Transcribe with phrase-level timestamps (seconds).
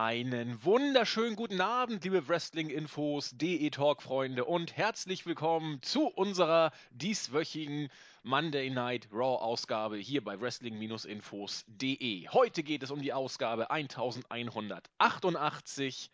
[0.00, 7.88] Einen wunderschönen guten Abend, liebe Wrestling-Infos, DE-Talk-Freunde und herzlich willkommen zu unserer dieswöchigen
[8.22, 12.28] Monday Night Raw-Ausgabe hier bei Wrestling-Infos.de.
[12.28, 16.12] Heute geht es um die Ausgabe 1188.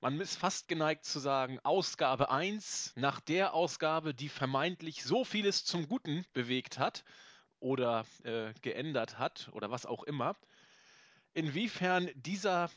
[0.00, 5.64] Man ist fast geneigt zu sagen, Ausgabe 1, nach der Ausgabe, die vermeintlich so vieles
[5.64, 7.02] zum Guten bewegt hat
[7.58, 10.36] oder äh, geändert hat oder was auch immer.
[11.34, 12.70] Inwiefern dieser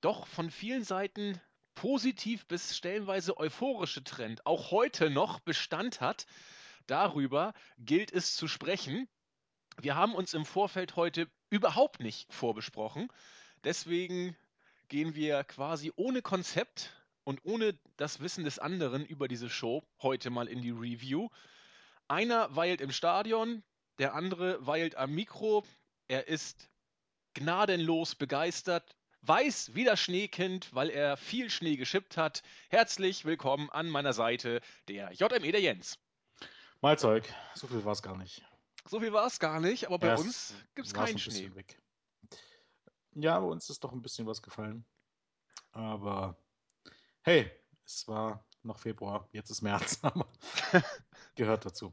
[0.00, 1.40] doch von vielen Seiten
[1.74, 6.26] positiv bis stellenweise euphorische Trend auch heute noch Bestand hat,
[6.86, 9.08] darüber gilt es zu sprechen.
[9.80, 13.08] Wir haben uns im Vorfeld heute überhaupt nicht vorbesprochen.
[13.64, 14.36] Deswegen
[14.88, 16.92] gehen wir quasi ohne Konzept
[17.24, 21.28] und ohne das Wissen des anderen über diese Show heute mal in die Review.
[22.08, 23.62] Einer weilt im Stadion,
[23.98, 25.64] der andere weilt am Mikro.
[26.08, 26.68] Er ist
[27.34, 32.42] gnadenlos begeistert, weiß wie das Schneekind, weil er viel Schnee geschippt hat.
[32.68, 35.98] Herzlich willkommen an meiner Seite der JME der Jens.
[36.80, 38.42] Mahlzeug, so viel war es gar nicht.
[38.86, 41.54] So viel war es gar nicht, aber bei ja, uns gibt es keinen Schnee.
[41.54, 41.78] Weg.
[43.12, 44.86] Ja, bei uns ist doch ein bisschen was gefallen.
[45.72, 46.36] Aber
[47.22, 47.50] hey,
[47.84, 50.26] es war noch Februar, jetzt ist März, aber
[51.34, 51.92] gehört dazu.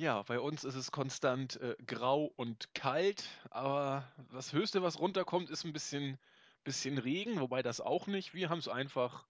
[0.00, 5.50] Ja, bei uns ist es konstant äh, grau und kalt, aber das Höchste, was runterkommt,
[5.50, 6.18] ist ein bisschen,
[6.64, 8.32] bisschen Regen, wobei das auch nicht.
[8.32, 9.26] Wir haben es einfach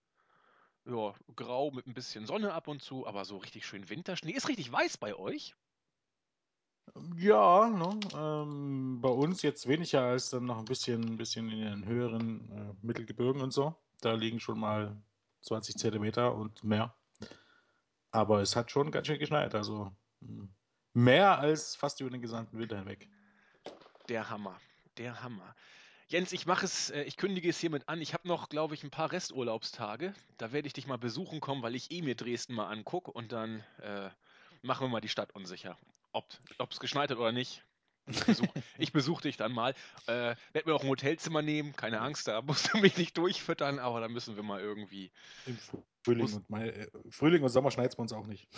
[0.84, 4.30] ja, grau mit ein bisschen Sonne ab und zu, aber so richtig schön Winterschnee.
[4.30, 5.56] Ist richtig weiß bei euch?
[7.16, 11.84] Ja, ne, ähm, bei uns jetzt weniger als dann noch ein bisschen, bisschen in den
[11.84, 13.74] höheren äh, Mittelgebirgen und so.
[14.02, 15.02] Da liegen schon mal
[15.40, 16.94] 20 Zentimeter und mehr.
[18.12, 20.54] Aber es hat schon ganz schön geschneit, also hm.
[20.92, 23.08] Mehr als fast über den gesamten Winter hinweg.
[24.08, 24.60] Der Hammer,
[24.98, 25.54] der Hammer.
[26.08, 28.00] Jens, ich mache es, äh, ich kündige es hiermit an.
[28.00, 30.12] Ich habe noch, glaube ich, ein paar Resturlaubstage.
[30.38, 33.30] Da werde ich dich mal besuchen kommen, weil ich eh mir Dresden mal angucke und
[33.30, 34.10] dann äh,
[34.62, 35.78] machen wir mal die Stadt unsicher.
[36.10, 36.26] Ob
[36.70, 37.64] es geschneit hat oder nicht.
[38.06, 38.50] Ich besuche
[38.92, 39.74] besuch dich dann mal.
[40.06, 43.78] Äh, werde mir auch ein Hotelzimmer nehmen, keine Angst, da musst du mich nicht durchfüttern,
[43.78, 45.12] aber da müssen wir mal irgendwie.
[45.46, 45.58] Im
[46.02, 48.48] Frühling, und, Mai, äh, Frühling und Sommer schneit es bei uns auch nicht.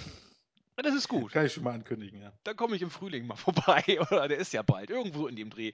[0.82, 1.32] Das ist gut.
[1.32, 2.32] Kann ich schon mal ankündigen, ja.
[2.44, 4.00] Dann komme ich im Frühling mal vorbei.
[4.00, 4.90] Oder der ist ja bald.
[4.90, 5.72] Irgendwo in dem Dreh.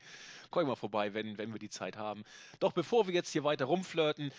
[0.50, 2.24] Komme ich mal vorbei, wenn, wenn wir die Zeit haben.
[2.60, 4.32] Doch bevor wir jetzt hier weiter rumflirten,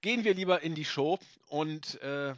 [0.00, 1.18] gehen wir lieber in die Show.
[1.48, 2.34] Und äh,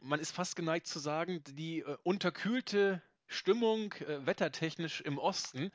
[0.00, 5.70] man ist fast geneigt zu sagen, die äh, unterkühlte Stimmung äh, wettertechnisch im Osten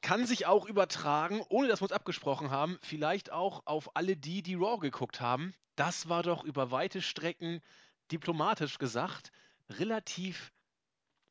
[0.00, 4.42] kann sich auch übertragen, ohne dass wir uns abgesprochen haben, vielleicht auch auf alle die,
[4.42, 5.54] die Raw geguckt haben.
[5.76, 7.62] Das war doch über weite Strecken
[8.10, 9.32] diplomatisch gesagt
[9.78, 10.52] relativ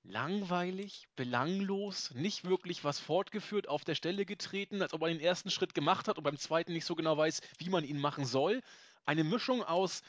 [0.03, 5.51] langweilig, belanglos, nicht wirklich was fortgeführt, auf der Stelle getreten, als ob er den ersten
[5.51, 8.61] Schritt gemacht hat und beim zweiten nicht so genau weiß, wie man ihn machen soll.
[9.05, 10.01] Eine Mischung aus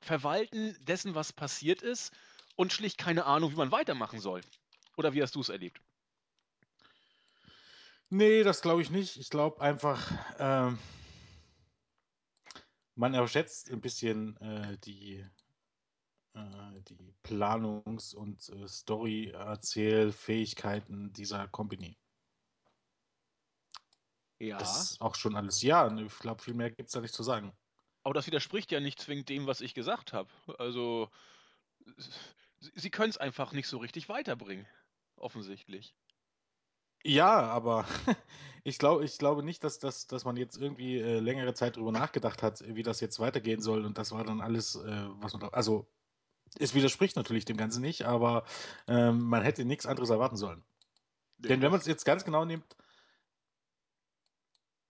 [0.00, 2.12] Verwalten dessen, was passiert ist
[2.56, 4.42] und schlicht keine Ahnung, wie man weitermachen soll.
[4.96, 5.80] Oder wie hast du es erlebt?
[8.10, 9.16] Nee, das glaube ich nicht.
[9.16, 10.78] Ich glaube einfach, ähm,
[12.94, 15.24] man überschätzt ein bisschen äh, die
[16.34, 21.98] die Planungs- und äh, Story-Erzählfähigkeiten dieser Company.
[24.38, 24.58] Ja.
[24.58, 25.62] Das ist auch schon alles.
[25.62, 27.52] Ja, ich glaube, viel mehr gibt es da nicht zu sagen.
[28.04, 30.30] Aber das widerspricht ja nicht zwingend dem, was ich gesagt habe.
[30.58, 31.10] Also,
[32.74, 34.66] sie können es einfach nicht so richtig weiterbringen.
[35.16, 35.96] Offensichtlich.
[37.04, 37.86] Ja, aber
[38.64, 41.92] ich, glaub, ich glaube nicht, dass, dass, dass man jetzt irgendwie äh, längere Zeit darüber
[41.92, 43.84] nachgedacht hat, wie das jetzt weitergehen soll.
[43.84, 45.48] Und das war dann alles, äh, was man da.
[45.48, 45.88] Also,
[46.58, 48.44] es widerspricht natürlich dem Ganzen nicht, aber
[48.86, 50.64] ähm, man hätte nichts anderes erwarten sollen.
[51.38, 52.76] Ja, Denn wenn man es jetzt ganz genau nimmt,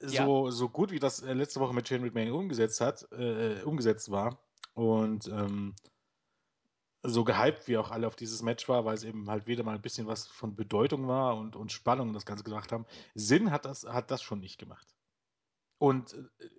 [0.01, 0.53] so, ja.
[0.53, 4.41] so gut wie das äh, letzte Woche mit Shane McMahon umgesetzt hat, äh, umgesetzt war
[4.75, 5.75] und ähm,
[7.03, 9.75] so gehypt wie auch alle auf dieses Match war, weil es eben halt wieder mal
[9.75, 12.87] ein bisschen was von Bedeutung war und, und Spannung und das Ganze gesagt haben.
[13.15, 14.87] Sinn hat das, hat das schon nicht gemacht.
[15.79, 16.51] Und äh,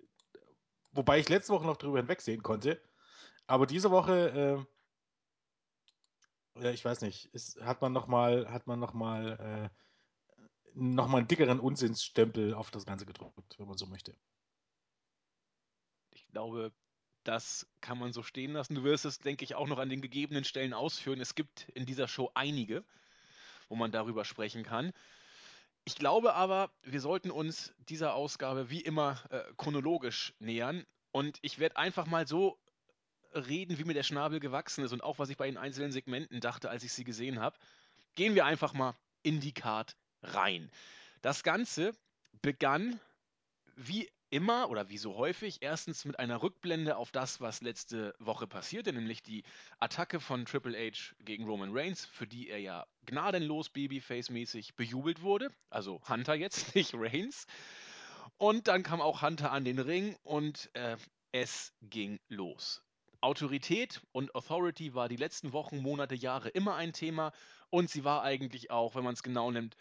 [0.92, 2.80] wobei ich letzte Woche noch drüber hinwegsehen konnte,
[3.46, 4.64] aber diese Woche äh,
[6.56, 9.80] ja, ich weiß nicht, ist, hat man nochmal, nochmal, äh,
[10.74, 14.16] noch einen dickeren Unsinnsstempel auf das Ganze gedrückt, wenn man so möchte.
[16.12, 16.72] Ich glaube,
[17.24, 18.74] das kann man so stehen lassen.
[18.74, 21.20] Du wirst es, denke ich, auch noch an den gegebenen Stellen ausführen.
[21.20, 22.84] Es gibt in dieser Show einige,
[23.68, 24.92] wo man darüber sprechen kann.
[25.84, 30.86] Ich glaube aber, wir sollten uns dieser Ausgabe wie immer äh, chronologisch nähern.
[31.12, 32.58] Und ich werde einfach mal so
[33.34, 36.40] reden, wie mir der Schnabel gewachsen ist und auch was ich bei den einzelnen Segmenten
[36.40, 37.58] dachte, als ich sie gesehen habe,
[38.14, 40.70] gehen wir einfach mal in die Card rein.
[41.22, 41.92] Das Ganze
[42.42, 43.00] begann
[43.76, 48.46] wie immer oder wie so häufig erstens mit einer Rückblende auf das, was letzte Woche
[48.46, 49.42] passierte, nämlich die
[49.80, 55.50] Attacke von Triple H gegen Roman Reigns, für die er ja gnadenlos Babyface-mäßig bejubelt wurde.
[55.68, 57.46] Also Hunter jetzt, nicht Reigns.
[58.38, 60.96] Und dann kam auch Hunter an den Ring und äh,
[61.32, 62.82] es ging los.
[63.20, 67.32] Autorität und Authority war die letzten Wochen, Monate, Jahre immer ein Thema
[67.68, 69.76] und sie war eigentlich auch, wenn man es genau nimmt,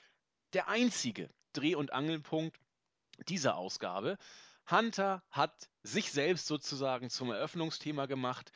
[0.53, 2.59] der einzige Dreh- und Angelpunkt
[3.27, 4.17] dieser Ausgabe.
[4.69, 8.51] Hunter hat sich selbst sozusagen zum Eröffnungsthema gemacht.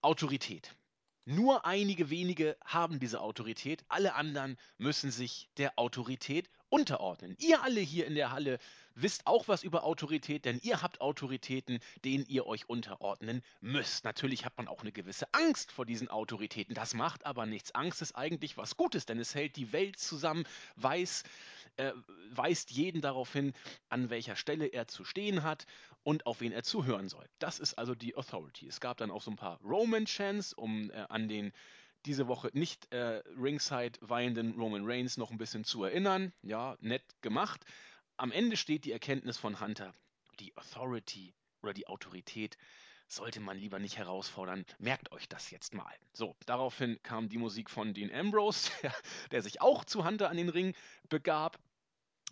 [0.00, 0.74] Autorität.
[1.26, 7.36] Nur einige wenige haben diese Autorität, alle anderen müssen sich der Autorität unterordnen.
[7.38, 8.58] Ihr alle hier in der Halle
[8.94, 14.04] wisst auch was über Autorität, denn ihr habt Autoritäten, denen ihr euch unterordnen müsst.
[14.04, 16.74] Natürlich hat man auch eine gewisse Angst vor diesen Autoritäten.
[16.74, 17.74] Das macht aber nichts.
[17.74, 20.44] Angst ist eigentlich was Gutes, denn es hält die Welt zusammen,
[20.76, 21.24] weiß,
[21.80, 21.92] äh,
[22.30, 23.52] weist jeden darauf hin,
[23.88, 25.66] an welcher Stelle er zu stehen hat
[26.02, 27.26] und auf wen er zuhören soll.
[27.38, 28.66] Das ist also die Authority.
[28.68, 31.52] Es gab dann auch so ein paar Roman-Chants, um äh, an den
[32.06, 36.32] diese Woche nicht äh, ringside weihenden Roman Reigns noch ein bisschen zu erinnern.
[36.42, 37.64] Ja, nett gemacht.
[38.16, 39.94] Am Ende steht die Erkenntnis von Hunter,
[40.38, 42.56] die Authority oder die Autorität
[43.06, 44.64] sollte man lieber nicht herausfordern.
[44.78, 45.92] Merkt euch das jetzt mal.
[46.12, 48.94] So, daraufhin kam die Musik von Dean Ambrose, der,
[49.32, 50.74] der sich auch zu Hunter an den Ring
[51.08, 51.58] begab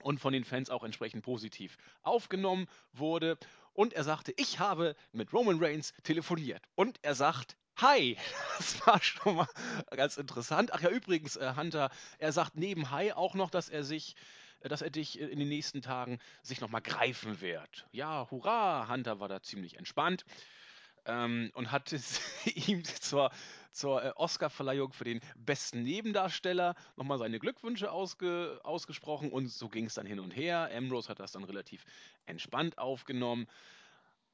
[0.02, 3.38] und von den Fans auch entsprechend positiv aufgenommen wurde.
[3.72, 6.62] Und er sagte, ich habe mit Roman Reigns telefoniert.
[6.74, 8.16] Und er sagt, Hi,
[8.58, 9.48] das war schon mal
[9.90, 10.72] ganz interessant.
[10.72, 14.16] Ach ja, übrigens, äh, Hunter, er sagt neben Hi auch noch, dass er sich,
[14.60, 17.86] äh, dass er dich äh, in den nächsten Tagen sich nochmal greifen wird.
[17.92, 20.24] Ja, hurra, Hunter war da ziemlich entspannt
[21.08, 21.92] ähm, und hat
[22.68, 23.30] ihm zur,
[23.72, 29.86] zur äh, Oscar-Verleihung für den besten Nebendarsteller nochmal seine Glückwünsche ausge, ausgesprochen und so ging
[29.86, 30.70] es dann hin und her.
[30.72, 31.84] Ambrose hat das dann relativ
[32.26, 33.48] entspannt aufgenommen.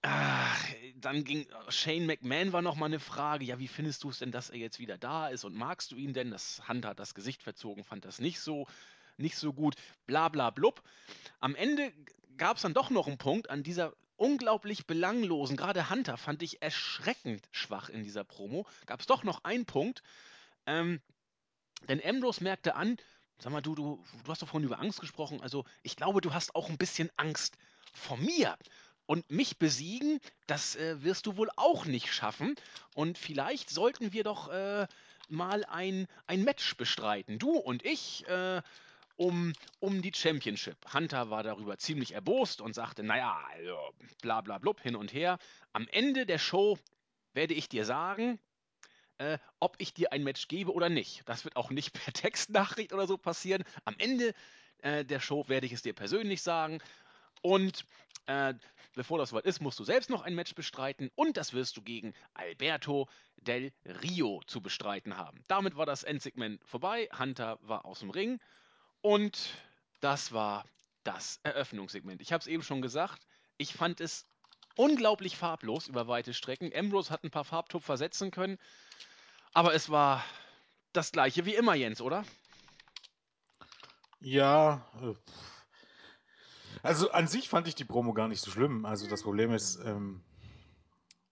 [0.02, 3.46] Ach, dann ging Shane McMahon war noch mal eine Frage.
[3.46, 5.96] Ja, wie findest du es denn, dass er jetzt wieder da ist und magst du
[5.96, 6.30] ihn denn?
[6.30, 8.66] Das Hunter hat das Gesicht verzogen, fand das nicht so
[9.16, 9.76] nicht so gut.
[10.06, 10.82] Bla bla blub.
[11.40, 11.92] Am Ende
[12.36, 16.62] gab es dann doch noch einen Punkt an dieser unglaublich belanglosen, gerade Hunter fand ich
[16.62, 18.66] erschreckend schwach in dieser Promo.
[18.86, 20.02] Gab es doch noch einen Punkt.
[20.66, 21.00] Ähm,
[21.88, 22.96] denn Ambrose merkte an,
[23.38, 25.40] sag mal, du, du, du hast doch vorhin über Angst gesprochen.
[25.42, 27.56] Also, ich glaube, du hast auch ein bisschen Angst
[27.92, 28.56] vor mir.
[29.06, 32.54] Und mich besiegen, das äh, wirst du wohl auch nicht schaffen.
[32.94, 34.86] Und vielleicht sollten wir doch äh,
[35.28, 37.38] mal ein, ein Match bestreiten.
[37.38, 38.62] Du und ich, äh,
[39.16, 40.76] um, um die Championship.
[40.92, 43.76] Hunter war darüber ziemlich erbost und sagte, naja, also
[44.22, 45.38] bla bla blub, hin und her.
[45.72, 46.78] Am Ende der Show
[47.32, 48.38] werde ich dir sagen,
[49.18, 51.22] äh, ob ich dir ein Match gebe oder nicht.
[51.26, 53.64] Das wird auch nicht per Textnachricht oder so passieren.
[53.84, 54.34] Am Ende
[54.78, 56.80] äh, der Show werde ich es dir persönlich sagen.
[57.42, 57.84] Und
[58.26, 58.54] äh,
[58.94, 61.82] bevor das soweit ist, musst du selbst noch ein Match bestreiten und das wirst du
[61.82, 65.44] gegen Alberto del Rio zu bestreiten haben.
[65.46, 67.08] Damit war das Endsegment vorbei.
[67.18, 68.40] Hunter war aus dem Ring
[69.04, 69.50] und
[70.00, 70.64] das war
[71.02, 72.22] das Eröffnungssegment.
[72.22, 73.26] Ich habe es eben schon gesagt,
[73.58, 74.24] ich fand es
[74.76, 76.72] unglaublich farblos über weite Strecken.
[76.74, 78.58] Ambrose hat ein paar Farbtupfer setzen können,
[79.52, 80.24] aber es war
[80.94, 82.24] das gleiche wie immer, Jens, oder?
[84.20, 85.14] Ja, äh,
[86.82, 88.86] also an sich fand ich die Promo gar nicht so schlimm.
[88.86, 90.24] Also das Problem ist, ähm,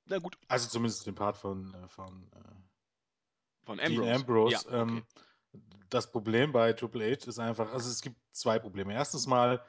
[0.05, 4.15] Na gut, also zumindest den Part von, äh, von äh, von Dean Ambrose.
[4.15, 4.71] Ambrose.
[4.71, 5.23] Ja, ähm, okay.
[5.93, 8.95] Das Problem bei Triple H ist einfach, also es gibt zwei Probleme.
[8.95, 9.63] Erstens mal,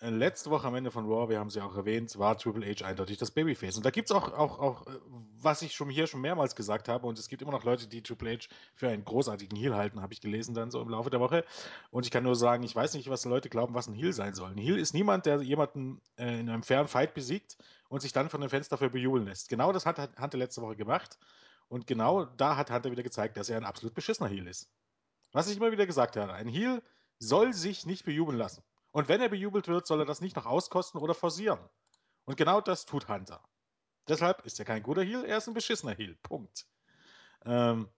[0.00, 2.64] äh, letzte Woche am Ende von Raw, wir haben es ja auch erwähnt, war Triple
[2.66, 3.76] H eindeutig das Babyface.
[3.76, 4.98] Und da gibt es auch, auch, auch, äh,
[5.42, 8.02] was ich schon hier schon mehrmals gesagt habe, und es gibt immer noch Leute, die
[8.02, 11.20] Triple H für einen großartigen Heel halten, habe ich gelesen dann so im Laufe der
[11.20, 11.44] Woche.
[11.90, 14.32] Und ich kann nur sagen, ich weiß nicht, was Leute glauben, was ein Heel sein
[14.32, 14.52] soll.
[14.52, 17.58] Ein Heel ist niemand, der jemanden äh, in einem fairen Fight besiegt
[17.90, 19.50] und sich dann von den Fans dafür bejubeln lässt.
[19.50, 21.18] Genau das hat Hunter letzte Woche gemacht.
[21.68, 24.70] Und genau da hat Hunter wieder gezeigt, dass er ein absolut beschissener Heel ist.
[25.32, 26.82] Was ich immer wieder gesagt habe, ein Heel
[27.18, 28.62] soll sich nicht bejubeln lassen.
[28.90, 31.60] Und wenn er bejubelt wird, soll er das nicht noch auskosten oder forcieren.
[32.24, 33.42] Und genau das tut Hunter.
[34.08, 36.16] Deshalb ist er kein guter Heel, er ist ein beschissener Heel.
[36.22, 36.66] Punkt.
[37.44, 37.88] Ähm,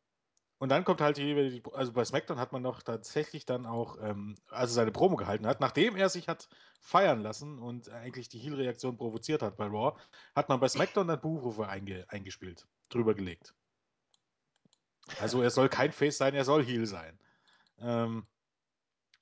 [0.59, 4.37] und dann kommt halt hier, also bei SmackDown hat man noch tatsächlich dann auch, ähm,
[4.51, 6.49] also seine Promo gehalten hat, nachdem er sich hat
[6.83, 9.99] feiern lassen und eigentlich die Heel-Reaktion provoziert hat bei Raw,
[10.35, 13.55] hat man bei SmackDown dann Buchrufe einge, eingespielt, drüber gelegt.
[15.21, 17.19] Also er soll kein Face sein, er soll Heel sein.
[17.79, 18.27] Ähm,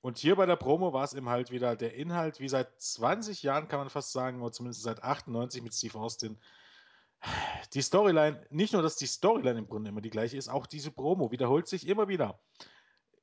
[0.01, 3.43] und hier bei der Promo war es eben halt wieder der Inhalt, wie seit 20
[3.43, 6.37] Jahren kann man fast sagen, oder zumindest seit 98 mit Steve Austin.
[7.73, 10.91] Die Storyline, nicht nur, dass die Storyline im Grunde immer die gleiche ist, auch diese
[10.91, 12.39] Promo wiederholt sich immer wieder.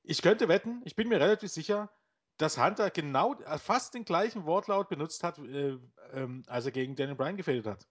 [0.03, 1.91] Ich könnte wetten, ich bin mir relativ sicher,
[2.37, 5.79] dass Hunter genau äh, fast den gleichen Wortlaut benutzt hat, äh,
[6.13, 7.87] ähm, als er gegen Daniel Bryan gefädelt hat.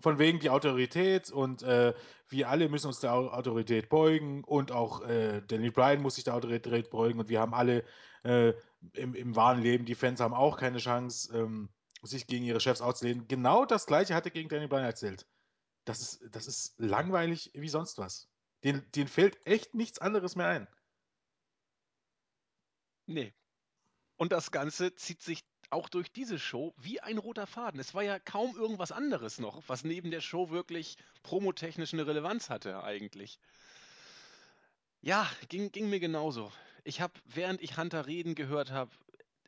[0.00, 1.94] Von wegen die Autorität und äh,
[2.28, 6.34] wir alle müssen uns der Autorität beugen und auch äh, Daniel Bryan muss sich der
[6.34, 7.84] Autorität beugen und wir haben alle
[8.24, 8.52] äh,
[8.94, 11.68] im, im, wahren Leben, die Fans haben auch keine Chance, ähm,
[12.02, 13.28] sich gegen ihre Chefs auszulehnen.
[13.28, 15.26] Genau das gleiche hat er gegen Daniel Bryan erzählt.
[15.84, 18.28] Das ist, das ist langweilig wie sonst was.
[18.64, 20.68] Den, den fällt echt nichts anderes mehr ein.
[23.06, 23.34] Nee.
[24.16, 27.80] Und das Ganze zieht sich auch durch diese Show wie ein roter Faden.
[27.80, 32.50] Es war ja kaum irgendwas anderes noch, was neben der Show wirklich promotechnisch eine Relevanz
[32.50, 33.38] hatte eigentlich.
[35.00, 36.50] Ja, ging, ging mir genauso.
[36.84, 38.90] Ich habe, während ich Hunter reden gehört habe,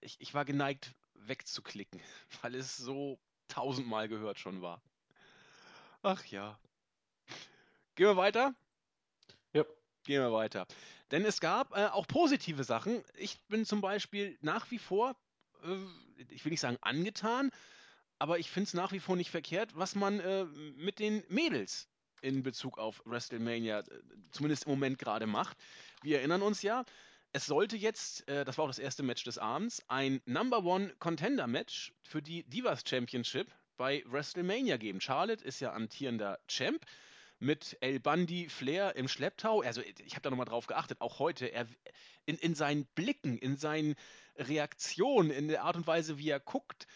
[0.01, 2.01] ich, ich war geneigt wegzuklicken,
[2.43, 3.19] weil es so
[3.49, 4.83] tausendmal gehört schon war.
[6.03, 6.59] Ach ja.
[7.95, 8.55] Gehen wir weiter?
[9.53, 9.65] Ja.
[10.05, 10.67] Gehen wir weiter.
[11.11, 13.03] Denn es gab äh, auch positive Sachen.
[13.17, 15.17] Ich bin zum Beispiel nach wie vor,
[15.63, 15.77] äh,
[16.31, 17.51] ich will nicht sagen angetan,
[18.19, 20.45] aber ich finde es nach wie vor nicht verkehrt, was man äh,
[20.77, 21.89] mit den Mädels
[22.23, 23.85] in Bezug auf WrestleMania äh,
[24.31, 25.57] zumindest im Moment gerade macht.
[26.03, 26.85] Wir erinnern uns ja,
[27.33, 30.95] es sollte jetzt, äh, das war auch das erste Match des Abends, ein Number One
[30.99, 35.01] Contender Match für die Divas Championship bei WrestleMania geben.
[35.01, 36.85] Charlotte ist ja amtierender Champ
[37.39, 39.63] mit El Bandi Flair im Schlepptau.
[39.63, 41.67] Also ich habe da nochmal drauf geachtet, auch heute, er,
[42.25, 43.95] in, in seinen Blicken, in seinen
[44.37, 46.87] Reaktionen, in der Art und Weise, wie er guckt,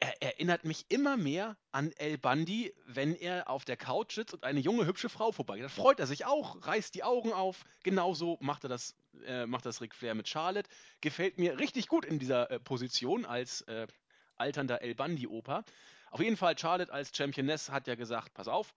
[0.00, 4.44] er erinnert mich immer mehr an El Bandi, wenn er auf der Couch sitzt und
[4.44, 5.64] eine junge, hübsche Frau vorbeigeht.
[5.64, 7.64] Da freut er sich auch, reißt die Augen auf.
[7.82, 8.94] Genauso macht er das,
[9.26, 10.70] äh, macht das Ric Flair mit Charlotte.
[11.00, 13.88] Gefällt mir richtig gut in dieser äh, Position als äh,
[14.36, 15.64] alternder El Bandi-Opa.
[16.10, 18.72] Auf jeden Fall, Charlotte als Championess hat ja gesagt: Pass auf,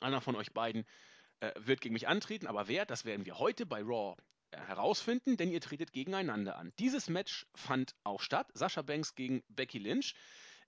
[0.00, 0.86] einer von euch beiden
[1.40, 4.16] äh, wird gegen mich antreten, aber wer, das werden wir heute bei Raw
[4.50, 6.72] äh, herausfinden, denn ihr tretet gegeneinander an.
[6.78, 8.48] Dieses Match fand auch statt.
[8.54, 10.14] Sascha Banks gegen Becky Lynch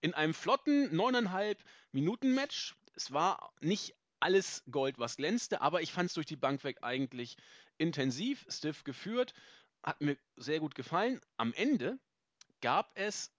[0.01, 1.57] in einem flotten 9,5
[1.93, 2.75] Minuten Match.
[2.95, 6.79] Es war nicht alles Gold, was glänzte, aber ich fand es durch die Bank weg
[6.83, 7.37] eigentlich
[7.79, 9.35] intensiv, stiff geführt,
[9.83, 11.21] hat mir sehr gut gefallen.
[11.37, 11.99] Am Ende
[12.61, 13.33] gab es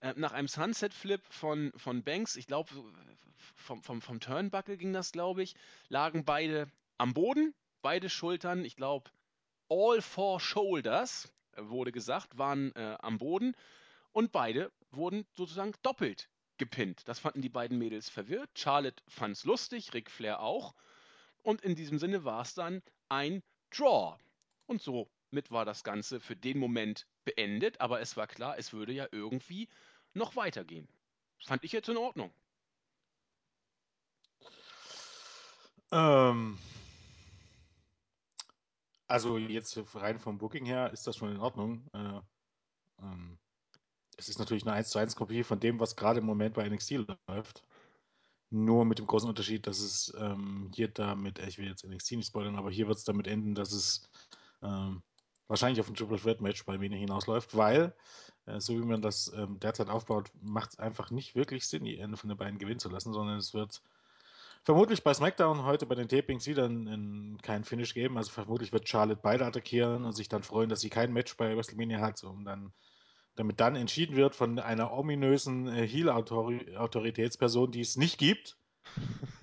[0.00, 2.70] äh, nach einem Sunset-Flip von, von Banks, ich glaube,
[3.54, 5.54] vom, vom, vom Turnbuckle ging das, glaube ich,
[5.88, 9.10] lagen beide am Boden, beide Schultern, ich glaube,
[9.68, 13.54] all four shoulders, wurde gesagt, waren äh, am Boden
[14.12, 17.06] und beide wurden sozusagen doppelt gepinnt.
[17.06, 18.50] Das fanden die beiden Mädels verwirrt.
[18.54, 20.74] Charlotte fand es lustig, Ric Flair auch.
[21.42, 24.18] Und in diesem Sinne war es dann ein Draw.
[24.66, 24.82] Und
[25.36, 29.06] somit war das Ganze für den Moment beendet, aber es war klar, es würde ja
[29.12, 29.68] irgendwie
[30.14, 30.88] noch weitergehen.
[31.44, 32.32] Fand ich jetzt in Ordnung.
[35.92, 36.58] Ähm,
[39.06, 41.86] also jetzt rein vom Booking her ist das schon in Ordnung.
[41.92, 42.20] Äh,
[43.02, 43.38] ähm,
[44.16, 46.66] es ist natürlich eine 1 zu 1 Kopie von dem, was gerade im Moment bei
[46.66, 47.62] NXT läuft.
[48.48, 52.28] Nur mit dem großen Unterschied, dass es ähm, hier damit, ich will jetzt NXT nicht
[52.28, 54.08] spoilern, aber hier wird es damit enden, dass es
[54.62, 55.02] ähm,
[55.48, 57.94] wahrscheinlich auf ein Triple Threat Match bei mir hinausläuft, weil,
[58.46, 61.98] äh, so wie man das ähm, derzeit aufbaut, macht es einfach nicht wirklich Sinn, die
[61.98, 63.82] Ende von den beiden gewinnen zu lassen, sondern es wird
[64.64, 66.68] vermutlich bei SmackDown heute bei den Tapings wieder
[67.42, 68.18] kein Finish geben.
[68.18, 71.56] Also vermutlich wird Charlotte beide attackieren und sich dann freuen, dass sie kein Match bei
[71.56, 72.72] WrestleMania hat, um dann
[73.36, 78.56] damit dann entschieden wird von einer ominösen äh, Heel-Autoritätsperson, die es nicht gibt.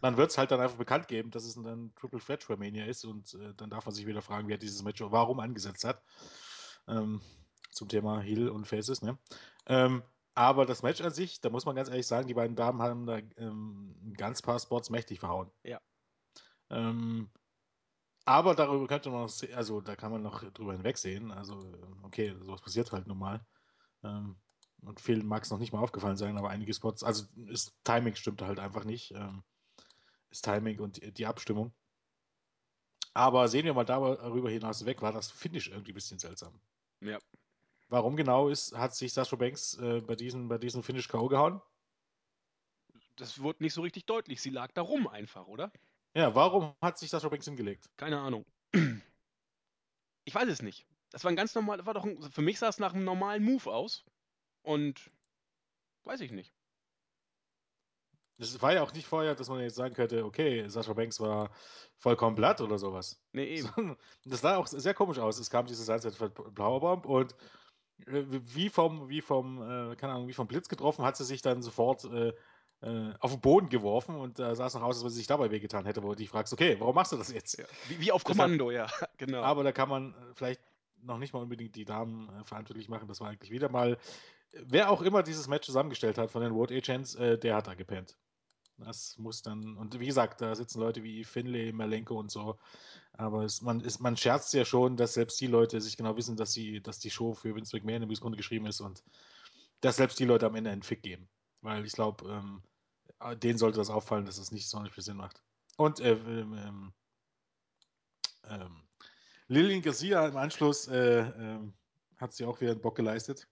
[0.01, 3.05] Man wird es halt dann einfach bekannt geben, dass es ein Triple Threat Mania ist
[3.05, 6.01] und äh, dann darf man sich wieder fragen, wer dieses Match warum angesetzt hat.
[6.87, 7.21] Ähm,
[7.71, 9.17] zum Thema Heel und Faces, ne?
[9.65, 10.03] Ähm,
[10.35, 13.05] aber das Match an sich, da muss man ganz ehrlich sagen, die beiden Damen haben
[13.05, 15.51] da ähm, ein ganz paar Spots mächtig verhauen.
[15.63, 15.79] Ja.
[16.69, 17.29] Ähm,
[18.25, 21.31] aber darüber könnte man noch, also da kann man noch drüber hinwegsehen.
[21.31, 21.71] Also,
[22.03, 23.45] okay, sowas passiert halt nun mal.
[24.03, 24.37] Ähm,
[24.85, 28.15] und vielen mag es noch nicht mal aufgefallen sein, aber einige Spots, also das Timing
[28.15, 29.11] stimmte halt einfach nicht.
[29.11, 29.43] Ähm,
[30.29, 31.73] das Timing und die, die Abstimmung.
[33.13, 36.59] Aber sehen wir mal darüber hinaus weg, war das Finish irgendwie ein bisschen seltsam.
[37.01, 37.19] Ja.
[37.89, 41.27] Warum genau ist, hat sich Sasha Banks äh, bei diesem bei diesen Finish K.O.
[41.27, 41.61] gehauen?
[43.17, 44.41] Das wurde nicht so richtig deutlich.
[44.41, 45.71] Sie lag da rum einfach, oder?
[46.15, 47.89] Ja, warum hat sich Sasha Banks hingelegt?
[47.97, 48.45] Keine Ahnung.
[50.25, 50.87] Ich weiß es nicht.
[51.11, 53.43] Das war ein ganz normal, war doch ein, für mich sah es nach einem normalen
[53.43, 54.05] Move aus.
[54.63, 55.11] Und
[56.05, 56.53] weiß ich nicht.
[58.37, 61.51] Das war ja auch nicht vorher, dass man jetzt sagen könnte, okay, Sascha Banks war
[61.97, 63.21] vollkommen platt oder sowas.
[63.31, 63.95] Nee, eben.
[64.25, 65.37] Das sah auch sehr komisch aus.
[65.37, 66.17] Es kam diese Sunset
[66.55, 67.33] Powerbomb und
[68.07, 71.41] äh, wie vom, wie vom, äh, keine Ahnung, wie vom Blitz getroffen, hat sie sich
[71.41, 72.33] dann sofort äh,
[72.81, 75.27] äh, auf den Boden geworfen und da sah es noch aus, als wenn sie sich
[75.27, 77.57] dabei wehgetan hätte, wo du dich fragst, okay, warum machst du das jetzt?
[77.57, 79.41] Ja, wie, wie, auf Kommando, Deshalb, ja, genau.
[79.43, 80.61] Aber da kann man vielleicht
[81.01, 83.07] noch nicht mal unbedingt die Damen verantwortlich machen.
[83.07, 83.97] Das war eigentlich wieder mal,
[84.53, 87.73] wer auch immer dieses Match zusammengestellt hat von den Road Agents, äh, der hat da
[87.73, 88.17] gepennt.
[88.77, 92.57] Das muss dann, und wie gesagt, da sitzen Leute wie Finlay, Malenko und so.
[93.13, 96.35] Aber es, man, es, man scherzt ja schon, dass selbst die Leute sich genau wissen,
[96.35, 99.03] dass, sie, dass die Show für Vince McMahon im Grunde geschrieben ist und
[99.81, 101.29] dass selbst die Leute am Ende einen Fick geben.
[101.61, 102.63] Weil ich glaube, ähm,
[103.39, 105.43] denen sollte das auffallen, dass es nicht so viel Sinn macht.
[105.77, 106.93] Und äh, ähm,
[108.49, 108.83] ähm,
[109.47, 111.59] Lillian Garcia im Anschluss äh, äh,
[112.17, 113.47] hat sie auch wieder einen Bock geleistet.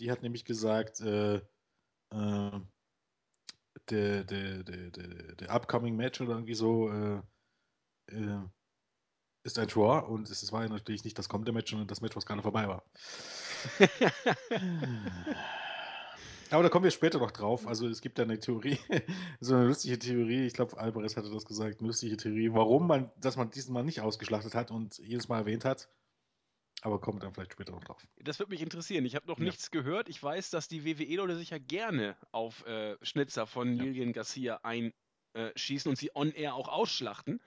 [0.00, 2.60] Die hat nämlich gesagt, äh, äh,
[3.90, 7.22] der, der, der, der, der upcoming Match oder irgendwie so äh,
[8.08, 8.40] äh,
[9.42, 12.16] ist ein Draw und es war ja natürlich nicht das kommende Match, sondern das Match,
[12.16, 12.82] was gerade vorbei war.
[16.50, 17.66] Aber da kommen wir später noch drauf.
[17.66, 18.78] Also es gibt da eine Theorie,
[19.40, 23.10] so eine lustige Theorie, ich glaube, Alvarez hatte das gesagt, eine lustige Theorie, warum man,
[23.20, 25.88] dass man diesen Mal nicht ausgeschlachtet hat und jedes Mal erwähnt hat.
[26.82, 28.06] Aber kommt dann vielleicht später noch drauf.
[28.22, 29.04] Das würde mich interessieren.
[29.04, 29.44] Ich habe noch Ja.
[29.44, 30.08] nichts gehört.
[30.08, 33.82] Ich weiß, dass die WWE-Leute sich ja gerne auf äh, Schnitzer von Ja.
[33.84, 37.40] Lilian Garcia einschießen und sie on-air auch ausschlachten.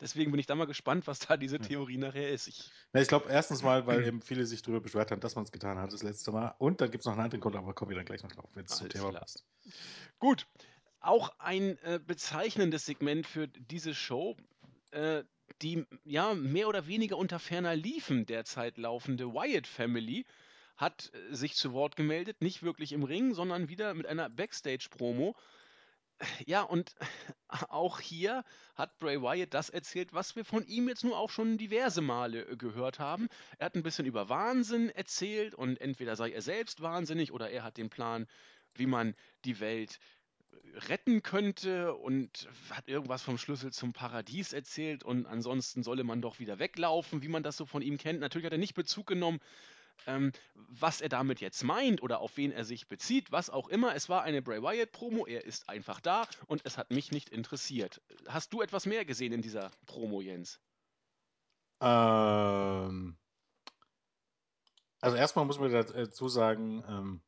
[0.00, 1.60] Deswegen bin ich da mal gespannt, was da diese.
[1.60, 2.48] Theorie nachher ist.
[2.48, 5.44] Ich, Na, ich glaube, erstens mal, weil eben viele sich darüber beschwert haben, dass man
[5.44, 6.56] es getan hat das letzte Mal.
[6.58, 8.50] Und dann gibt es noch einen anderen Grund, aber kommen wir dann gleich noch drauf,
[8.54, 9.20] wenn es zum Thema klar.
[9.20, 9.44] passt.
[10.18, 10.48] Gut.
[10.98, 14.36] Auch ein äh, bezeichnendes Segment für diese Show,
[14.90, 15.22] äh,
[15.60, 20.24] die ja mehr oder weniger unter ferner Liefen derzeit laufende Wyatt Family
[20.76, 25.36] hat äh, sich zu Wort gemeldet, nicht wirklich im Ring, sondern wieder mit einer Backstage-Promo.
[26.46, 26.94] Ja, und
[27.68, 28.44] auch hier
[28.74, 32.46] hat Bray Wyatt das erzählt, was wir von ihm jetzt nur auch schon diverse Male
[32.46, 33.28] äh, gehört haben.
[33.58, 37.64] Er hat ein bisschen über Wahnsinn erzählt und entweder sei er selbst wahnsinnig oder er
[37.64, 38.26] hat den Plan,
[38.74, 39.98] wie man die Welt
[40.88, 46.38] retten könnte und hat irgendwas vom Schlüssel zum Paradies erzählt und ansonsten solle man doch
[46.38, 48.20] wieder weglaufen, wie man das so von ihm kennt.
[48.20, 49.40] Natürlich hat er nicht Bezug genommen,
[50.06, 53.94] ähm, was er damit jetzt meint oder auf wen er sich bezieht, was auch immer.
[53.94, 58.00] Es war eine Bray Wyatt-Promo, er ist einfach da und es hat mich nicht interessiert.
[58.26, 60.60] Hast du etwas mehr gesehen in dieser Promo, Jens?
[61.80, 63.16] Ähm,
[65.00, 67.22] also erstmal muss man dazu sagen, ähm,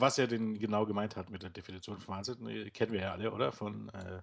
[0.00, 3.12] was er denn genau gemeint hat mit der Definition von Wahnsinn, äh, kennen wir ja
[3.12, 3.52] alle, oder?
[3.52, 4.20] Von äh,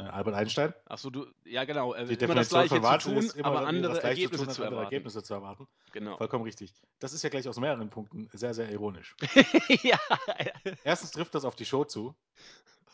[0.00, 0.74] äh, Albert Einstein.
[0.86, 3.46] Achso, du, ja genau, äh, Die immer das Definition Gleiche von Wahnsinn tun, ist immer
[3.46, 4.94] aber andere das Gleiche Ergebnisse zu, zu tun, andere erwarten.
[4.94, 5.68] Ergebnisse zu erwarten.
[5.92, 6.16] Genau.
[6.16, 6.74] Vollkommen richtig.
[6.98, 9.16] Das ist ja gleich aus mehreren Punkten sehr, sehr ironisch.
[9.82, 9.98] ja,
[10.84, 12.14] Erstens trifft das auf die Show zu,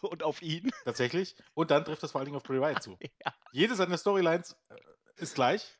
[0.00, 0.70] und auf ihn.
[0.84, 2.96] tatsächlich, und dann trifft das vor allen Dingen auf Bray Wyatt zu.
[3.24, 3.34] Ja.
[3.52, 4.76] Jede seiner Storylines äh,
[5.16, 5.76] ist gleich.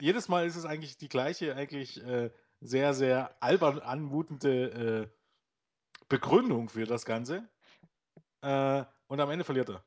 [0.00, 5.10] Jedes Mal ist es eigentlich die gleiche, eigentlich äh, sehr, sehr albern anmutende
[6.10, 7.48] Begründung für das Ganze.
[8.42, 9.84] Äh, und am Ende verliert er.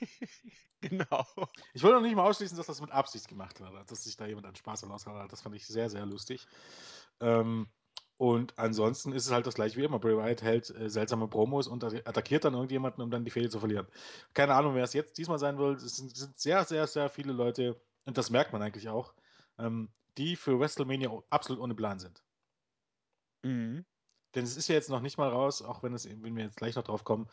[0.80, 1.26] Genau.
[1.74, 4.26] Ich wollte noch nicht mal ausschließen, dass das mit Absicht gemacht war, dass sich da
[4.26, 5.32] jemand an Spaß herausgehauen hat.
[5.32, 6.46] Das fand ich sehr, sehr lustig.
[7.18, 7.68] Ähm,
[8.16, 9.98] und ansonsten ist es halt das gleiche wie immer.
[9.98, 13.58] Bray Wyatt hält äh, seltsame Promos und attackiert dann irgendjemanden, um dann die Fehde zu
[13.58, 13.88] verlieren.
[14.34, 15.72] Keine Ahnung, wer es jetzt diesmal sein will.
[15.74, 19.14] Es sind, sind sehr, sehr, sehr viele Leute, und das merkt man eigentlich auch,
[19.58, 22.22] ähm, die für WrestleMania absolut ohne Plan sind.
[23.42, 23.84] Mhm.
[24.38, 26.58] Denn es ist ja jetzt noch nicht mal raus, auch wenn, es, wenn wir jetzt
[26.58, 27.28] gleich noch drauf kommen,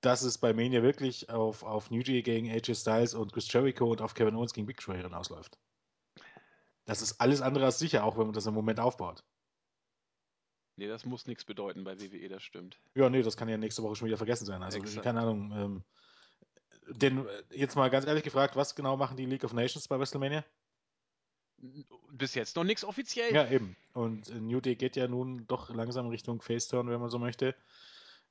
[0.00, 3.90] dass es bei Mania wirklich auf, auf New Day gegen AJ Styles und Chris Jericho
[3.90, 5.58] und auf Kevin Owens gegen Big Show hinausläuft.
[6.86, 9.22] Das ist alles andere als sicher, auch wenn man das im Moment aufbaut.
[10.76, 12.80] Nee, das muss nichts bedeuten bei WWE, das stimmt.
[12.94, 14.62] Ja, nee, das kann ja nächste Woche schon wieder vergessen sein.
[14.62, 15.04] Also, Exakt.
[15.04, 15.52] keine Ahnung.
[15.54, 15.84] Ähm,
[16.88, 19.98] denn äh, jetzt mal ganz ehrlich gefragt, was genau machen die League of Nations bei
[19.98, 20.42] WrestleMania?
[22.12, 23.34] Bis jetzt noch nichts offiziell.
[23.34, 23.76] Ja, eben.
[23.92, 27.54] Und äh, New Day geht ja nun doch langsam Richtung Face-Turn, wenn man so möchte.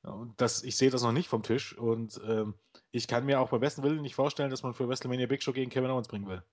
[0.03, 1.75] Und das, ich sehe das noch nicht vom Tisch.
[1.77, 2.53] Und ähm,
[2.91, 5.53] ich kann mir auch beim besten Willen nicht vorstellen, dass man für WrestleMania Big Show
[5.53, 6.43] gegen Kevin Owens bringen will.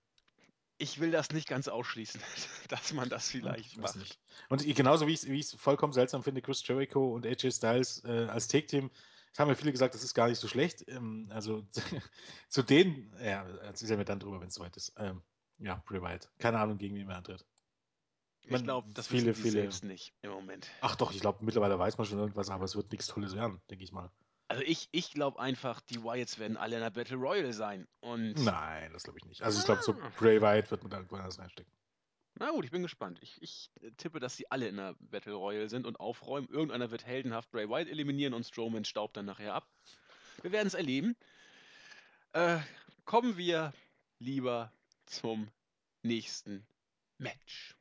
[0.78, 2.20] Ich will das nicht ganz ausschließen,
[2.68, 3.96] dass man das vielleicht macht.
[3.96, 4.18] nicht.
[4.48, 8.48] Und genauso wie ich es vollkommen seltsam finde, Chris Jericho und AJ Styles äh, als
[8.48, 8.90] Take-Team,
[9.38, 10.84] haben ja viele gesagt, das ist gar nicht so schlecht.
[10.88, 11.64] Ähm, also
[12.48, 14.94] zu denen, ja, erzählen wir dann drüber, wenn es soweit ist.
[14.98, 15.22] Ähm,
[15.58, 16.30] ja, Bray Wyatt.
[16.38, 17.44] Keine Ahnung, gegen wen er antritt.
[18.44, 20.68] Ich glaube, das viele, wissen viele- selbst nicht im Moment.
[20.80, 23.60] Ach doch, ich glaube, mittlerweile weiß man schon irgendwas, aber es wird nichts Tolles werden,
[23.70, 24.10] denke ich mal.
[24.48, 27.86] Also ich, ich glaube einfach, die Wyatts werden alle in der Battle Royale sein.
[28.00, 29.42] Und Nein, das glaube ich nicht.
[29.42, 30.10] Also ich glaube, so Ah.
[30.18, 31.72] Bray Wyatt wird man da irgendwo anders reinstecken.
[32.34, 33.18] na gut, ich bin gespannt.
[33.22, 36.48] Ich, ich tippe, dass die alle in der Battle Royale sind und aufräumen.
[36.48, 39.68] Irgendeiner wird heldenhaft Bray Wyatt eliminieren und Strowman staubt dann nachher ab.
[40.42, 41.16] Wir werden es erleben.
[42.32, 42.58] Äh,
[43.04, 43.72] kommen wir
[44.18, 44.72] lieber
[45.12, 45.50] zum
[46.02, 46.66] nächsten
[47.18, 47.76] Match.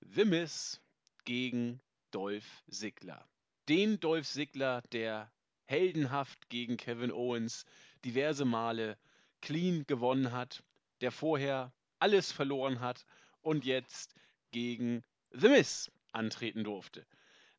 [0.00, 0.80] The Miz
[1.24, 1.80] gegen
[2.12, 3.28] Dolph Ziggler.
[3.68, 5.32] Den Dolph Ziggler, der
[5.64, 7.64] heldenhaft gegen Kevin Owens
[8.04, 8.96] diverse Male
[9.40, 10.62] clean gewonnen hat,
[11.00, 13.04] der vorher alles verloren hat
[13.40, 14.14] und jetzt
[14.52, 17.04] gegen The Miz antreten durfte.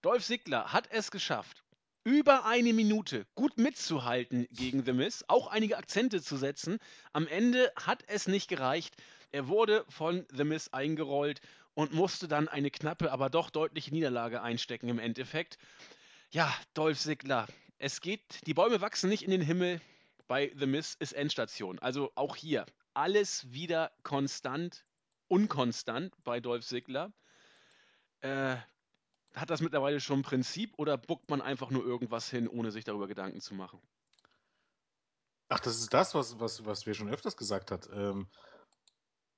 [0.02, 1.65] Dolph Ziggler hat es geschafft,
[2.06, 6.78] über eine Minute gut mitzuhalten gegen The Miz, auch einige Akzente zu setzen.
[7.14, 8.96] Am Ende hat es nicht gereicht.
[9.32, 11.42] Er wurde von The Miz eingerollt
[11.74, 15.58] und musste dann eine knappe, aber doch deutliche Niederlage einstecken im Endeffekt.
[16.32, 17.48] Ja, Dolph Ziggler,
[17.80, 19.82] es geht, die Bäume wachsen nicht in den Himmel.
[20.28, 21.80] Bei The Miz ist Endstation.
[21.80, 24.86] Also auch hier alles wieder konstant,
[25.28, 27.12] unkonstant bei Dolph Ziggler.
[28.22, 28.58] Äh,
[29.36, 32.84] hat das mittlerweile schon ein Prinzip oder buckt man einfach nur irgendwas hin, ohne sich
[32.84, 33.80] darüber Gedanken zu machen?
[35.50, 37.90] Ach, das ist das, was, was, was wir schon öfters gesagt hat.
[37.94, 38.28] Ähm,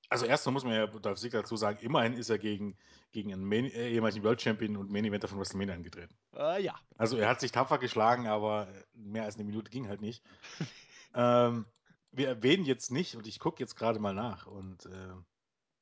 [0.08, 2.78] also erstmal muss man ja Dolph Ziggler dazu sagen, immerhin ist er gegen,
[3.12, 6.16] gegen einen Main, äh, ehemaligen World Champion und Main Eventer von WrestleMania angetreten.
[6.34, 6.74] Äh, ja.
[6.96, 10.24] Also er hat sich tapfer geschlagen, aber mehr als eine Minute ging halt nicht.
[11.14, 11.66] ähm,
[12.10, 15.14] wir erwähnen jetzt nicht, und ich gucke jetzt gerade mal nach, und äh,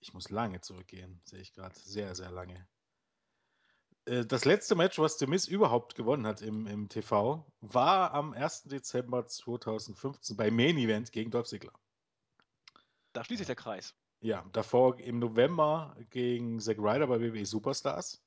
[0.00, 1.78] ich muss lange zurückgehen, sehe ich gerade.
[1.78, 2.66] Sehr, sehr lange.
[4.06, 8.32] Äh, das letzte Match, was The Miz überhaupt gewonnen hat im, im TV, war am
[8.32, 8.64] 1.
[8.64, 11.72] Dezember 2015 bei Main Event gegen Dolph Ziggler.
[13.12, 13.94] Da schließt sich der Kreis.
[14.20, 18.22] Ja, davor im November gegen Zack Ryder bei WWE Superstars.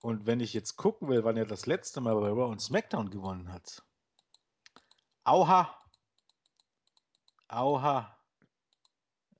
[0.00, 3.08] Und wenn ich jetzt gucken will, wann er das letzte Mal bei Raw und SmackDown
[3.08, 3.82] gewonnen hat.
[5.24, 5.74] Auha.
[7.48, 8.14] Auha.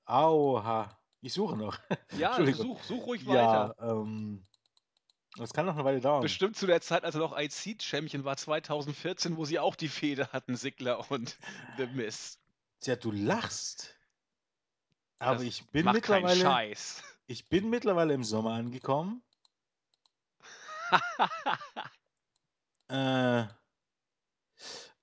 [0.05, 0.99] Auha.
[1.21, 1.77] Ich suche noch.
[2.17, 3.75] Ja, such, such ruhig ja, weiter.
[3.79, 4.45] Ähm,
[5.37, 6.21] das kann noch eine Weile dauern.
[6.21, 10.31] Bestimmt zu der Zeit, als er noch IC-Champion war, 2014, wo sie auch die Fehde
[10.31, 11.37] hatten, Sigler und
[11.77, 12.39] The Miz.
[12.79, 13.95] Tja, du lachst.
[15.19, 16.39] Aber Das ich bin mittlerweile.
[16.41, 17.03] Scheiß.
[17.27, 19.23] Ich bin mittlerweile im Sommer angekommen.
[22.87, 23.47] Äh,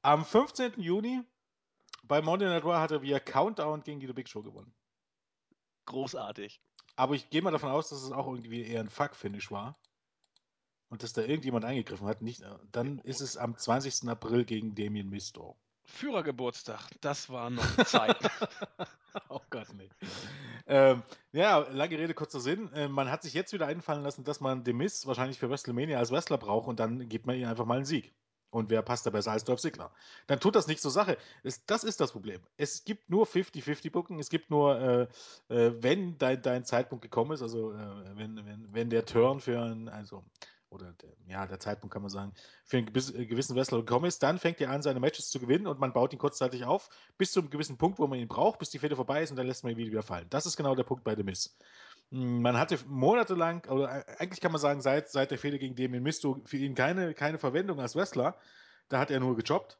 [0.03, 0.81] am 15.
[0.81, 1.21] Juni
[2.05, 4.73] bei Monday Night Raw hat er via Countdown gegen die The Big Show gewonnen.
[5.87, 6.61] Großartig.
[6.95, 9.77] Aber ich gehe mal davon aus, dass es auch irgendwie eher ein Fuck-Finish war.
[10.92, 12.20] Und dass da irgendjemand eingegriffen hat.
[12.20, 14.11] Nicht, äh, dann ist es am 20.
[14.11, 15.57] April gegen Damien Misto.
[15.87, 18.18] Führergeburtstag, das war noch Zeit.
[19.31, 19.88] oh Gott, nee.
[20.66, 21.02] Ähm,
[21.33, 22.70] ja, lange Rede, kurzer Sinn.
[22.74, 25.98] Äh, man hat sich jetzt wieder einfallen lassen, dass man The Miz wahrscheinlich für WrestleMania
[25.98, 28.12] als Wrestler braucht und dann gibt man ihm einfach mal einen Sieg.
[28.50, 29.90] Und wer passt da besser als Dolph Ziggler?
[30.26, 31.16] Dann tut das nicht zur Sache.
[31.42, 32.42] Es, das ist das Problem.
[32.59, 34.18] Es gibt nur 50-50 Booking.
[34.18, 35.09] Es gibt nur,
[35.48, 37.76] äh, äh, wenn dein, dein Zeitpunkt gekommen ist, also äh,
[38.14, 40.22] wenn, wenn, wenn der Turn für ein, also
[40.73, 42.33] oder der, ja, der Zeitpunkt kann man sagen,
[42.65, 45.67] für einen äh, gewissen Wrestler gekommen ist, dann fängt er an, seine Matches zu gewinnen
[45.67, 48.59] und man baut ihn kurzzeitig auf, bis zu einem gewissen Punkt, wo man ihn braucht,
[48.59, 50.27] bis die Fehde vorbei ist und dann lässt man ihn wieder fallen.
[50.31, 51.57] Das ist genau der Punkt bei The Miz.
[52.11, 55.75] Mm, Man hatte monatelang, oder äh, eigentlich kann man sagen, seit, seit der Fehde gegen
[55.77, 58.37] Damien Misto für ihn keine, keine Verwendung als Wrestler.
[58.89, 59.79] Da hat er nur gejobbt.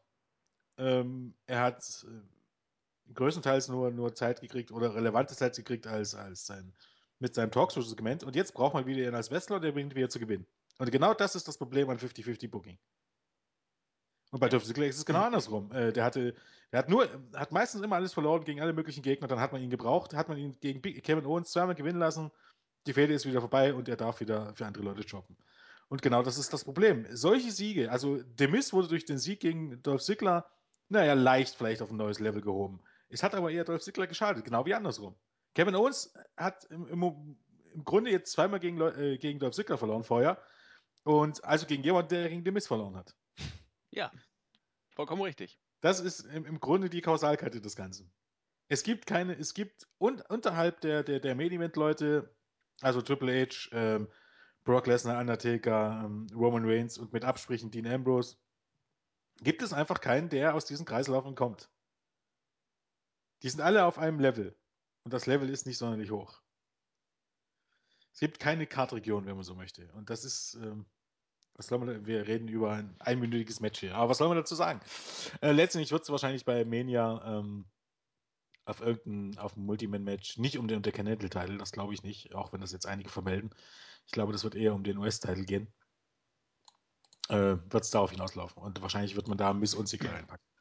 [0.79, 6.47] Ähm, er hat äh, größtenteils nur, nur Zeit gekriegt oder relevante Zeit gekriegt als, als
[6.47, 6.73] sein,
[7.19, 8.25] mit seinem Talkshow-Segment.
[8.25, 10.47] Und jetzt braucht man wieder ihn als Wrestler und er bringt wieder zu gewinnen.
[10.83, 12.77] Und genau das ist das Problem an 50-50 Booking.
[14.33, 15.71] Und bei Dolph Ziggler ist es genau andersrum.
[15.71, 16.35] Äh, der hatte,
[16.73, 19.29] der hat nur, hat meistens immer alles verloren gegen alle möglichen Gegner.
[19.29, 22.33] Dann hat man ihn gebraucht, hat man ihn gegen Kevin Owens zweimal gewinnen lassen.
[22.89, 25.37] Die Fehde ist wieder vorbei und er darf wieder für andere Leute jobben.
[25.87, 27.07] Und genau das ist das Problem.
[27.13, 30.51] Solche Siege, also The Miz wurde durch den Sieg gegen Dolph Ziggler,
[30.89, 32.83] naja, leicht vielleicht auf ein neues Level gehoben.
[33.09, 35.15] Es hat aber eher Dolph Ziggler geschadet, genau wie andersrum.
[35.55, 37.37] Kevin Owens hat im, im,
[37.73, 40.43] im Grunde jetzt zweimal gegen, äh, gegen Dolph Ziggler verloren vorher.
[41.05, 43.15] Und also gegen jemanden, der gegen The Miz verloren hat.
[43.91, 44.11] Ja,
[44.95, 45.59] vollkommen richtig.
[45.81, 48.13] Das ist im, im Grunde die Kausalkette des Ganzen.
[48.69, 52.35] Es gibt keine, es gibt un, unterhalb der, der, der Main Event Leute,
[52.81, 54.09] also Triple H, ähm,
[54.65, 58.37] Brock Lesnar, Undertaker, ähm, Roman Reigns und mit Absprechen Dean Ambrose,
[59.41, 61.69] gibt es einfach keinen, der aus diesen Kreislaufen kommt.
[63.43, 64.57] Die sind alle auf einem Level.
[65.05, 66.42] Und das Level ist nicht sonderlich hoch.
[68.13, 69.91] Es gibt keine Kartregion, wenn man so möchte.
[69.93, 70.87] Und das ist, ähm,
[71.55, 73.95] was soll man, wir reden über ein einminütiges Match hier.
[73.95, 74.81] Aber was soll man dazu sagen?
[75.41, 77.67] Äh, letztendlich wird es wahrscheinlich bei Mania ähm,
[78.65, 82.61] auf irgendein, auf ein Multiman-Match, nicht um den Intercontinental-Title, das glaube ich nicht, auch wenn
[82.61, 83.51] das jetzt einige vermelden.
[84.07, 85.73] Ich glaube, das wird eher um den US-Title gehen.
[87.29, 88.63] Äh, wird es darauf hinauslaufen.
[88.63, 90.45] Und wahrscheinlich wird man da Miss und Ziggler reinpacken.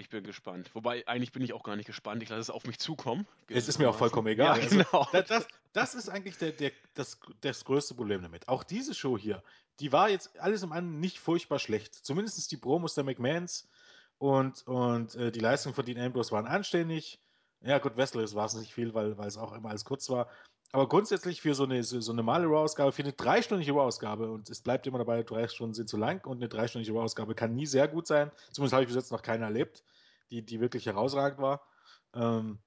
[0.00, 0.70] Ich bin gespannt.
[0.74, 2.22] Wobei, eigentlich bin ich auch gar nicht gespannt.
[2.22, 3.26] Ich lasse es auf mich zukommen.
[3.48, 4.60] Es ist mir auch vollkommen Ja, egal.
[4.60, 5.08] Also, genau.
[5.12, 8.48] da- das, das ist eigentlich der, der, das, das größte Problem damit.
[8.48, 9.42] Auch diese Show hier,
[9.78, 11.94] die war jetzt alles im anderen nicht furchtbar schlecht.
[11.94, 13.68] Zumindest die Promos der McMahons
[14.16, 17.20] und, und äh, die Leistung von Dean Ambrose waren anständig.
[17.62, 20.30] Ja, gut, Wrestlers war es nicht viel, weil, weil es auch immer alles kurz war.
[20.72, 24.48] Aber grundsätzlich für so eine, so, so eine normale Raw-Ausgabe, für eine dreistündige Raw-Ausgabe, und
[24.50, 27.66] es bleibt immer dabei, drei Stunden sind zu lang und eine dreistündige Raw-Ausgabe kann nie
[27.66, 28.30] sehr gut sein.
[28.52, 29.82] Zumindest habe ich bis jetzt noch keine erlebt,
[30.30, 31.66] die, die wirklich herausragend war.
[32.14, 32.62] Ähm,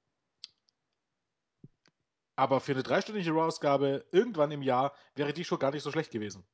[2.36, 6.12] Aber für eine dreistündige Raw-Ausgabe irgendwann im Jahr wäre die schon gar nicht so schlecht
[6.12, 6.46] gewesen.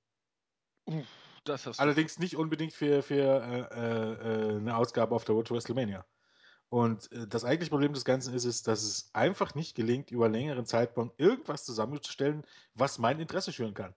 [0.86, 1.08] Uff.
[1.78, 3.16] Allerdings nicht unbedingt für, für
[3.72, 6.06] äh, äh, eine Ausgabe auf der Road to WrestleMania.
[6.70, 10.26] Und äh, das eigentliche Problem des Ganzen ist es, dass es einfach nicht gelingt, über
[10.26, 13.96] einen längeren Zeitraum irgendwas zusammenzustellen, was mein Interesse schüren kann.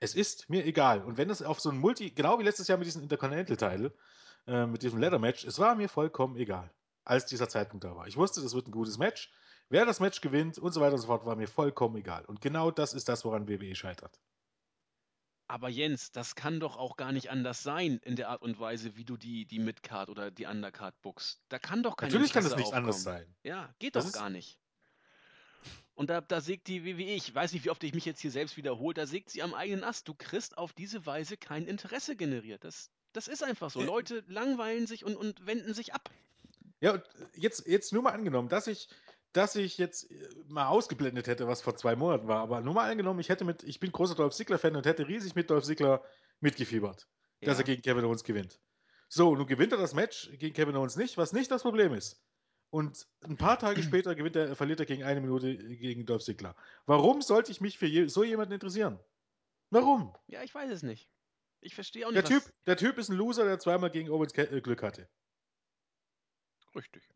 [0.00, 1.02] Es ist mir egal.
[1.02, 3.92] Und wenn es auf so ein Multi, genau wie letztes Jahr mit diesem Intercontinental-Title,
[4.46, 6.70] äh, mit diesem Leather-Match, es war mir vollkommen egal,
[7.04, 8.06] als dieser Zeitpunkt da war.
[8.06, 9.32] Ich wusste, das wird ein gutes Match.
[9.70, 12.24] Wer das Match gewinnt und so weiter und so fort, war mir vollkommen egal.
[12.26, 14.20] Und genau das ist das, woran WWE scheitert.
[15.54, 18.96] Aber Jens, das kann doch auch gar nicht anders sein in der Art und Weise,
[18.96, 21.40] wie du die, die Midcard oder die Undercard bookst.
[21.48, 22.86] Da kann doch kein Natürlich kann Interesse das nicht aufkommen.
[22.86, 23.36] anders sein.
[23.44, 24.58] Ja, geht Das doch gar nicht.
[25.94, 28.32] Und da, da sägt die WWE, ich weiß nicht, wie oft ich mich jetzt hier
[28.32, 30.08] selbst wiederhole, da sägt sie am eigenen Ast.
[30.08, 32.64] Du kriegst auf diese Weise kein Interesse generiert.
[32.64, 33.80] Das, das ist einfach so.
[33.80, 36.10] Äh, Leute langweilen sich und, und wenden sich ab.
[36.80, 37.04] Ja, und
[37.36, 38.88] jetzt, jetzt nur mal angenommen, dass ich,
[39.34, 42.90] dass ich jetzt äh, mal ausgeblendet hätte, was vor zwei Monaten war, aber nur mal
[42.90, 46.02] angenommen, ich hätte mit, ich bin großer Dolph Ziggler-Fan und hätte riesig mit Dolph Ziggler
[46.40, 47.06] mitgefiebert,
[47.42, 47.62] dass Ja.
[47.62, 48.60] er gegen Kevin Owens gewinnt.
[49.08, 52.22] So, nun gewinnt er das Match gegen Kevin Owens nicht, was nicht das Problem ist.
[52.70, 56.56] Und ein paar Tage später gewinnt er, verliert er gegen eine Minute gegen Dolph Ziggler.
[56.86, 58.98] Warum sollte ich mich für je, so jemanden interessieren?
[59.70, 60.14] Warum?
[60.26, 61.10] Ja, ich weiß es nicht.
[61.60, 62.30] Ich verstehe auch Der nicht.
[62.32, 65.08] typ, was- der typ ist ein Loser, der zweimal gegen Owens äh, Glück hatte.
[66.74, 67.08] Richtig.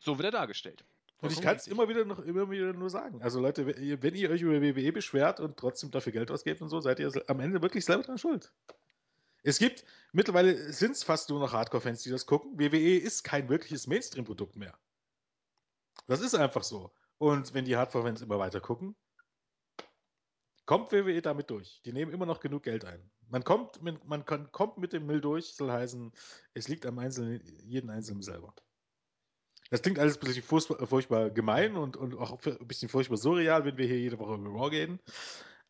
[0.00, 0.84] So wird er dargestellt.
[1.20, 3.22] Und ich kann es immer wieder noch immer wieder nur sagen.
[3.22, 6.60] Also Leute, wenn ihr- wenn ihr euch über WWE beschwert und trotzdem dafür Geld ausgebt
[6.60, 8.52] und so, seid ihr am Ende wirklich selber dran schuld.
[9.42, 12.58] Es gibt, mittlerweile sind es fast nur noch Hardcore-Fans, die das gucken.
[12.58, 14.78] WWE ist kein wirkliches Mainstream-Produkt mehr.
[16.06, 16.92] Das ist einfach so.
[17.18, 18.96] Und wenn die Hardcore-Fans immer weiter gucken,
[20.66, 21.80] kommt WWE damit durch.
[21.84, 23.10] Die nehmen immer noch genug Geld ein.
[23.28, 26.12] Man kommt mit, man kann, kommt mit dem Müll durch, soll heißen,
[26.54, 28.54] es liegt am Einzelnen, jeden Einzelnen selber.
[29.74, 33.76] Das klingt alles ein bisschen furchtbar, gemein und, und auch ein bisschen furchtbar surreal, wenn
[33.76, 35.00] wir hier jede Woche über Raw gehen.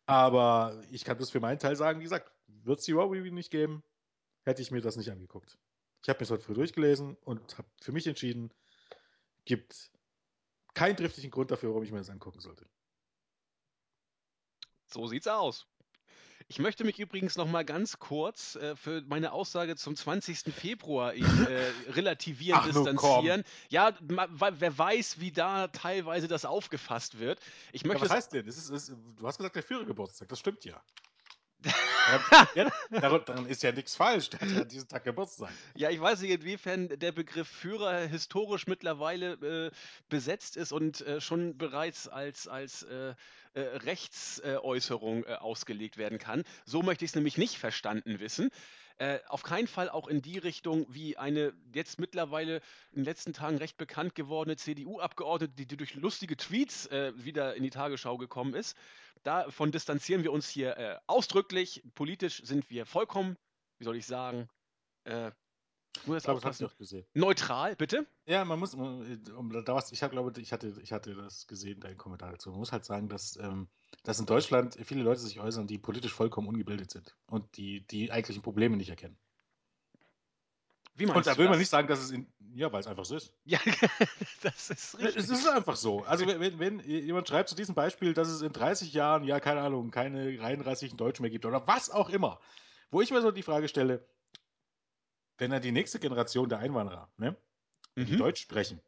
[0.05, 3.33] Aber ich kann das für meinen Teil sagen, wie gesagt, wird es die Raw Review
[3.33, 3.81] nicht geben,
[4.43, 5.57] hätte ich mir das nicht angeguckt.
[6.03, 8.53] Ich habe mir das heute früh durchgelesen und habe für mich entschieden,
[9.43, 9.89] gibt
[10.75, 12.67] keinen triftigen Grund dafür, warum ich mir das angucken sollte.
[14.85, 15.65] So sieht's aus.
[16.47, 20.53] Ich möchte mich übrigens noch mal ganz kurz äh, für meine Aussage zum 20.
[20.53, 23.43] Februar ich, äh, relativieren, Ach, distanzieren.
[23.69, 27.39] Ja, ma, wer weiß, wie da teilweise das aufgefasst wird.
[27.71, 28.45] Ich Ja, möchte was es heißt denn?
[28.45, 30.83] Das ist, das, du hast gesagt, der Führergeburtstag, das stimmt ja.
[32.55, 35.51] Ja, daran, ist ja nichts falsch, der hat ja an diesem Tag Geburtstag.
[35.75, 39.71] Ja, ich weiß nicht, inwiefern der Begriff Führer historisch mittlerweile äh,
[40.09, 43.15] besetzt ist und äh, schon bereits als, als äh,
[43.53, 46.43] äh, Rechtsäußerung äh, ausgelegt werden kann.
[46.65, 48.51] So möchte ich es nämlich nicht verstanden wissen.
[48.97, 52.57] Äh, auf keinen Fall auch in die Richtung, wie eine jetzt mittlerweile
[52.91, 57.55] in den letzten Tagen recht bekannt gewordene CDU-Abgeordnete, die, die durch lustige Tweets äh, wieder
[57.55, 58.77] in die Tagesschau gekommen ist.
[59.25, 61.83] Davon distanzieren wir uns hier äh, ausdrücklich.
[61.95, 63.37] Politisch sind wir vollkommen,
[63.79, 64.47] wie soll ich sagen,
[65.05, 65.31] äh,
[65.97, 66.69] ich muss jetzt glaube, aufpassen.
[66.77, 67.05] gesehen.
[67.15, 68.05] Neutral, bitte?
[68.27, 71.79] Ja, man muss, um, da was, ich hab, glaube, ich hatte, ich hatte das gesehen,
[71.79, 72.51] deinen Kommentar dazu.
[72.51, 73.67] Man muss halt sagen, dass, ähm,
[74.03, 78.11] dass in Deutschland viele Leute sich äußern, die politisch vollkommen ungebildet sind und die die
[78.11, 79.17] eigentlichen Probleme nicht erkennen.
[80.95, 81.51] Wie meinst Und da will das?
[81.51, 83.33] man nicht sagen, dass es in, ja, weil es einfach so ist.
[83.45, 83.59] Ja,
[84.41, 85.17] das ist richtig.
[85.17, 86.03] Es ist einfach so.
[86.03, 89.61] Also wenn, wenn, jemand schreibt zu diesem Beispiel, dass es in 30 Jahren, ja, keine
[89.61, 92.39] Ahnung, keine rein rassischen Deutschen mehr gibt oder was auch immer,
[92.91, 94.07] wo ich mir so die Frage stelle,
[95.37, 97.35] wenn dann die nächste Generation der Einwanderer, ne,
[97.97, 98.17] die Mhm.
[98.17, 98.81] Deutsch sprechen,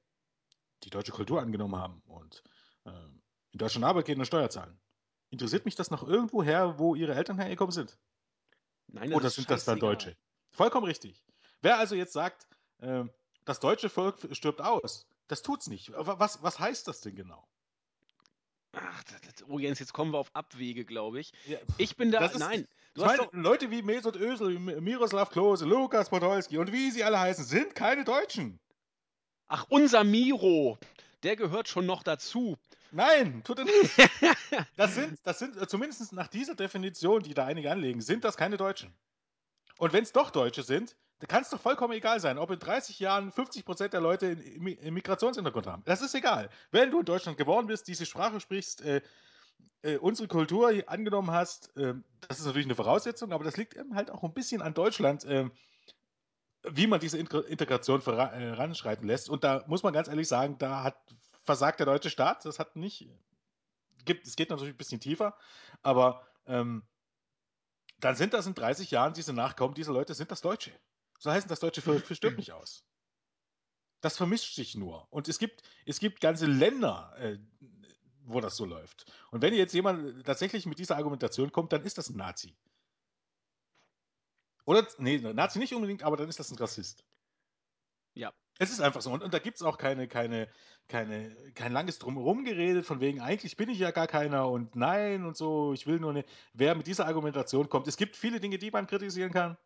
[0.83, 2.43] die deutsche Kultur angenommen haben und
[2.85, 2.91] äh,
[3.51, 4.79] in Deutschland Arbeit gehen und Steuer zahlen,
[5.29, 7.97] interessiert mich das noch irgendwo her, wo ihre Eltern hergekommen sind?
[8.87, 9.79] Nein, Oder ist sind das dann.
[9.79, 10.15] Deutsche?
[10.51, 11.23] Vollkommen richtig.
[11.61, 12.47] Wer also jetzt sagt,
[12.79, 13.03] äh,
[13.45, 15.91] das deutsche Volk stirbt aus, das tut's nicht.
[15.95, 17.47] Was, was heißt das denn genau?
[18.73, 21.31] Ach, das, das, oh Jens, jetzt kommen wir auf Abwege, glaube ich.
[21.47, 25.29] Ja, Ich bin da, ist- nein, du hast meine, doch, Leute wie Mesut Özil, Miroslav
[25.29, 28.59] Klose, Lukas Podolski und wie sie alle heißen, sind keine Deutschen.
[29.47, 30.77] ach, unser Miro,
[31.23, 32.57] der gehört schon noch dazu.
[32.91, 33.91] Nein, tut er nicht.
[34.77, 38.37] Das sind, das sind äh, zumindest nach dieser Definition, die da einige anlegen, sind das
[38.37, 38.93] keine Deutschen.
[39.77, 42.59] Und wenn es doch Deutsche sind, dann kann es doch vollkommen egal sein, ob in
[42.59, 45.83] 30 Jahren 50% der Leute einen Migrationshintergrund haben.
[45.85, 46.49] Das ist egal.
[46.71, 49.01] Wenn du in Deutschland geboren bist, diese Sprache sprichst, äh,
[49.81, 51.95] äh, unsere Kultur angenommen hast, äh,
[52.27, 55.23] das ist natürlich eine Voraussetzung, aber das liegt eben halt auch ein bisschen an Deutschland,
[55.25, 55.49] äh,
[56.63, 59.29] wie man diese Integ- Integration voran- äh, voranschreiten lässt.
[59.29, 60.97] Und da muss man ganz ehrlich sagen, da hat
[61.43, 62.45] versagt der deutsche Staat.
[62.45, 63.09] Das hat nicht.
[64.05, 65.35] Gibt, es geht natürlich ein bisschen tiefer,
[65.81, 66.83] aber ähm,
[67.99, 70.71] dann sind das in 30 Jahren diese Nachkommen, diese Leute sind das Deutsche.
[71.17, 72.85] So heißen das Deutsche für, für stirbt nicht aus.
[74.01, 75.07] Das vermischt sich nur.
[75.11, 77.37] Und es gibt, es gibt ganze Länder, äh,
[78.23, 79.11] wo das so läuft.
[79.31, 82.55] Und wenn jetzt jemand tatsächlich mit dieser Argumentation kommt, dann ist das ein Nazi.
[84.65, 87.05] Oder, nee, Nazi nicht unbedingt, aber dann ist das ein Rassist.
[88.13, 88.33] Ja.
[88.59, 89.11] Es ist einfach so.
[89.11, 90.49] Und, und da gibt es auch keine, keine,
[90.87, 95.25] keine, kein langes Drumherum geredet, von wegen, eigentlich bin ich ja gar keiner und nein
[95.25, 96.25] und so, ich will nur eine.
[96.53, 99.57] Wer mit dieser Argumentation kommt, es gibt viele Dinge, die man kritisieren kann,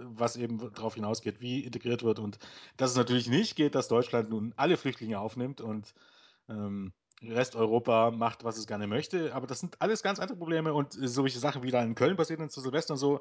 [0.00, 2.38] was eben darauf hinausgeht, wie integriert wird und
[2.76, 5.94] dass es natürlich nicht geht, dass Deutschland nun alle Flüchtlinge aufnimmt und
[6.48, 9.34] ähm, Resteuropa macht, was es gerne möchte.
[9.34, 12.38] Aber das sind alles ganz andere Probleme und solche Sachen, wie da in Köln passiert
[12.38, 13.20] sind zu Silvester und so,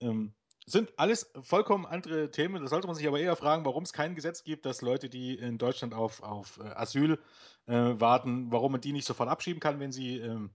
[0.00, 0.32] ähm,
[0.66, 2.60] sind alles vollkommen andere Themen.
[2.62, 5.34] Da sollte man sich aber eher fragen, warum es kein Gesetz gibt, dass Leute, die
[5.34, 7.18] in Deutschland auf, auf äh, Asyl
[7.66, 10.50] äh, warten, warum man die nicht sofort abschieben kann, wenn sie ähm,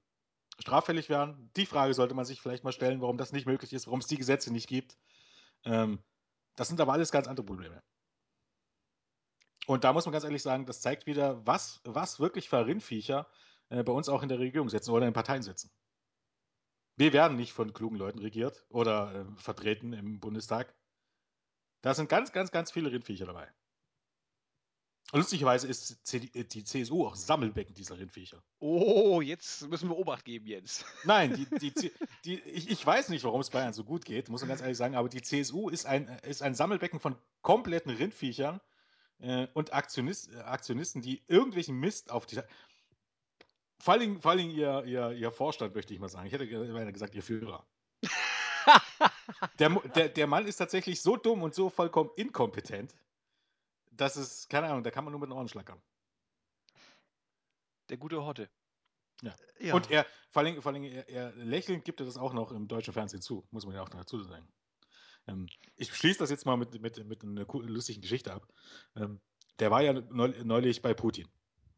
[0.60, 1.50] straffällig wären.
[1.56, 4.08] Die Frage sollte man sich vielleicht mal stellen, warum das nicht möglich ist, warum es
[4.08, 4.98] die Gesetze nicht gibt.
[5.66, 6.04] Ähm,
[6.56, 7.82] das sind aber alles ganz andere Probleme.
[9.68, 13.28] Und da muss man ganz ehrlich sagen, das zeigt wieder, was, was wirklich für Rindviecher
[13.70, 15.72] äh, bei uns auch in der Regierung sitzen oder in Parteien sitzen.
[16.98, 20.76] Wir werden nicht von klugen Leuten regiert oder äh, vertreten im Bundestag.
[21.82, 23.52] Da sind ganz, ganz, ganz viele Rindviecher dabei.
[25.14, 28.42] Lustigerweise ist CD, die CSU auch Sammelbecken dieser Rindviecher.
[28.60, 30.86] Oh, jetzt müssen wir Obacht geben, Jens.
[31.04, 31.92] Nein, die, die,
[32.24, 34.78] die, ich, ich weiß nicht, warum es Bayern so gut geht, muss man ganz ehrlich
[34.78, 38.62] sagen, aber die CSU ist ein, ist ein Sammelbecken von kompletten Rindviechern
[39.20, 42.40] äh, und Aktionist, Aktionisten, die irgendwelchen Mist auf die.
[43.80, 46.28] Vor allem, vor allem ihr, ihr, ihr Vorstand, möchte ich mal sagen.
[46.28, 47.66] Ich hätte gesagt, ihr Führer.
[49.60, 52.94] der, der, der Mann ist tatsächlich so dumm und so vollkommen inkompetent,
[53.92, 55.82] dass es, keine Ahnung, da kann man nur mit den Ohren schlackern.
[57.90, 58.50] Der gute Hotte.
[59.22, 59.36] Ja.
[59.60, 59.74] ja.
[59.74, 62.68] Und er, vor allem, vor allem er, er, lächelnd gibt er das auch noch im
[62.68, 64.48] deutschen Fernsehen zu, muss man ja auch dazu sagen.
[65.28, 68.48] Ähm, ich schließe das jetzt mal mit, mit, mit einer lustigen Geschichte ab.
[68.96, 69.22] Ähm,
[69.60, 71.28] der war ja neulich bei Putin.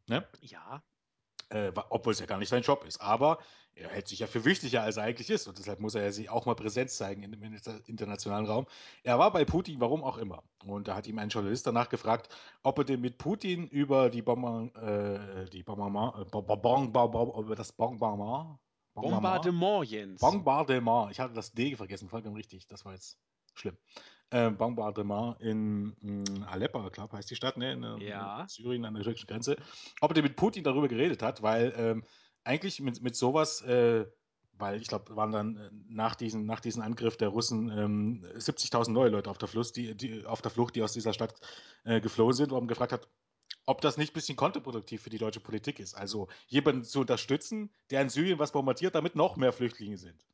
[0.06, 0.26] Ne?
[0.40, 0.82] Ja
[1.54, 3.00] äh, obwohl es ja gar nicht sein Job ist.
[3.00, 3.38] Aber
[3.76, 5.48] er hält sich ja für wichtiger, als er eigentlich ist.
[5.48, 7.42] Und deshalb muss er ja sich auch mal Präsenz zeigen im
[7.86, 8.66] internationalen Raum.
[9.02, 10.42] Er war bei Putin, warum auch immer.
[10.64, 12.28] Und da hat ihm ein Journalist danach gefragt,
[12.62, 18.58] ob er denn mit Putin über die Bombardement, äh, die Bombardement, Bombardement, über das Bombardement,
[18.94, 20.20] Bombardement, Jens.
[20.20, 21.10] Bombardement.
[21.10, 22.68] Ich hatte das D vergessen, vollkommen richtig.
[22.68, 23.18] Das war jetzt
[23.54, 23.76] schlimm.
[24.30, 27.72] Äh, Bombardement in mh, hm, Aleppo, glaube heißt die Stadt, ne?
[27.72, 28.42] In, ja.
[28.42, 29.56] in Syrien an der türkischen Grenze.
[30.00, 32.04] Ob er mit Putin darüber geredet hat, weil ähm,
[32.44, 34.06] eigentlich mit, mit sowas, äh,
[34.56, 38.90] weil ich glaube, waren dann äh, nach diesem nach diesen Angriff der Russen ähm, 70.000
[38.90, 41.34] neue Leute auf der, Flucht, die, die, auf der Flucht, die aus dieser Stadt
[41.84, 43.08] äh, geflohen sind, wo man gefragt hat,
[43.66, 45.94] ob das nicht ein bisschen kontraproduktiv für die deutsche Politik ist.
[45.94, 50.24] Also jemanden zu unterstützen, der in Syrien was bombardiert, damit noch mehr Flüchtlinge sind.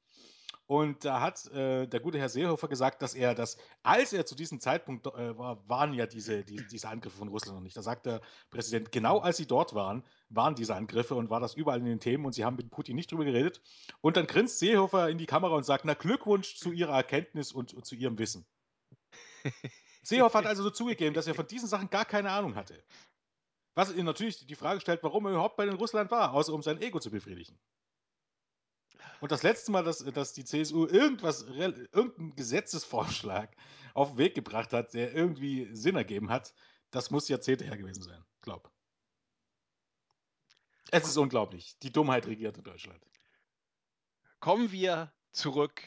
[0.71, 4.37] Und da hat äh, der gute Herr Seehofer gesagt, dass er das, als er zu
[4.37, 7.77] diesem Zeitpunkt äh, war, waren ja diese, die, diese Angriffe von Russland noch nicht.
[7.77, 11.55] Da sagt der Präsident, genau als sie dort waren, waren diese Angriffe und war das
[11.55, 13.61] überall in den Themen und sie haben mit Putin nicht drüber geredet.
[14.01, 17.75] Und dann grinst Seehofer in die Kamera und sagt, na Glückwunsch zu ihrer Erkenntnis und,
[17.75, 18.47] und zu ihrem Wissen.
[20.05, 22.81] Seehofer hat also so zugegeben, dass er von diesen Sachen gar keine Ahnung hatte.
[23.75, 26.63] Was ihn natürlich die Frage stellt, warum er überhaupt bei den Russland war, außer um
[26.63, 27.59] sein Ego zu befriedigen.
[29.21, 33.55] Und das letzte Mal, dass, dass die CSU irgendwas, irgendeinen Gesetzesvorschlag
[33.95, 36.55] auf den Weg gebracht hat, der irgendwie Sinn ergeben hat,
[36.91, 38.25] das muss Jahrzehnte her gewesen sein.
[38.43, 38.71] Glaub.
[40.91, 41.79] Es ist unglaublich.
[41.83, 43.01] Die Dummheit regiert in Deutschland.
[44.41, 45.83] Kommen wir zurück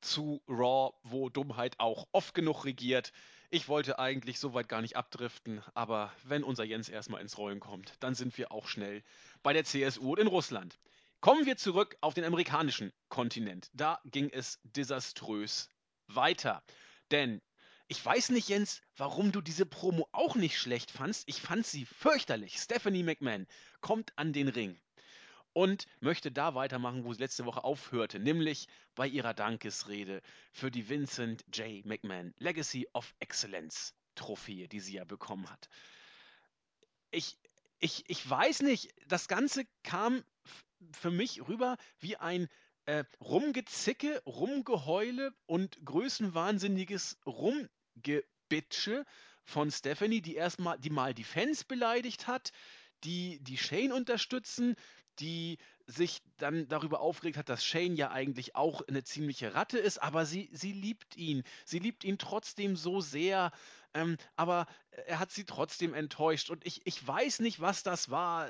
[0.00, 3.12] zu Raw, wo Dummheit auch oft genug regiert.
[3.50, 7.60] Ich wollte eigentlich so weit gar nicht abdriften, aber wenn unser Jens erstmal ins Rollen
[7.60, 9.02] kommt, dann sind wir auch schnell
[9.42, 10.78] bei der CSU in Russland.
[11.20, 13.70] Kommen wir zurück auf den amerikanischen Kontinent.
[13.74, 15.68] Da ging es desaströs
[16.06, 16.62] weiter.
[17.10, 17.42] Denn
[17.88, 21.24] ich weiß nicht, Jens, warum du diese Promo auch nicht schlecht fandst.
[21.28, 22.56] Ich fand sie fürchterlich.
[22.56, 23.46] Stephanie McMahon
[23.82, 24.80] kommt an den Ring
[25.52, 30.88] und möchte da weitermachen, wo sie letzte Woche aufhörte, nämlich bei ihrer Dankesrede für die
[30.88, 31.84] Vincent J.
[31.84, 35.68] McMahon Legacy of Excellence Trophäe, die sie ja bekommen hat.
[37.10, 37.36] Ich,
[37.78, 40.24] ich, ich weiß nicht, das Ganze kam
[40.92, 42.48] für mich rüber wie ein
[42.86, 49.04] äh, Rumgezicke, Rumgeheule und größenwahnsinniges Rumgebitsche
[49.44, 52.52] von Stephanie, die erstmal, die mal die Fans beleidigt hat,
[53.04, 54.76] die die Shane unterstützen,
[55.18, 59.98] die sich dann darüber aufgeregt hat, dass Shane ja eigentlich auch eine ziemliche Ratte ist,
[59.98, 61.42] aber sie, sie liebt ihn.
[61.64, 63.50] Sie liebt ihn trotzdem so sehr,
[63.92, 64.66] ähm, aber
[65.06, 66.48] er hat sie trotzdem enttäuscht.
[66.50, 68.48] Und ich, ich weiß nicht, was das war.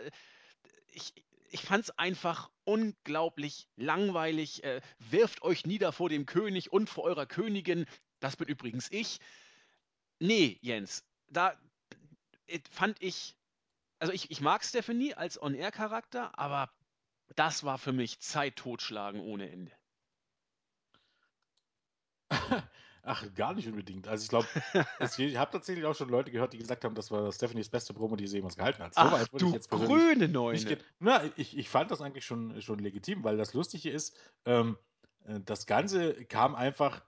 [0.93, 1.15] Ich,
[1.51, 4.65] ich fand es einfach unglaublich langweilig.
[4.65, 7.87] Äh, wirft euch nieder vor dem König und vor eurer Königin.
[8.21, 9.21] Das bin übrigens ich.
[10.19, 11.59] Nee, Jens, da,
[12.71, 13.37] fand ich,
[13.99, 16.71] also ich, ich mag Stephanie als On-Air-Charakter, aber
[17.37, 19.73] das war für mich Zeit totschlagen ohne Ende.
[23.03, 24.09] Ach, gar nicht unbedingt.
[24.09, 24.47] Also ich glaube,
[25.19, 28.17] ich habe tatsächlich auch schon Leute gehört, die gesagt haben, das war Stephanies beste Promo,
[28.17, 28.95] die sie jemals gehalten hat.
[28.95, 30.79] So Ach weit würde ich du jetzt grüne Neune.
[30.99, 34.77] Na, ich, ich fand das eigentlich schon, schon legitim, weil das Lustige ist, ähm,
[35.25, 37.03] äh, das Ganze kam einfach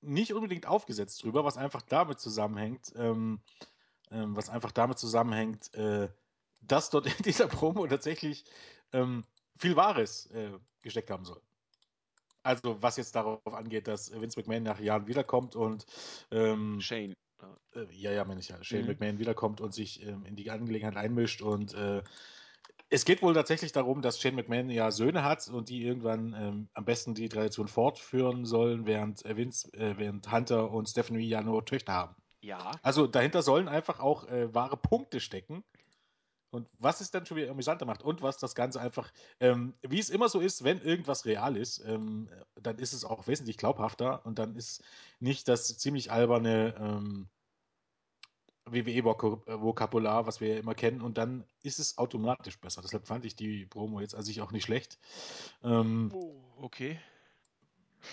[0.00, 3.40] nicht unbedingt aufgesetzt drüber, was einfach damit zusammenhängt, ähm,
[4.10, 6.08] ähm, was einfach damit zusammenhängt, äh,
[6.60, 8.44] dass dort in dieser Promo tatsächlich
[8.92, 9.24] ähm,
[9.56, 10.50] viel Wahres äh,
[10.82, 11.40] gesteckt haben soll.
[12.44, 15.86] Also, was jetzt darauf angeht, dass Vince McMahon nach Jahren wiederkommt und
[16.30, 17.14] ähm, Shane.
[17.74, 18.86] äh, ja, ja, meine ich ja, Shane Mhm.
[18.86, 22.02] McMahon wiederkommt und sich ähm, in die Angelegenheit einmischt und äh,
[22.90, 26.68] es geht wohl tatsächlich darum, dass Shane McMahon ja Söhne hat und die irgendwann ähm,
[26.74, 31.42] am besten die Tradition fortführen sollen, während äh, Vince, äh, während Hunter und Stephanie ja
[31.42, 32.16] nur Töchter haben.
[32.40, 35.64] Ja, Also dahinter sollen einfach auch äh, wahre Punkte stecken.
[36.52, 39.98] Und was es dann schon wieder amüsanter macht und was das Ganze einfach, ähm, wie
[39.98, 42.28] es immer so ist, wenn irgendwas real ist, ähm,
[42.60, 44.84] dann ist es auch wesentlich glaubhafter und dann ist
[45.18, 47.28] nicht das ziemlich alberne ähm,
[48.66, 52.82] WWE-Vokabular, was wir ja immer kennen, und dann ist es automatisch besser.
[52.82, 54.98] Deshalb fand ich die Promo jetzt an sich auch nicht schlecht.
[55.62, 57.00] Ähm, oh, okay.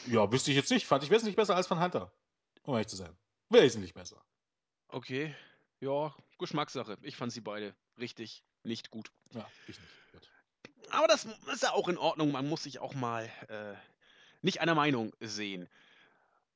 [0.07, 0.87] ja, wüsste ich jetzt nicht.
[0.87, 2.13] Fand ich wesentlich besser als von Hunter.
[2.63, 3.15] Um ehrlich zu sein.
[3.49, 4.23] Wesentlich besser.
[4.87, 5.35] Okay.
[5.81, 6.97] Ja, Geschmackssache.
[7.01, 9.11] Ich fand sie beide richtig nicht gut.
[9.33, 9.89] Ja, ich nicht.
[10.11, 10.29] Gut.
[10.91, 12.31] Aber das ist ja auch in Ordnung.
[12.31, 13.75] Man muss sich auch mal äh,
[14.41, 15.67] nicht einer Meinung sehen.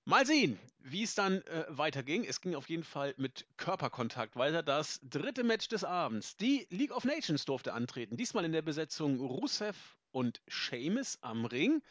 [0.05, 2.25] Mal sehen, wie es dann äh, weiterging.
[2.25, 4.61] Es ging auf jeden Fall mit Körperkontakt weiter.
[4.61, 6.35] Das dritte Match des Abends.
[6.35, 8.17] Die League of Nations durfte antreten.
[8.17, 9.77] Diesmal in der Besetzung Rusev
[10.11, 11.81] und Sheamus am Ring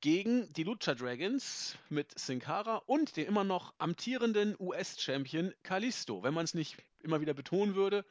[0.00, 6.22] gegen die Lucha Dragons mit Sin Cara und den immer noch amtierenden US-Champion Kalisto.
[6.22, 8.04] Wenn man es nicht immer wieder betonen würde,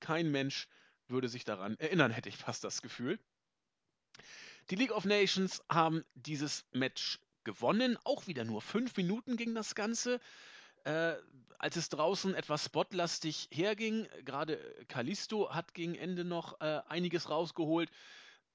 [0.00, 0.68] kein Mensch
[1.08, 3.18] würde sich daran erinnern, hätte ich fast das Gefühl.
[4.70, 7.98] Die League of Nations haben dieses Match gewonnen.
[8.04, 10.20] Auch wieder nur fünf Minuten ging das Ganze.
[10.84, 11.14] Äh,
[11.58, 17.90] als es draußen etwas spotlastig herging, gerade Kalisto hat gegen Ende noch äh, einiges rausgeholt,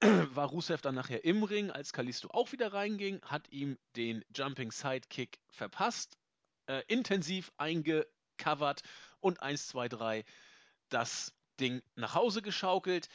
[0.00, 4.72] war Rusev dann nachher im Ring, als Kalisto auch wieder reinging, hat ihm den Jumping
[4.72, 6.18] Sidekick verpasst,
[6.66, 8.82] äh, intensiv eingecovert
[9.20, 10.24] und 1, 2, 3
[10.88, 13.08] das Ding nach Hause geschaukelt.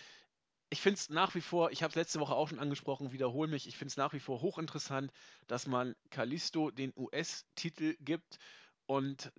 [0.69, 3.49] Ich finde es nach wie vor, ich habe es letzte Woche auch schon angesprochen, wiederhole
[3.49, 5.11] mich, ich finde es nach wie vor hochinteressant,
[5.47, 8.39] dass man Kalisto den US-Titel gibt
[8.85, 9.31] und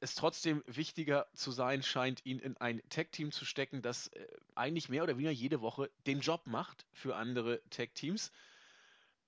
[0.00, 4.88] es trotzdem wichtiger zu sein scheint, ihn in ein Tag-Team zu stecken, das äh, eigentlich
[4.88, 8.32] mehr oder weniger jede Woche den Job macht für andere Tag-Teams.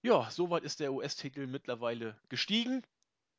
[0.03, 2.83] Ja, soweit ist der US-Titel mittlerweile gestiegen.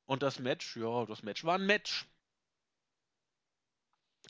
[0.05, 2.05] Und das Match, ja, das Match war ein Match.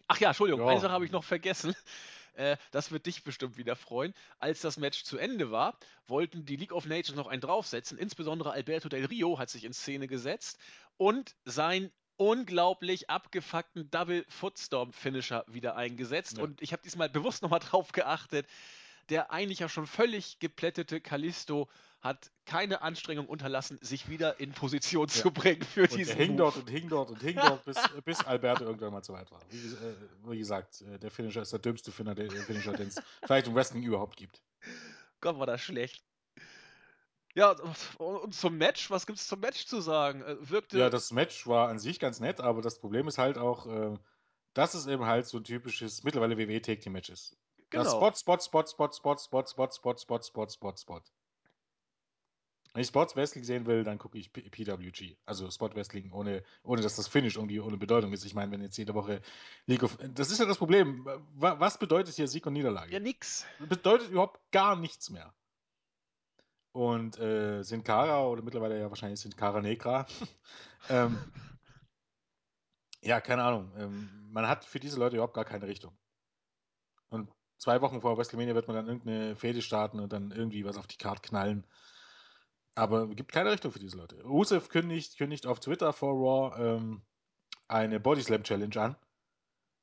[0.08, 0.72] Ach ja, Entschuldigung, Ja.
[0.72, 1.76] eine Sache habe ich noch vergessen.
[2.36, 4.12] Äh, das wird dich bestimmt wieder freuen.
[4.39, 5.78] Als das Match zu Ende war,
[6.08, 7.95] wollten die League of Nations noch einen draufsetzen.
[7.99, 10.58] Insbesondere Alberto Del Rio hat sich in Szene gesetzt
[10.97, 16.38] und sein unglaublich abgefuckten Double Footstorm Finisher wieder eingesetzt.
[16.38, 16.43] Ja.
[16.43, 18.47] Und ich habe diesmal bewusst nochmal drauf geachtet.
[19.10, 21.70] Der eigentlich ja schon völlig geplättete Kalisto
[22.04, 25.14] hat keine Anstrengung unterlassen, sich wieder in Position Ja.
[25.14, 27.78] zu bringen für Und diesen er hing dort und hing dort und hing dort, bis,
[28.06, 29.39] bis Alberto irgendwann mal zu weit war.
[29.49, 29.95] Wie, äh,
[30.28, 33.47] wie gesagt, äh, der Finisher ist der dümmste Finisher, der, der Finisher, den es vielleicht
[33.47, 34.43] im Wrestling überhaupt gibt.
[35.22, 36.04] Gott, war das schlecht.
[37.36, 37.56] Ja,
[37.97, 40.22] und zum Match, was gibt's zum Match zu sagen?
[40.24, 40.78] Äh, Wirkte.
[40.78, 43.97] Ja, das Match war an sich ganz nett, aber das Problem ist halt auch, äh,
[44.54, 47.38] dass es eben halt so ein typisches mittlerweile WWE Take Team Match ist.
[47.72, 48.12] Das genau.
[48.12, 51.01] Spot, Spot, Spot, Spot, Spot, Spot, Spot, Spot, Spot, Spot, Spot, Spot.
[52.74, 55.15] Wenn ich Sports Wrestling sehen will, dann gucke ich P PWG.
[55.26, 58.26] Also Spot Wrestling, ohne, ohne dass das Finish irgendwie ohne Bedeutung ist.
[58.26, 59.21] Ich meine, wenn jetzt jede Woche
[59.67, 59.97] League of.
[60.15, 61.05] Das ist ja das Problem.
[61.36, 62.91] Wa- Was bedeutet hier Sieg und Niederlage?
[62.91, 63.45] Ja, nix.
[63.59, 65.34] bedeutet überhaupt gar nichts mehr.
[66.71, 70.07] Und äh, Sin Cara, oder mittlerweile ja wahrscheinlich Sin Cara Negra,
[70.89, 71.17] ähm,
[73.01, 73.71] ja, keine Ahnung.
[73.78, 75.95] Ähm, man hat für diese Leute überhaupt gar keine Richtung.
[77.09, 80.78] Und zwei Wochen vor WrestleMania wird man dann irgendeine Fehde starten und dann irgendwie was
[80.78, 81.65] auf die Karte knallen.
[82.76, 84.21] Aber es gibt keine Richtung für diese Leute.
[84.24, 87.03] Rusev kündigt, kündigt auf Twitter vor Raw ähm,
[87.67, 88.95] eine Bodyslam Challenge an.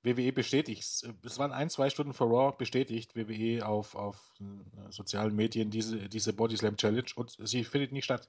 [0.02, 5.36] WWE bestätigt, es waren ein, zwei Stunden vor Raw bestätigt WWE auf, auf äh, sozialen
[5.36, 8.28] Medien diese, diese Bodyslam Challenge und sie findet nicht statt.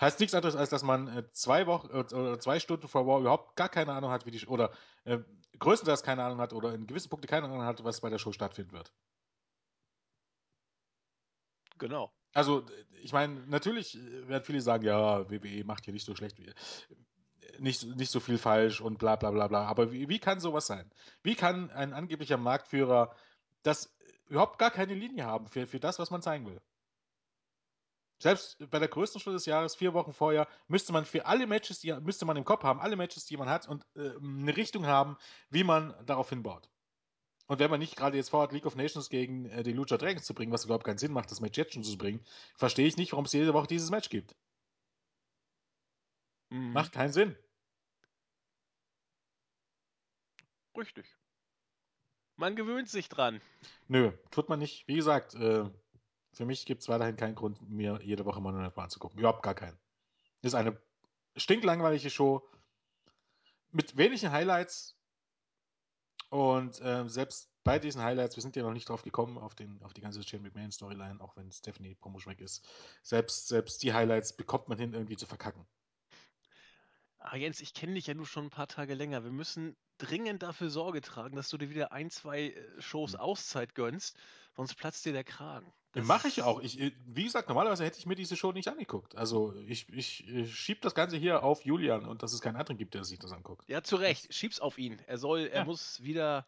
[0.00, 3.20] Heißt nichts anderes, als dass man äh, zwei Wochen äh, oder zwei Stunden vor Raw
[3.20, 4.72] überhaupt gar keine Ahnung hat, wie die oder
[5.04, 5.18] äh,
[5.58, 8.32] größtenteils keine Ahnung hat oder in gewissen Punkten keine Ahnung hat, was bei der Show
[8.32, 8.90] stattfinden wird.
[11.78, 12.10] Genau.
[12.32, 12.64] Also,
[13.02, 16.52] ich meine, natürlich äh, werden viele sagen, ja, WWE macht hier nicht so schlecht wie.
[17.58, 19.64] nicht, nicht so viel falsch und bla bla bla bla.
[19.66, 20.90] Aber wie, wie kann sowas sein?
[21.22, 23.14] Wie kann ein angeblicher Marktführer
[23.62, 23.94] das
[24.28, 26.60] überhaupt gar keine Linie haben für, für das, was man zeigen will?
[28.18, 31.80] Selbst bei der größten Show des Jahres, vier Wochen vorher, müsste man für alle Matches,
[31.80, 34.86] die müsste man im Kopf haben, alle Matches, die man hat und äh, eine Richtung
[34.86, 35.16] haben,
[35.50, 36.70] wie man darauf hinbaut.
[37.52, 40.24] Und wenn man nicht gerade jetzt vorhat, League of Nations gegen äh, die Lucha Dragons
[40.24, 42.24] zu bringen, was überhaupt keinen Sinn macht, das Match jetzt schon zu bringen,
[42.56, 44.34] verstehe ich nicht, warum es jede Woche dieses Match gibt.
[46.48, 46.72] Mhm.
[46.72, 47.36] Macht keinen Sinn.
[50.74, 51.04] Richtig.
[52.36, 53.42] Man gewöhnt sich dran.
[53.86, 54.88] Nö, tut man nicht.
[54.88, 55.68] Wie gesagt, äh,
[56.32, 59.18] für mich gibt es weiterhin keinen Grund, mir jede Woche Monday Night Raw anzugucken.
[59.18, 59.78] Überhaupt gar keinen.
[60.40, 60.80] Ist eine
[61.36, 62.48] stinklangweilige Show
[63.72, 64.96] mit wenigen Highlights.
[66.32, 69.82] Und äh, selbst bei diesen Highlights, wir sind ja noch nicht drauf gekommen, auf, den,
[69.82, 72.66] auf die ganze Shane McMahon Storyline, auch wenn Stephanie Promotion weg ist.
[73.02, 75.66] Selbst, selbst die Highlights bekommt man hin, irgendwie zu verkacken.
[77.18, 79.24] Ah, Jens, ich kenne dich ja nur schon ein paar Tage länger.
[79.24, 83.18] Wir müssen dringend dafür Sorge tragen, dass du dir wieder ein, zwei äh, Shows Hm.
[83.18, 84.16] Auszeit gönnst,
[84.56, 85.72] sonst platzt dir der Kragen.
[85.92, 86.60] Das Mache ich auch.
[86.60, 89.16] Ich, äh, wie gesagt, normalerweise hätte ich mir diese Show nicht angeguckt.
[89.16, 92.78] Also ich, ich, ich schieb das Ganze hier auf Julian und dass es keinen anderen
[92.78, 93.68] gibt, der sich das anguckt.
[93.68, 94.32] Ja, zu Recht.
[94.32, 94.98] Schieb's auf ihn.
[95.06, 95.64] Er soll, er Ja.
[95.64, 96.46] muss wieder,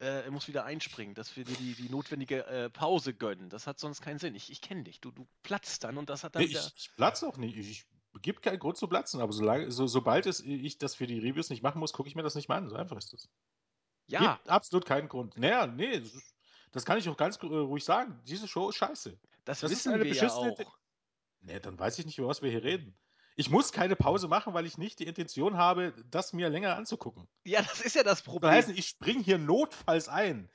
[0.00, 3.50] äh, er muss wieder einspringen, dass wir dir die, die notwendige äh, Pause gönnen.
[3.50, 4.34] Das hat sonst keinen Sinn.
[4.34, 5.00] Ich, ich kenne dich.
[5.00, 6.60] Du, du platzt dann und das hat dann Nee, wieder.
[6.60, 7.56] ich, ich platze auch nicht.
[7.56, 7.86] Ich,
[8.20, 11.50] gibt keinen Grund zu platzen, aber solange, so, sobald es, ich das für die Reviews
[11.50, 12.68] nicht machen muss, gucke ich mir das nicht mehr an.
[12.68, 13.28] So einfach ist das.
[14.08, 15.38] Ja, Gibt absolut keinen Grund.
[15.38, 16.34] Naja, nee, das, ist,
[16.72, 18.20] das kann ich auch ganz äh, ruhig sagen.
[18.26, 19.18] Diese Show ist scheiße.
[19.44, 20.78] das, das ist wissen eine wir ja beschissene- auch.
[21.40, 22.96] Nee, dann weiß ich nicht, über was wir hier reden.
[23.34, 27.26] Ich muss keine Pause machen, weil ich nicht die Intention habe, das mir länger anzugucken.
[27.44, 28.52] Ja, das ist ja das Das Problem.
[28.52, 30.50] heißt, ich springe hier notfalls ein.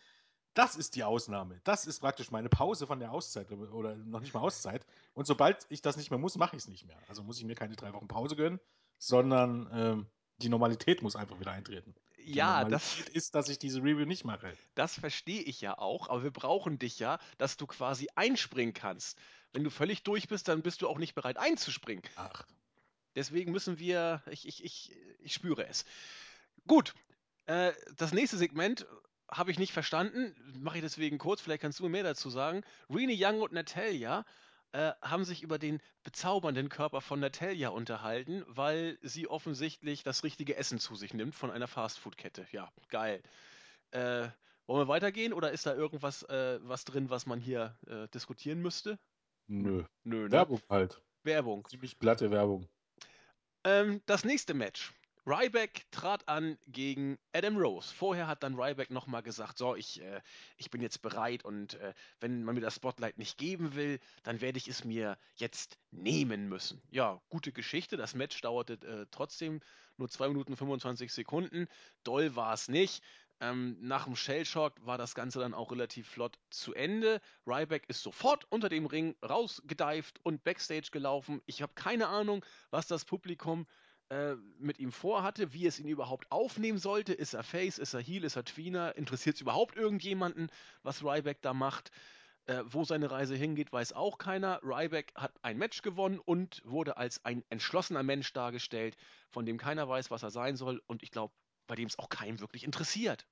[0.53, 1.59] Das ist die Ausnahme.
[1.63, 4.85] Das ist praktisch meine Pause von der Auszeit oder noch nicht mal Auszeit.
[5.13, 6.97] Und sobald ich das nicht mehr muss, mache ich es nicht mehr.
[7.07, 8.59] Also muss ich mir keine drei Wochen Pause gönnen,
[8.97, 10.07] sondern ähm,
[10.37, 11.93] die Normalität muss einfach wieder eintreten.
[12.35, 14.53] Ja, das, ist, dass ich diese Review nicht mache.
[14.75, 19.17] das verstehe ich ja auch, aber wir brauchen dich ja, dass du quasi einspringen kannst.
[19.53, 22.03] Wenn du völlig durch bist, dann bist du auch nicht bereit einzuspringen.
[22.15, 22.45] Ach,
[23.17, 25.85] Deswegen müssen wir, ich, ich, ich, ich spüre es.
[26.67, 26.93] Gut,
[27.47, 28.85] äh, das nächste Segment
[29.27, 32.61] habe ich nicht verstanden, mache ich deswegen kurz, vielleicht kannst du mir mehr dazu sagen.
[32.91, 34.23] Rene Young und Natalia
[34.73, 40.55] äh, haben sich über den bezaubernden Körper von Natalia unterhalten, weil sie offensichtlich das richtige
[40.55, 42.47] Essen zu sich nimmt von einer Fastfood-Kette.
[42.51, 43.21] Ja, geil.
[43.91, 44.27] Äh,
[44.67, 48.61] wollen wir weitergehen oder ist da irgendwas äh, was drin, was man hier äh, diskutieren
[48.61, 48.99] müsste?
[49.47, 49.83] nö.
[50.03, 50.31] Nö, ne?
[50.31, 51.01] Werbung halt.
[51.23, 51.67] Werbung.
[51.69, 52.67] Ziemlich platte Werbung.
[53.63, 54.93] Ähm, das nächste Match.
[55.27, 57.93] Ryback trat an gegen Adam Rose.
[57.93, 60.21] Vorher hat dann Ryback nochmal gesagt, so, ich, äh,
[60.55, 64.39] ich bin jetzt bereit und äh, wenn man mir das Spotlight nicht geben will, dann
[64.39, 66.81] werde ich es mir jetzt nehmen müssen.
[66.91, 67.97] Ja, gute Geschichte.
[67.97, 69.59] Das Match dauerte äh, trotzdem
[69.97, 71.67] nur 2 Minuten 25 Sekunden.
[72.05, 73.03] Doll war es nicht.
[73.41, 77.19] Ähm, nach dem Shellshock war das Ganze dann auch relativ flott zu Ende.
[77.45, 81.41] Ryback ist sofort unter dem Ring rausgedived und Backstage gelaufen.
[81.45, 83.67] Ich habe keine Ahnung, was das Publikum
[84.09, 87.13] äh, mit ihm vorhatte, wie es ihn überhaupt aufnehmen sollte.
[87.13, 88.95] Ist er Face, ist er Heel, ist er Tweener?
[88.95, 90.49] Interessiert es überhaupt irgendjemanden,
[90.83, 91.91] was Ryback da macht?
[92.45, 94.61] Äh, wo seine Reise hingeht, weiß auch keiner.
[94.63, 98.95] Ryback hat ein Match gewonnen und wurde als ein entschlossener Mensch dargestellt,
[99.29, 101.33] von dem keiner weiß, was er sein soll und ich glaube,
[101.67, 103.27] bei dem es auch keinen wirklich interessiert.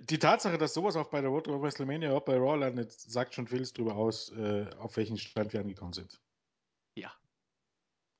[0.00, 3.34] Die Tatsache, dass sowas auch bei der Road to WrestleMania auch bei Raw landet, sagt
[3.34, 6.20] schon vieles darüber aus, äh, auf welchen Stand wir angekommen sind.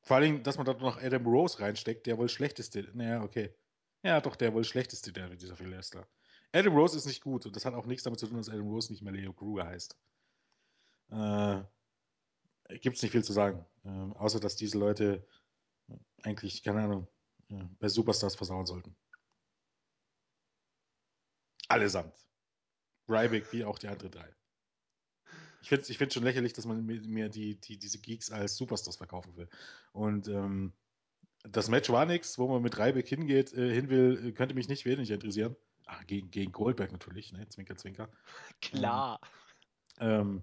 [0.04, 2.90] Vor allem, dass man dort noch Adam Rose reinsteckt, der wohl schlechteste.
[2.92, 3.54] Naja, okay.
[4.02, 6.06] Ja, doch, der wohl schlechteste der dieser Wrestler.
[6.52, 8.68] Adam Rose ist nicht gut und das hat auch nichts damit zu tun, dass Adam
[8.68, 9.96] Rose nicht mehr Leo Kruger heißt.
[11.10, 11.62] Äh,
[12.80, 13.64] Gibt es nicht viel zu sagen.
[13.84, 15.26] Ähm, außer, dass diese Leute
[16.22, 17.08] eigentlich, keine Ahnung,
[17.48, 18.94] äh, bei Superstars versauen sollten.
[21.68, 22.14] Allesamt.
[23.08, 24.34] Ryback wie auch die anderen drei.
[25.64, 28.54] Ich finde es ich find's schon lächerlich, dass man mir die, die, diese Geeks als
[28.58, 29.48] Superstars verkaufen will.
[29.92, 30.74] Und ähm,
[31.42, 34.68] das Match war nichts, wo man mit Ryback hingeht, äh, hin will, äh, könnte mich
[34.68, 35.56] nicht wenig interessieren.
[35.86, 37.48] Ah, gegen, gegen Goldberg natürlich, ne?
[37.48, 38.10] Zwinker, zwinker.
[38.60, 39.18] Klar.
[40.00, 40.42] Ähm,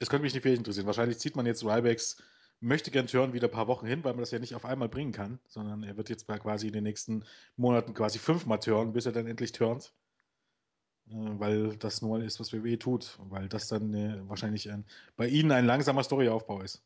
[0.00, 0.86] es könnte mich nicht wenig interessieren.
[0.86, 2.22] Wahrscheinlich zieht man jetzt Rybacks
[2.60, 4.90] möchte gern Turn wieder ein paar Wochen hin, weil man das ja nicht auf einmal
[4.90, 7.24] bringen kann, sondern er wird jetzt quasi in den nächsten
[7.56, 9.94] Monaten quasi fünfmal turnen, bis er dann endlich turnt.
[11.10, 13.18] Äh, weil das nur ist, was WWE tut.
[13.22, 14.84] Weil das dann äh, wahrscheinlich ein,
[15.16, 16.82] bei ihnen ein langsamer Storyaufbau ist.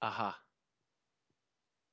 [0.00, 0.36] Aha.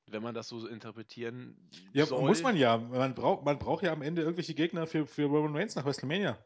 [0.08, 1.56] Wenn man das so interpretieren
[1.92, 2.22] Ja, soll.
[2.28, 2.76] muss man ja.
[2.78, 6.38] Man braucht, man braucht ja am Ende irgendwelche Gegner für, für Roman Reigns nach WrestleMania.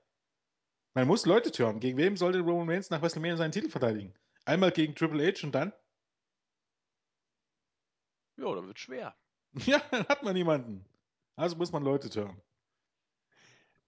[0.95, 1.81] Man muss Leute turnen.
[1.81, 4.15] Gegen wem sollte Roman Reigns nach WrestleMania seinen Titel verteidigen?
[4.45, 5.73] Einmal gegen Triple H und dann?
[8.37, 9.15] Ja, dann wird schwer.
[9.67, 10.85] Ja, dann hat man niemanden.
[11.37, 12.41] Also muss man Leute turnen.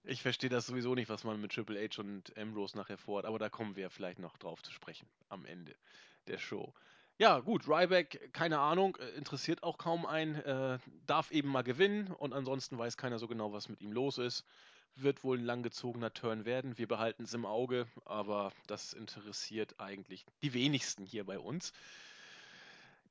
[0.05, 3.39] Ich verstehe das sowieso nicht, was man mit Triple H und Ambrose nachher vorhat, aber
[3.39, 5.73] da kommen wir vielleicht noch drauf zu sprechen am Ende
[6.27, 6.73] der Show.
[7.17, 12.07] Ja, gut, Ryback, keine Ahnung, äh, interessiert auch kaum einen, äh, darf eben mal gewinnen
[12.07, 14.43] und ansonsten weiß keiner so genau, was mit ihm los ist.
[14.95, 16.77] Wird wohl ein langgezogener Turn werden.
[16.77, 21.71] Wir behalten es im Auge, aber das interessiert eigentlich die wenigsten hier bei uns.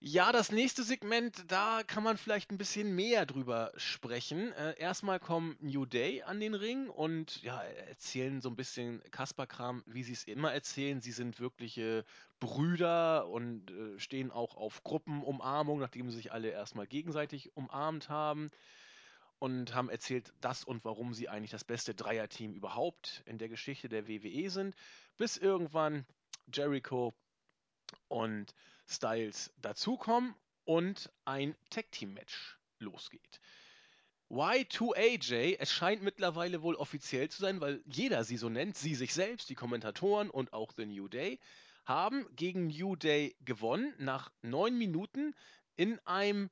[0.04, 4.52] Ja, das nächste Segment, da kann man vielleicht ein bisschen mehr drüber sprechen.
[4.54, 9.84] Äh, erstmal kommen New Day an den Ring und ja, erzählen so ein bisschen Kasperkram,
[9.86, 11.00] wie sie es immer erzählen.
[11.00, 12.04] Sie sind wirkliche
[12.40, 18.50] Brüder und äh, stehen auch auf Gruppenumarmung, nachdem sie sich alle erstmal gegenseitig umarmt haben
[19.38, 23.88] und haben erzählt, das und warum sie eigentlich das beste Dreierteam überhaupt in der Geschichte
[23.88, 24.74] der WWE sind,
[25.16, 26.04] bis irgendwann
[26.52, 27.14] Jericho
[28.08, 28.52] und
[28.92, 30.34] Styles dazukommen
[30.64, 33.40] und ein Tag-Team-Match losgeht.
[34.30, 39.12] Y2AJ, es scheint mittlerweile wohl offiziell zu sein, weil jeder sie so nennt, sie sich
[39.12, 41.38] selbst, die Kommentatoren und auch The New Day,
[41.84, 45.34] haben gegen New Day gewonnen nach neun Minuten
[45.76, 46.50] in einem,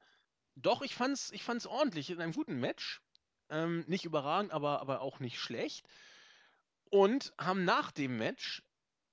[0.57, 3.01] doch, ich fand's, ich fand's ordentlich, in einem guten Match.
[3.49, 5.88] Ähm, nicht überragend, aber, aber auch nicht schlecht.
[6.91, 8.62] Und haben nach dem Match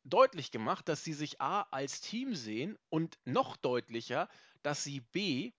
[0.10, 4.30] deutlich gemacht, dass sie sich A als Team sehen und noch deutlicher,
[4.64, 5.52] dass sie B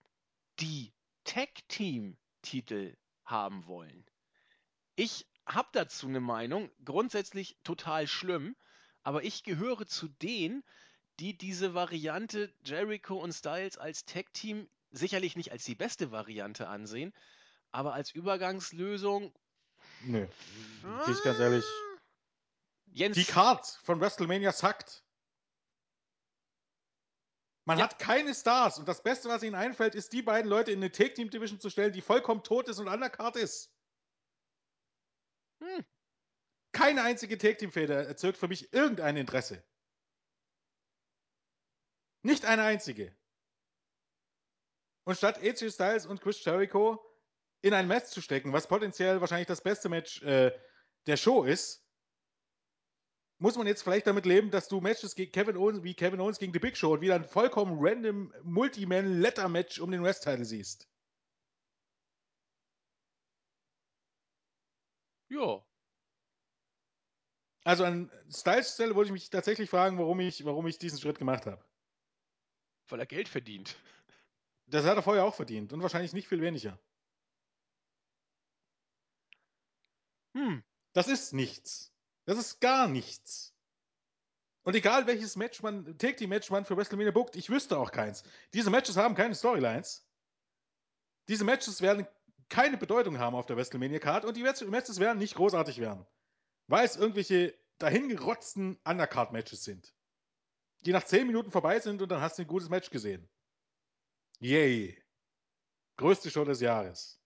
[0.61, 0.93] die
[1.25, 4.05] Tag-Team-Titel haben wollen.
[4.97, 8.57] Ich habe dazu eine Meinung, grundsätzlich total schlimm,
[9.03, 10.65] aber ich gehöre zu denen,
[11.21, 17.13] die diese Variante Jericho und Styles als Tag-Team sicherlich nicht als die beste Variante ansehen,
[17.71, 19.33] aber als Übergangslösung.
[20.05, 20.27] Nö,
[20.83, 21.65] bin ich ganz ehrlich.
[22.93, 25.05] Jens, Die Card von WrestleMania sackt.
[27.67, 27.85] Man Ja.
[27.85, 30.91] hat keine Stars und das Beste, was ihnen einfällt, ist, die beiden Leute in eine
[30.91, 33.75] Take-Team-Division zu stellen, die vollkommen tot ist und undercard ist.
[35.63, 35.85] Hm.
[36.73, 39.63] Keine einzige Take-Team-Feder erzeugt für mich irgendein Interesse.
[42.23, 43.17] Nicht eine einzige.
[45.05, 47.05] Und statt AJ Styles und Chris Jericho
[47.63, 50.53] in ein Match zu stecken, was potenziell wahrscheinlich das beste Match äh,
[51.07, 51.88] der Show ist,
[53.39, 56.39] muss man jetzt vielleicht damit leben, dass du Matches gegen Kevin Owens wie Kevin Owens
[56.39, 60.89] gegen The Big Show und wieder ein vollkommen random Multi-Man-Letter-Match um den West-Title siehst.
[65.31, 65.65] ja,
[67.65, 71.19] Also an Styles Stelle würde ich mich tatsächlich fragen, warum ich, warum ich diesen Schritt
[71.21, 71.63] gemacht habe.
[72.89, 73.77] weil er Geld verdient.
[74.67, 76.79] Das hat er vorher auch verdient und wahrscheinlich nicht viel weniger.
[80.35, 80.65] Hm.
[80.95, 81.93] Das ist nichts.
[82.29, 83.55] Das ist gar nichts.
[84.63, 87.91] Und egal welches Match man, Take Team Match man für WrestleMania bookt, ich wüsste auch
[87.91, 88.23] keins.
[88.53, 90.07] Diese Matches haben keine Storylines.
[91.29, 92.07] Diese Matches werden
[92.51, 96.07] keine Bedeutung haben auf der WrestleMania Card und die Matches werden nicht großartig werden.
[96.67, 99.95] Weil es irgendwelche dahingerotzten Undercard Matches sind.
[100.85, 103.27] Die nach 10 Minuten vorbei sind und dann hast du ein gutes Match gesehen.
[104.41, 105.03] Yay.
[105.97, 107.18] Größte Show des Jahres.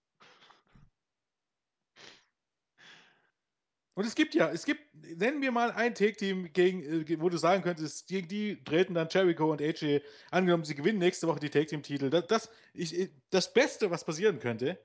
[3.95, 7.62] Und es gibt ja, es gibt, nennen wir mal ein Take-Team, äh, wo du sagen
[7.62, 12.09] könntest, gegen die treten dann Jericho und AJ, angenommen, sie gewinnen nächste Woche die Take-Team-Titel.
[12.09, 14.78] Das, das, ich- das Beste, was passieren könnte,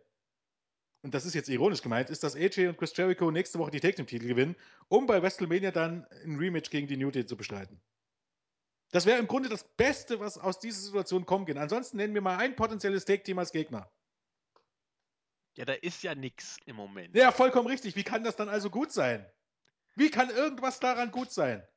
[1.03, 3.79] und das ist jetzt ironisch gemeint, ist, dass AJ und Chris Jericho nächste Woche die
[3.79, 4.55] Take-Team-Titel gewinnen,
[4.89, 7.81] um bei WrestleMania dann ein Rematch gegen die New Day zu bestreiten.
[8.91, 11.57] Das wäre im Grunde das Beste, was aus dieser Situation kommen kann.
[11.57, 13.89] Ansonsten nennen wir mal ein potenzielles Take-Team als Gegner.
[15.57, 17.15] Ja, da ist ja nix im Moment.
[17.15, 17.95] Ja, vollkommen richtig.
[17.95, 19.25] Wie kann das dann also gut sein?
[19.95, 21.67] Wie kann irgendwas daran gut sein?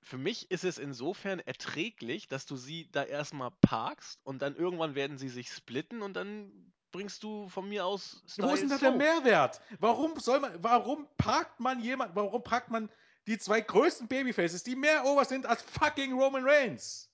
[0.00, 4.94] Für mich ist es insofern erträglich, dass du sie da erstmal parkst und dann irgendwann
[4.94, 8.78] werden sie sich splitten und dann bringst du von mir aus Wo ist denn da
[8.78, 8.90] Styles der.
[8.92, 9.60] Mehrwert?
[9.78, 12.90] Warum soll man, warum parkt man jemand, warum parkt man
[13.26, 17.11] die zwei größten Babyfaces, die mehr over sind als fucking Roman Reigns?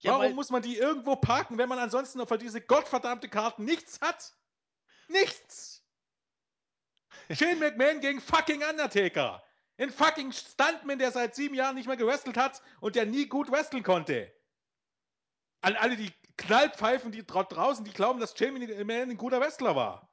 [0.00, 4.00] Ja, warum muss man die irgendwo parken, wenn man ansonsten für diese gottverdammte Karten nichts
[4.00, 4.34] hat?
[5.08, 5.84] Nichts!
[7.30, 9.42] Shane McMahon gegen fucking Undertaker.
[9.76, 13.50] Ein fucking Stuntman, der seit sieben Jahren nicht mehr gewrestelt hat und der nie gut
[13.50, 14.32] wresteln konnte.
[15.62, 19.76] An alle die Knallpfeifen, die dra- draußen, die glauben, dass Shane McMahon ein guter Wrestler
[19.76, 20.10] war.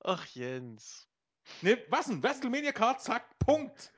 [0.00, 1.08] ach Jens.
[1.62, 3.92] Ne, was ein WrestleMania Card, zack, Punkt.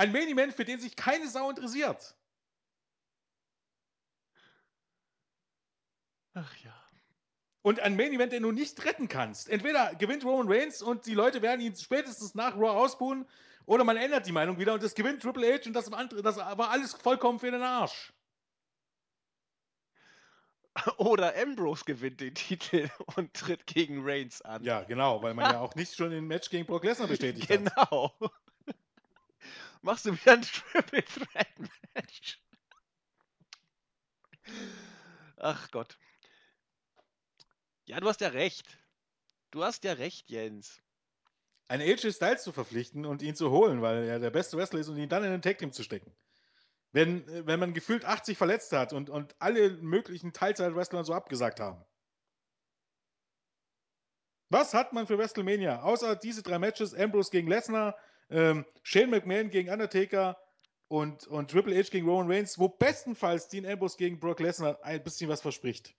[0.00, 2.16] Ein Main Event, für den sich keine Sau interessiert.
[6.32, 6.74] Ach ja.
[7.60, 9.50] Und ein Main Event, den du nicht retten kannst.
[9.50, 13.28] Entweder gewinnt Roman Reigns und die Leute werden ihn spätestens nach Raw ausbuhen,
[13.66, 16.70] oder man ändert die Meinung wieder und es gewinnt Triple H und das, das war
[16.70, 18.14] alles vollkommen für den Arsch.
[20.96, 24.64] Oder Ambrose gewinnt den Titel und tritt gegen Reigns an.
[24.64, 27.70] Ja, genau, weil man ja auch nicht schon ein Match gegen Brock Lesnar bestätigt genau.
[27.70, 27.90] hat.
[27.90, 28.32] Genau.
[29.82, 31.58] Machst du wieder ein Triple Threat
[31.94, 32.40] Match?
[35.36, 35.98] Ach Gott.
[37.86, 38.78] Ja, du hast ja recht.
[39.50, 40.80] Du hast ja recht, Jens.
[41.68, 44.88] Einen AJ Styles zu verpflichten und ihn zu holen, weil er der beste Wrestler ist
[44.88, 46.12] und ihn dann in den Tag Team zu stecken.
[46.92, 51.84] Wenn, wenn man gefühlt 80 verletzt hat und, und alle möglichen Teilzeit-Wrestler so abgesagt haben.
[54.48, 55.82] Was hat man für WrestleMania?
[55.82, 57.96] Außer diese drei Matches: Ambrose gegen Lesnar,
[58.30, 60.36] ähm, Shane McMahon gegen Undertaker
[60.88, 65.02] und, und Triple H gegen Roman Reigns, wo bestenfalls Dean Ambrose gegen Brock Lesnar ein
[65.02, 65.94] bisschen was verspricht.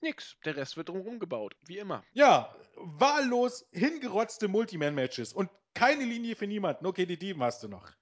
[0.00, 0.36] Nix.
[0.44, 1.56] Der Rest wird drumherum gebaut.
[1.64, 2.04] Wie immer.
[2.12, 6.86] Ja, wahllos hingerotzte Multiman-Matches und keine Linie für niemanden.
[6.86, 7.92] Okay, die Dieben hast du noch.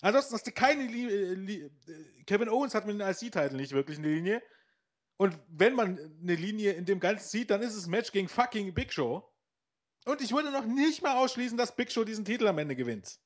[0.00, 1.70] Ansonsten hast du keine Linie.
[2.26, 4.42] Kevin Owens hat mit dem IC-Titel nicht wirklich eine Linie.
[5.16, 8.28] Und wenn man eine Linie in dem Ganzen sieht, dann ist es ein Match gegen
[8.28, 9.26] fucking Big Show.
[10.06, 13.18] Und ich würde noch nicht mal ausschließen, dass Big Show diesen Titel am Ende gewinnt.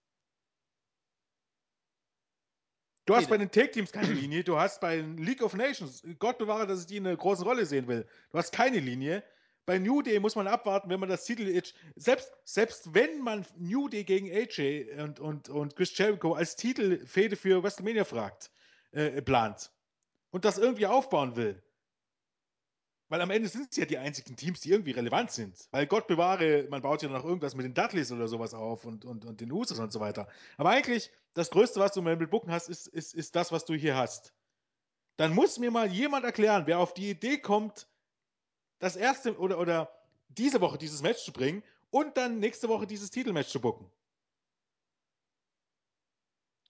[3.05, 6.67] Du hast bei den Take-Teams keine Linie, du hast bei League of Nations, Gott bewahre,
[6.67, 8.07] dass ich die in einer großen Rolle sehen will.
[8.31, 9.23] Du hast keine Linie.
[9.67, 11.61] Bei New Day muss man abwarten, wenn man das Titel.
[11.97, 17.37] Selbst, selbst wenn man New Day gegen AJ und, und, und Chris Jericho als Titelfehde
[17.37, 18.51] für WrestleMania fragt,
[18.93, 19.71] äh, plant
[20.31, 21.63] und das irgendwie aufbauen will,
[23.11, 25.69] weil am Ende sind es ja die einzigen Teams, die irgendwie relevant sind.
[25.73, 29.05] Weil Gott bewahre, man baut ja noch irgendwas mit den Dudleys oder sowas auf und,
[29.05, 30.29] und, und den Usos und so weiter.
[30.57, 33.75] Aber eigentlich, das Größte, was du mit Booken hast, ist, ist, ist das, was du
[33.75, 34.33] hier hast.
[35.17, 37.89] Dann muss mir mal jemand erklären, wer auf die Idee kommt,
[38.79, 39.93] das erste oder, oder
[40.29, 43.91] diese Woche dieses Match zu bringen und dann nächste Woche dieses Titelmatch zu booken.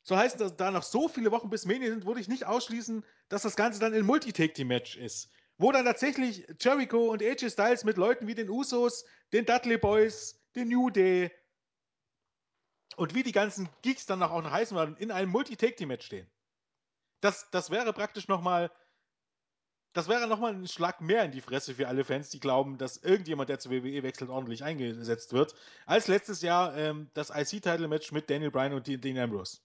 [0.05, 3.05] So heißt das, da noch so viele Wochen bis Mania sind, würde ich nicht ausschließen,
[3.29, 5.31] dass das Ganze dann ein Multi-Take-Team-Match ist
[5.61, 9.05] wo dann tatsächlich Jericho und AJ Styles mit Leuten wie den Usos,
[9.35, 11.31] den Dudley Boys, den New Day
[12.97, 16.31] und wie die ganzen Geeks dann auch noch heißen werden, in einem Multi-Take-Team-Match stehen.
[17.21, 18.73] Das, das wäre praktisch nochmal,
[19.93, 22.97] das wäre nochmal ein Schlag mehr in die Fresse für alle Fans, die glauben, dass
[22.97, 25.55] irgendjemand, der zur WWE wechselt, ordentlich eingesetzt wird,
[25.85, 29.59] als letztes Jahr ähm, das IC-Title-Match mit Daniel Bryan und Dean Ambrose.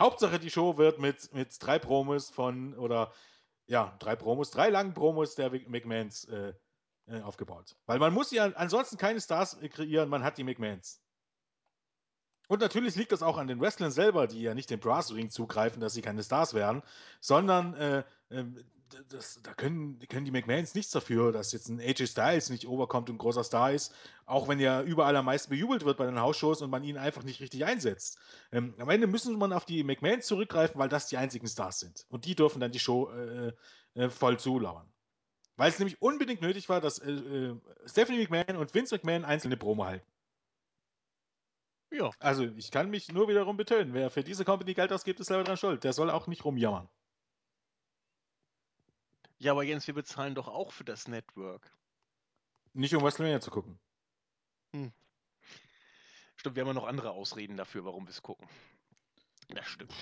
[0.00, 3.12] Hauptsache, die Show wird mit, mit drei Promos von, oder
[3.66, 6.54] ja, drei Promos, drei langen Promos der McMahons äh,
[7.06, 7.76] äh, aufgebaut.
[7.86, 11.00] Weil man muss ja ansonsten keine Stars kreieren, man hat die McMahons.
[12.48, 15.30] Und natürlich liegt das auch an den Wrestlern selber, die ja nicht den Brass Ring
[15.30, 16.82] zugreifen, dass sie keine Stars werden,
[17.20, 18.64] sondern äh, ähm,
[19.08, 23.08] das, da können, können die McMahons nichts dafür, dass jetzt ein AJ Styles nicht overkommt
[23.08, 23.94] und ein großer Star ist,
[24.26, 27.22] auch wenn er überall am meisten bejubelt wird bei den Hausshows und man ihn einfach
[27.22, 28.18] nicht richtig einsetzt.
[28.52, 32.06] Ähm, am Ende müssen man auf die McMahons zurückgreifen, weil das die einzigen Stars sind.
[32.08, 33.52] Und die dürfen dann die Show äh,
[33.94, 34.86] äh, voll zulauern.
[35.56, 39.56] Weil es nämlich unbedingt nötig war, dass äh, äh Stephanie McMahon und Vince McMahon einzelne
[39.56, 40.06] Promo halten.
[41.92, 42.10] Ja.
[42.20, 43.94] Also ich kann mich nur wiederum betönen.
[43.94, 45.82] Wer für diese Company Geld ausgibt, ist selber dran schuld.
[45.84, 46.88] Der soll auch nicht rumjammern.
[49.40, 51.72] Ja, aber Jens, wir bezahlen doch auch für das Network.
[52.74, 53.80] Nicht um WrestleMania zu gucken.
[54.74, 54.92] Hm.
[56.36, 58.46] Stimmt, wir haben ja noch andere Ausreden dafür, warum wir es gucken.
[59.48, 59.94] Das stimmt.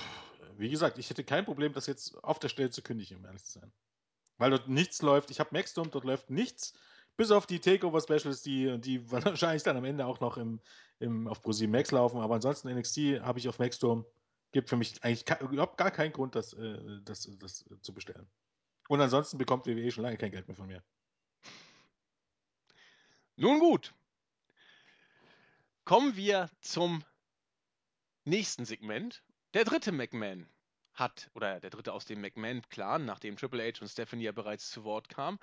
[0.57, 3.45] Wie gesagt, ich hätte kein Problem, das jetzt auf der Stelle zu kündigen, um ehrlich
[3.45, 3.73] zu sein.
[4.39, 5.31] Weil dort nichts läuft.
[5.31, 6.75] Ich habe Maxdome, dort läuft nichts.
[7.17, 10.61] Bis auf die Takeover-Specials, die, die wahrscheinlich dann am Ende auch noch im,
[10.99, 12.21] im, auf ProSieben Max laufen.
[12.21, 14.05] Aber ansonsten NXT habe ich auf Maxdome.
[14.51, 18.29] Gibt für mich eigentlich überhaupt gar keinen Grund, das, äh, das, das zu bestellen.
[18.89, 20.83] Und ansonsten bekommt WWE schon lange kein Geld mehr von mir.
[23.37, 23.95] Nun gut.
[25.85, 27.05] Kommen wir zum
[28.25, 29.23] nächsten Segment.
[29.55, 30.49] Der dritte McMahon
[30.95, 34.85] hat, oder der dritte aus dem McMahon-Clan, nachdem Triple H und Stephanie ja bereits zu
[34.85, 35.39] Wort kamen,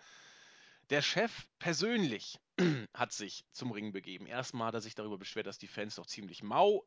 [0.90, 2.40] der Chef persönlich
[2.94, 4.28] hat sich zum Ring begeben.
[4.28, 6.86] Erstmal hat er sich darüber beschwert, dass die Fans doch ziemlich mau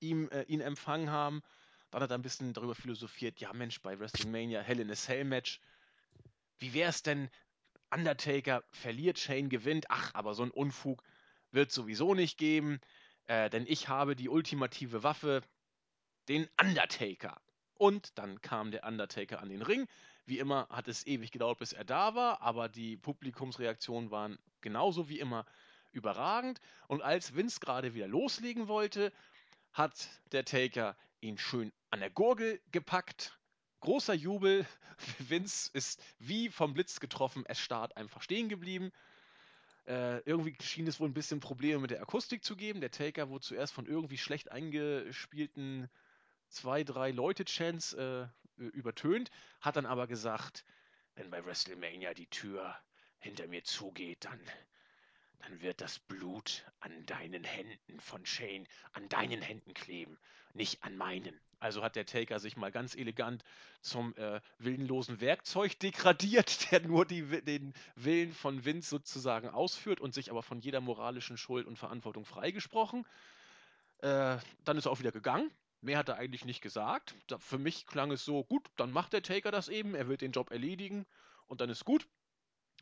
[0.00, 1.42] ihm, äh, ihn empfangen haben.
[1.90, 5.24] Dann hat er ein bisschen darüber philosophiert, ja Mensch, bei WrestleMania Hell in a Cell
[5.24, 5.60] Match
[6.58, 7.30] wie wäre es denn,
[7.90, 9.86] Undertaker verliert, Shane gewinnt.
[9.88, 11.02] Ach, aber so ein Unfug
[11.52, 12.80] wird sowieso nicht geben,
[13.26, 15.42] äh, denn ich habe die ultimative Waffe,
[16.28, 17.40] den Undertaker.
[17.74, 19.86] Und dann kam der Undertaker an den Ring.
[20.26, 25.08] Wie immer hat es ewig gedauert, bis er da war, aber die Publikumsreaktionen waren genauso
[25.08, 25.44] wie immer
[25.92, 26.60] überragend.
[26.88, 29.12] Und als Vince gerade wieder loslegen wollte,
[29.72, 33.38] hat der Taker ihn schön an der Gurgel gepackt.
[33.84, 34.66] Großer Jubel.
[35.18, 38.92] Vince ist wie vom Blitz getroffen, erstarrt einfach stehen geblieben.
[39.86, 42.80] Äh, irgendwie schien es wohl ein bisschen Probleme mit der Akustik zu geben.
[42.80, 45.90] Der Taker wurde zuerst von irgendwie schlecht eingespielten
[46.48, 48.26] zwei, drei Leute-Chants äh,
[48.56, 49.30] übertönt,
[49.60, 50.64] hat dann aber gesagt,
[51.16, 52.74] wenn bei WrestleMania die Tür
[53.18, 54.40] hinter mir zugeht, dann,
[55.44, 60.18] dann wird das Blut an deinen Händen von Shane, an deinen Händen kleben,
[60.54, 61.38] nicht an meinen.
[61.60, 63.44] Also hat der Taker sich mal ganz elegant
[63.80, 70.14] zum äh, willenlosen Werkzeug degradiert, der nur die, den Willen von Vince sozusagen ausführt und
[70.14, 73.06] sich aber von jeder moralischen Schuld und Verantwortung freigesprochen.
[73.98, 75.50] Äh, dann ist er auch wieder gegangen.
[75.80, 77.14] Mehr hat er eigentlich nicht gesagt.
[77.26, 80.22] Da, für mich klang es so, gut, dann macht der Taker das eben, er wird
[80.22, 81.04] den Job erledigen
[81.46, 82.06] und dann ist gut.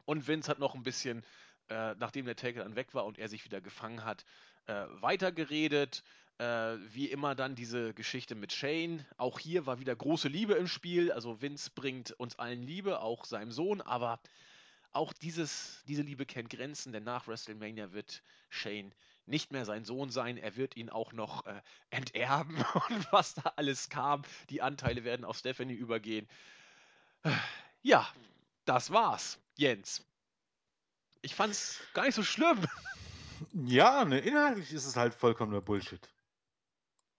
[0.04, 1.24] Und Vince hat noch ein bisschen,
[1.68, 4.24] äh, nachdem der Taker dann weg war und er sich wieder gefangen hat,
[4.66, 6.02] äh, weitergeredet.
[6.38, 9.04] Äh, wie immer dann diese Geschichte mit Shane.
[9.16, 11.12] Auch hier war wieder große Liebe im Spiel.
[11.12, 14.18] Also Vince bringt uns allen Liebe, auch seinem Sohn, aber
[14.92, 18.92] auch dieses, diese Liebe kennt Grenzen, denn nach WrestleMania wird Shane
[19.26, 20.36] nicht mehr sein Sohn sein.
[20.36, 21.60] Er wird ihn auch noch äh,
[21.90, 22.56] enterben
[22.88, 24.22] und was da alles kam.
[24.50, 26.28] Die Anteile werden auf Stephanie übergehen.
[27.82, 28.08] Ja,
[28.64, 30.04] das war's, Jens.
[31.22, 32.58] Ich fand's gar nicht so schlimm.
[33.52, 36.12] Ja, ne, inhaltlich ist es halt vollkommener Bullshit.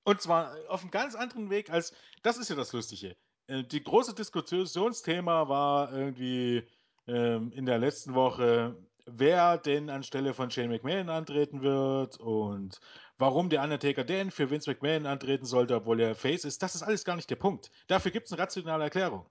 [0.03, 3.15] Und zwar auf einem ganz anderen Weg als, das ist ja das Lustige.
[3.47, 6.67] Äh, die große Diskussionsthema war irgendwie
[7.07, 12.79] ähm, in der letzten Woche, wer denn anstelle von Shane McMahon antreten wird und
[13.17, 16.61] warum der Undertaker denn für Vince McMahon antreten sollte, obwohl er Face ist.
[16.61, 17.69] Das ist alles gar nicht der Punkt.
[17.87, 19.29] Dafür gibt es eine rationale Erklärung.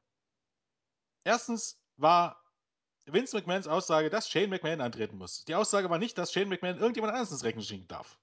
[1.25, 2.42] Erstens war
[3.07, 5.45] Vince McMahons Aussage, dass Shane McMahon antreten muss.
[5.45, 8.19] Die Aussage war nicht, dass Shane McMahon irgendjemand anderes ins Recken schicken darf.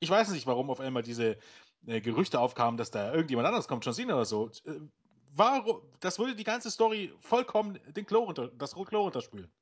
[0.00, 1.38] Ich weiß nicht, warum auf einmal diese
[1.86, 4.50] äh, Gerüchte aufkamen, dass da irgendjemand anderes kommt, John Cena oder so.
[4.64, 4.80] Äh,
[5.32, 9.52] warum, das würde die ganze Story vollkommen den Klo runter, das Klo runterspülen.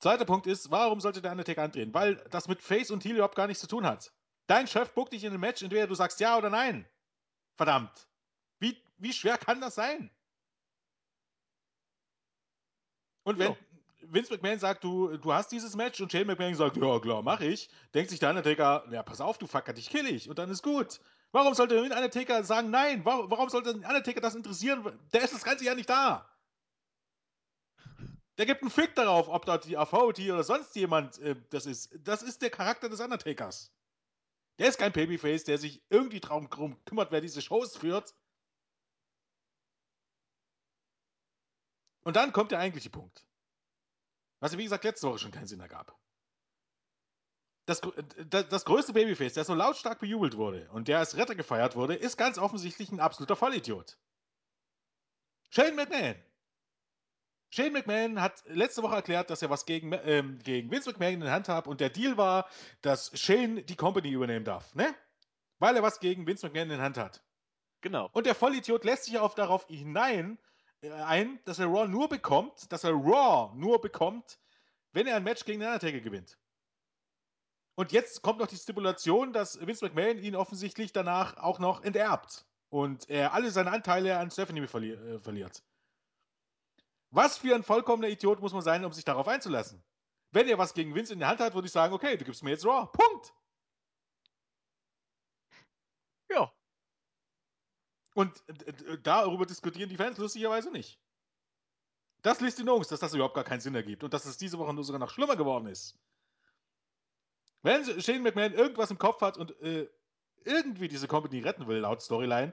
[0.00, 1.92] Zweiter Punkt ist, warum sollte der Undertaker antreten?
[1.92, 4.12] Weil das mit Face und Heel überhaupt gar nichts zu tun hat.
[4.46, 6.88] Dein Chef buckt dich in ein Match, entweder du sagst ja oder nein.
[7.56, 8.08] Verdammt.
[8.58, 10.10] Wie, wie schwer kann das sein?
[13.22, 13.56] Und wenn, ja.
[14.02, 17.40] Vince McMahon sagt, du, du hast dieses Match und Shane McMahon sagt, ja klar, mach
[17.40, 20.50] ich, denkt sich der Undertaker, ja pass auf, du Fucker, dich kill ich und dann
[20.50, 21.00] ist gut.
[21.32, 23.04] Warum sollte der Undertaker sagen, nein?
[23.04, 24.98] Warum, warum sollte der Undertaker das interessieren?
[25.12, 26.28] Der ist das ganze Jahr nicht da.
[28.36, 31.90] Der gibt einen Fick darauf, ob dort die AVT oder sonst jemand äh, das ist.
[32.02, 33.70] Das ist der Charakter des Undertakers.
[34.58, 38.14] Der ist kein Babyface, der sich irgendwie darum kümmert, wer diese Shows führt.
[42.02, 43.26] Und dann kommt der eigentliche Punkt.
[44.40, 45.96] Was, wie gesagt, letzte Woche schon keinen Sinn ergab.
[47.66, 47.82] Das,
[48.26, 51.94] das, das größte Babyface, der so lautstark bejubelt wurde und der als Retter gefeiert wurde,
[51.94, 53.98] ist ganz offensichtlich ein absoluter Vollidiot.
[55.50, 56.16] Shane McMahon.
[57.50, 61.20] Shane McMahon hat letzte Woche erklärt, dass er was gegen, ähm, gegen Vince McMahon in
[61.20, 62.48] der Hand hat und der Deal war,
[62.80, 64.94] dass Shane die Company übernehmen darf, ne?
[65.58, 67.22] Weil er was gegen Vince McMahon in der Hand hat.
[67.82, 68.08] Genau.
[68.12, 70.49] Und der Vollidiot lässt sich auf darauf hinein, äh,
[70.82, 74.38] ein, dass er Raw nur bekommt, dass er Raw nur bekommt,
[74.92, 76.38] wenn er ein Match gegen den Undertaker gewinnt.
[77.76, 82.46] Und jetzt kommt noch die Stipulation, dass Vince McMahon ihn offensichtlich danach auch noch enterbt
[82.68, 85.62] und er alle seine Anteile an Stephanie verli äh, verliert.
[87.10, 89.82] Was für ein vollkommener Idiot muss man sein, um sich darauf einzulassen?
[90.32, 92.42] Wenn er was gegen Vince in der Hand hat, würde ich sagen, okay, du gibst
[92.42, 92.86] mir jetzt Raw.
[92.92, 93.34] Punkt.
[96.30, 96.52] Ja.
[98.20, 98.44] Und
[99.02, 101.00] darüber diskutieren die Fans lustigerweise nicht.
[102.20, 104.58] Das liest die Jungs, dass das überhaupt gar keinen Sinn ergibt und dass es diese
[104.58, 105.98] Woche nur sogar noch schlimmer geworden ist.
[107.62, 109.88] Wenn Shane McMahon irgendwas im Kopf hat und äh,
[110.44, 112.52] irgendwie diese Company retten will, laut Storyline,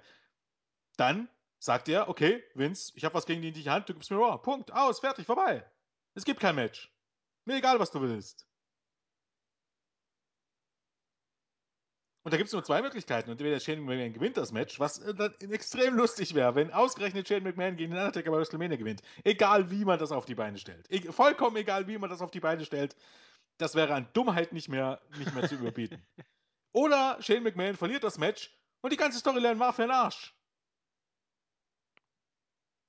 [0.95, 1.27] dann
[1.59, 4.15] sagt er, okay, Vince, ich habe was gegen die in die Hand, du gibst mir
[4.17, 4.37] Raw.
[4.37, 5.69] Punkt, aus, fertig, vorbei.
[6.13, 6.89] Es gibt kein Match.
[7.43, 8.46] Mir egal, was du willst.
[12.27, 13.29] Und da gibt es nur zwei Möglichkeiten.
[13.29, 17.25] Und entweder Shane McMahon gewinnt das Match, was äh, dann extrem lustig wäre, wenn ausgerechnet
[17.25, 19.01] Shane McMahon gegen den Undertaker bei WrestleMania gewinnt.
[19.23, 20.91] Egal, wie man das auf die Beine stellt.
[20.91, 22.97] E vollkommen egal, wie man das auf die Beine stellt.
[23.59, 26.05] Das wäre an Dummheit nicht mehr, nicht mehr zu überbieten.
[26.73, 30.35] Oder Shane McMahon verliert das Match und die ganze Storyline war für den Arsch.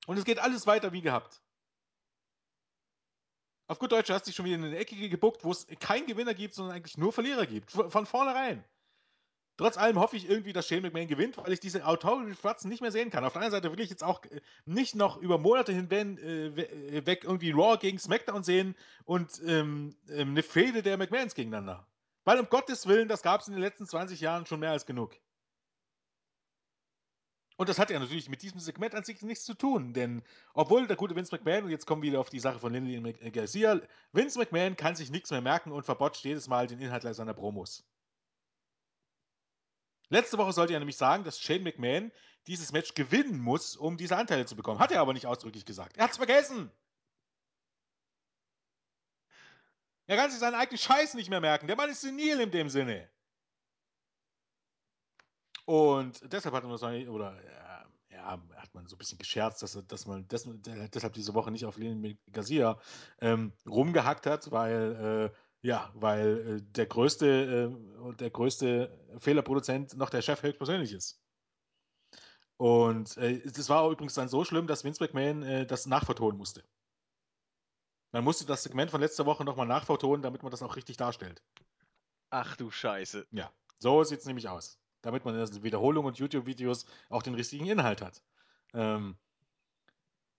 [0.05, 1.41] Und es geht alles weiter wie gehabt.
[3.67, 6.07] Auf gut Deutsch hast du dich schon wieder in eine Ecke gebuckt, wo es keinen
[6.07, 7.71] Gewinner gibt, sondern eigentlich nur Verlierer gibt.
[7.71, 8.65] Von vornherein.
[9.59, 12.93] Trotz allem hoffe ich irgendwie, dass Shane McMahon gewinnt, weil ich diese Authority-Fratzen nicht mehr
[12.93, 13.25] sehen kann.
[13.25, 17.05] Auf der anderen Seite will ich jetzt auch äh, nicht noch über Monate hinweg äh,
[17.05, 21.85] weg irgendwie Raw gegen SmackDown sehen und ähm, ähm, eine Fehde der McMahons gegeneinander.
[22.23, 24.85] Weil um Gottes Willen, das gab es in den letzten 20 Jahren schon mehr als
[24.85, 25.13] genug.
[27.57, 30.87] Und das hat ja natürlich mit diesem Segment an sich nichts zu tun, denn obwohl
[30.87, 33.81] der gute Vince McMahon, und jetzt kommen wir wieder auf die Sache von Lillian Garcia,
[34.13, 37.83] Vince McMahon kann sich nichts mehr merken und verbotscht jedes Mal den Inhalt seiner Promos.
[40.09, 42.11] Letzte Woche sollte er nämlich sagen, dass Shane McMahon
[42.47, 44.79] dieses Match gewinnen muss, um diese Anteile zu bekommen.
[44.79, 45.97] Hat er aber nicht ausdrücklich gesagt.
[45.97, 46.71] Er hat's vergessen.
[50.07, 51.67] Er kann sich seinen eigenen Scheiß nicht mehr merken.
[51.67, 53.07] Der Mann ist senil in dem Sinne.
[55.65, 59.77] Und deshalb hat man wahrscheinlich, oder äh, ja, hat man so ein bisschen gescherzt, dass,
[59.87, 60.49] dass man des,
[60.91, 62.79] deshalb diese Woche nicht auf Lenin Garcia
[63.21, 67.71] ähm, rumgehackt hat, weil, äh, ja, weil äh, der größte,
[68.07, 71.21] äh, der größte Fehlerproduzent noch der Chef höchstpersönlich ist.
[72.57, 76.63] Und äh, das war übrigens dann so schlimm, dass Vince McMahon äh, das nachvertonen musste.
[78.11, 81.43] Man musste das Segment von letzter Woche nochmal nachvertonen, damit man das auch richtig darstellt.
[82.31, 83.27] Ach du Scheiße.
[83.31, 84.79] Ja, so sieht es nämlich aus.
[85.01, 88.21] Damit man in den Wiederholungen und YouTube-Videos auch den richtigen Inhalt hat.
[88.73, 89.17] Ähm,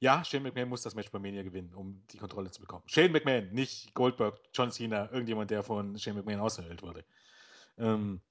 [0.00, 2.82] ja, Shane McMahon muss das Match bei Mania gewinnen, um die Kontrolle zu bekommen.
[2.86, 7.04] Shane McMahon, nicht Goldberg, John Cena, irgendjemand, der von Shane McMahon auserwählt wurde.
[7.76, 8.22] Ähm,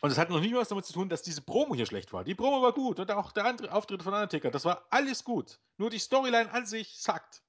[0.00, 2.24] und es hat noch nie was damit zu tun, dass diese Promo hier schlecht war.
[2.24, 5.60] Die Promo war gut und auch der andere Auftritt von Undertaker, das war alles gut.
[5.78, 7.42] Nur die Storyline an sich sackt.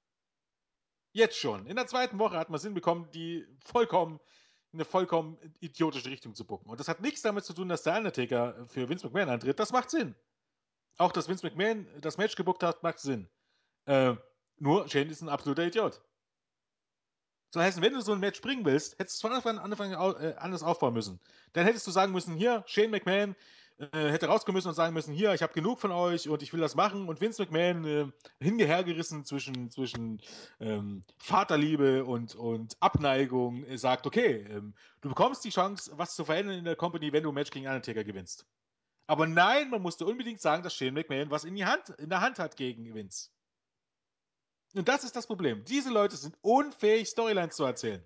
[1.12, 1.66] Jetzt schon.
[1.66, 4.20] In der zweiten Woche hat man Sinn bekommen, die vollkommen
[4.72, 6.68] in eine vollkommen idiotische Richtung zu bucken.
[6.68, 9.58] Und das hat nichts damit zu tun, dass der Undertaker für Vince McMahon antritt.
[9.58, 10.14] Das macht Sinn.
[10.96, 13.28] Auch, dass Vince McMahon das Match gebuckt hat, macht Sinn.
[13.84, 14.14] Äh,
[14.58, 16.00] nur Shane ist ein absoluter Idiot.
[17.50, 20.34] So heißt, wenn du so ein Match bringen willst, hättest du von Anfang an äh,
[20.38, 21.20] anders aufbauen müssen.
[21.52, 23.36] Dann hättest du sagen müssen, hier, Shane McMahon
[23.78, 26.52] äh, hätte rauskommen müssen und sagen müssen, hier, ich habe genug von euch und ich
[26.52, 27.08] will das machen.
[27.08, 28.06] Und Vince McMahon äh,
[28.40, 30.20] hingehergerissen zwischen, zwischen
[30.60, 36.24] ähm, Vaterliebe und, und Abneigung äh, sagt, okay, ähm, du bekommst die Chance, was zu
[36.24, 38.46] verändern in der Company, wenn du ein Match gegen Undertaker gewinnst.
[39.06, 42.20] Aber nein, man musste unbedingt sagen, dass Shane McMahon was in, die Hand, in der
[42.20, 43.30] Hand hat gegen Vince.
[44.74, 45.64] Und das ist das Problem.
[45.64, 48.04] Diese Leute sind unfähig, Storylines zu erzählen.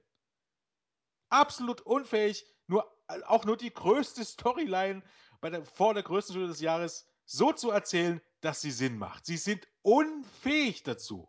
[1.31, 2.91] Absolut unfähig, nur,
[3.27, 5.03] auch nur die größte Storyline
[5.43, 9.27] der, vor der größten Stunde des Jahres so zu erzählen, dass sie Sinn macht.
[9.27, 11.29] Sie sind unfähig dazu.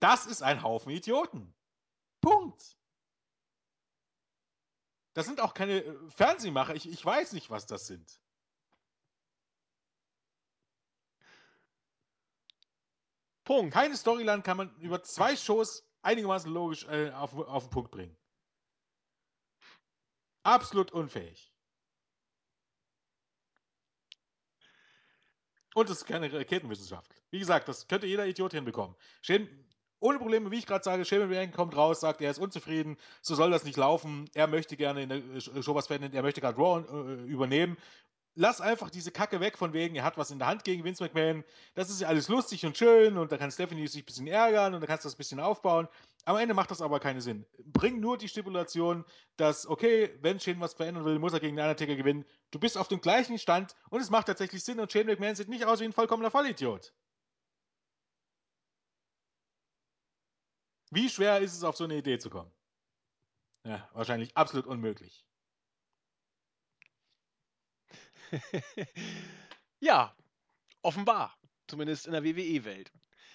[0.00, 1.54] Das ist ein Haufen Idioten.
[2.20, 2.76] Punkt.
[5.16, 6.74] Das sind auch keine äh, Fernsehmacher.
[6.74, 8.20] Ich, ich weiß nicht, was das sind.
[13.42, 13.72] Punkt.
[13.72, 18.14] Keine Storyline kann man über zwei Shows einigermaßen logisch äh, auf, auf den Punkt bringen.
[20.42, 21.50] Absolut unfähig.
[25.74, 27.10] Und es ist keine Raketenwissenschaft.
[27.30, 28.94] Wie gesagt, das könnte jeder Idiot hinbekommen.
[29.22, 29.66] Shane,
[30.00, 33.34] ohne Probleme, wie ich gerade sage, Shane McMahon kommt raus, sagt, er ist unzufrieden, so
[33.34, 36.58] soll das nicht laufen, er möchte gerne in der Show was verändern, er möchte gerade
[36.58, 37.76] Raw äh, übernehmen
[38.36, 41.02] lass einfach diese Kacke weg von wegen, er hat was in der Hand gegen Vince
[41.02, 41.42] McMahon.
[41.74, 44.74] Das ist ja alles lustig und schön und da kann Stephanie sich ein bisschen ärgern
[44.74, 45.88] und da kannst du das ein bisschen aufbauen.
[46.26, 47.46] Am Ende macht das aber keinen Sinn.
[47.64, 49.04] Bring nur die Stipulation,
[49.36, 52.24] dass, okay, wenn Shane was verändern will, muss er gegen den Undertaker gewinnen.
[52.50, 55.48] Du bist auf dem gleichen Stand und es macht tatsächlich Sinn und Shane McMahon sieht
[55.48, 56.92] nicht aus wie ein vollkommener Vollidiot.
[60.90, 62.50] Wie schwer ist es, auf so eine Idee zu kommen?
[63.64, 65.26] Ja, wahrscheinlich absolut unmöglich.
[69.80, 70.14] ja,
[70.82, 71.36] offenbar.
[71.66, 72.92] Zumindest in der WWE-Welt.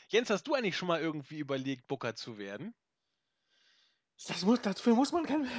[0.08, 2.74] Jens, hast du eigentlich schon mal irgendwie überlegt, Booker zu werden?
[4.28, 5.46] Das muss, dafür muss man kein.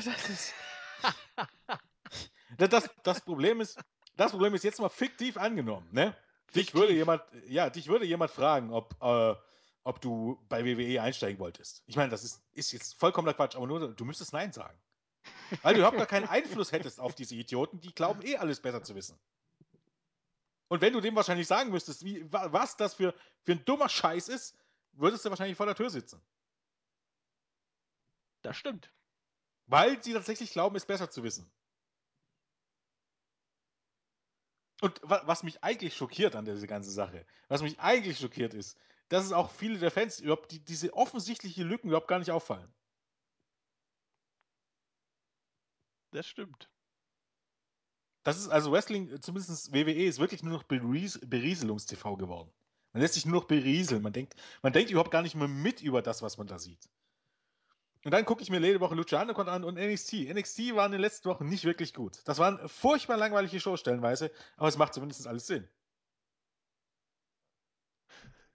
[2.58, 3.78] Das, ist, das, das, Problem ist,
[4.16, 6.16] das Problem ist jetzt mal fiktiv angenommen, ne?
[6.54, 9.34] Dich würde jemand, ja, dich würde jemand fragen, ob, äh,
[9.84, 11.82] ob du bei WWE einsteigen wolltest.
[11.86, 14.78] Ich meine, das ist, ist jetzt vollkommener Quatsch, aber nur, du müsstest Nein sagen.
[15.62, 18.82] Weil du überhaupt gar keinen Einfluss hättest auf diese Idioten, die glauben eh alles besser
[18.82, 19.18] zu wissen.
[20.68, 23.14] Und wenn du dem wahrscheinlich sagen müsstest, wie, was das für,
[23.44, 24.56] für ein dummer Scheiß ist,
[24.92, 26.20] würdest du wahrscheinlich vor der Tür sitzen.
[28.42, 28.90] Das stimmt.
[29.66, 31.50] Weil sie tatsächlich glauben, es besser zu wissen.
[34.80, 38.76] Und was mich eigentlich schockiert an dieser ganzen Sache, was mich eigentlich schockiert ist,
[39.08, 42.72] dass es auch viele der Fans überhaupt die, diese offensichtlichen Lücken überhaupt gar nicht auffallen.
[46.12, 46.68] Das stimmt.
[48.22, 52.50] Das ist also Wrestling, zumindest WWE, ist wirklich nur noch Beries Berieselungs-TV geworden.
[52.92, 54.02] Man lässt sich nur noch berieseln.
[54.02, 56.88] Man denkt, man denkt überhaupt gar nicht mehr mit über das, was man da sieht.
[58.04, 60.28] Und dann gucke ich mir jede Woche Lucha Underground an und NXT.
[60.34, 62.20] NXT waren in den letzten Wochen nicht wirklich gut.
[62.24, 65.68] Das waren furchtbar langweilige Shows stellenweise, aber es macht zumindest alles Sinn.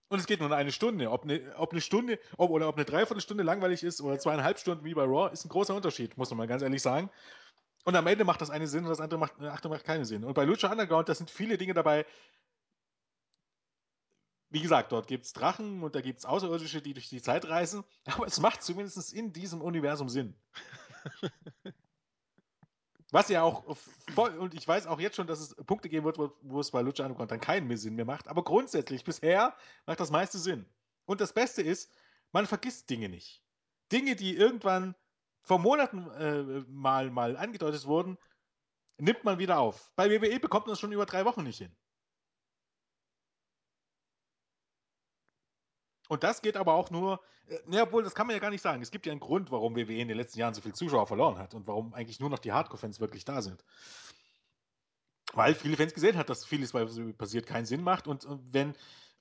[0.09, 1.11] Und es geht nur eine Stunde.
[1.11, 4.85] Ob eine, ob eine Stunde ob, oder ob eine Dreiviertelstunde langweilig ist oder zweieinhalb Stunden
[4.85, 7.09] wie bei Raw, ist ein großer Unterschied, muss man mal ganz ehrlich sagen.
[7.83, 10.23] Und am Ende macht das eine Sinn und das andere macht, Achtung, macht keinen Sinn.
[10.23, 12.05] Und bei Lucha Underground, da sind viele Dinge dabei.
[14.49, 17.45] Wie gesagt, dort gibt es Drachen und da gibt es Außerirdische, die durch die Zeit
[17.47, 17.83] reisen.
[18.05, 20.35] Aber es macht zumindest in diesem Universum Sinn.
[23.11, 23.77] Was ja auch
[24.13, 26.71] voll, und ich weiß auch jetzt schon, dass es Punkte geben wird, wo, wo es
[26.71, 28.27] bei Lucha Underground dann keinen mehr Sinn mehr macht.
[28.27, 29.55] Aber grundsätzlich, bisher
[29.85, 30.65] macht das meiste Sinn.
[31.05, 31.89] Und das Beste ist,
[32.33, 33.41] man vergisst Dinge nicht.
[33.91, 34.93] Dinge, die irgendwann
[35.41, 38.17] vor Monaten äh, mal, mal angedeutet wurden,
[38.97, 39.89] nimmt man wieder auf.
[39.95, 41.73] Bei WWE bekommt man das schon über drei Wochen nicht hin.
[46.07, 48.61] Und das geht aber auch nur, äh, ja, obwohl, das kann man ja gar nicht
[48.61, 48.81] sagen.
[48.81, 51.37] Es gibt ja einen Grund, warum WWE in den letzten Jahren so viele Zuschauer verloren
[51.37, 53.63] hat und warum eigentlich nur noch die Hardcore-Fans wirklich da sind.
[55.33, 58.75] Weil viele Fans gesehen hat, dass vieles, was passiert, keinen Sinn macht und, und wenn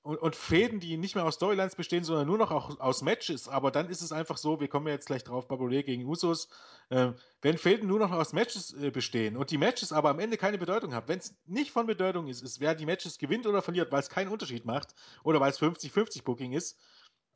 [0.07, 3.49] und, und, Fäden, die nicht mehr aus Storylines bestehen, sondern nur noch auch aus Matches.
[3.49, 6.47] Aber dann ist es einfach so, wir kommen ja jetzt gleich drauf, Babole gegen Usos.
[6.87, 10.37] Äh, wenn Fäden nur noch aus Matches äh, bestehen und die Matches aber am Ende
[10.37, 13.61] keine Bedeutung haben, wenn es nicht von Bedeutung ist, ist, wer die Matches gewinnt oder
[13.61, 16.79] verliert, weil es keinen Unterschied macht oder weil es 50-50 Booking ist,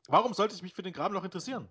[0.08, 1.68] warum sollte ich mich für den Graben noch interessieren?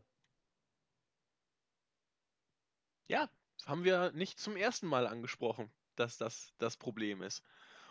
[3.08, 3.30] Ja,
[3.64, 7.42] haben wir nicht zum ersten Mal angesprochen, dass das das Problem ist.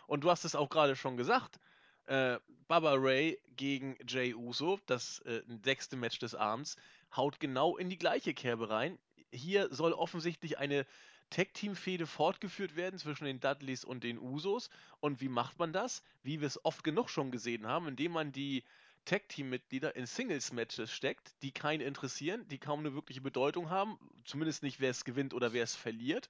[0.06, 1.58] Und du hast es auch gerade schon gesagt
[2.06, 2.38] äh,
[2.68, 6.76] Baba Ray gegen Jay Uso, das äh, sechste Match des Abends,
[7.14, 8.98] haut genau in die gleiche Kerbe rein.
[9.32, 10.86] Hier soll offensichtlich eine
[11.30, 14.70] Tag-Team-Fehde fortgeführt werden zwischen den Dudleys und den Usos.
[15.00, 16.02] Und wie macht man das?
[16.22, 18.64] Wie wir es oft genug schon gesehen haben, indem man die
[19.04, 24.80] Tag-Team-Mitglieder in Singles-Matches steckt, die keinen interessieren, die kaum eine wirkliche Bedeutung haben, zumindest nicht,
[24.80, 26.28] wer es gewinnt oder wer es verliert.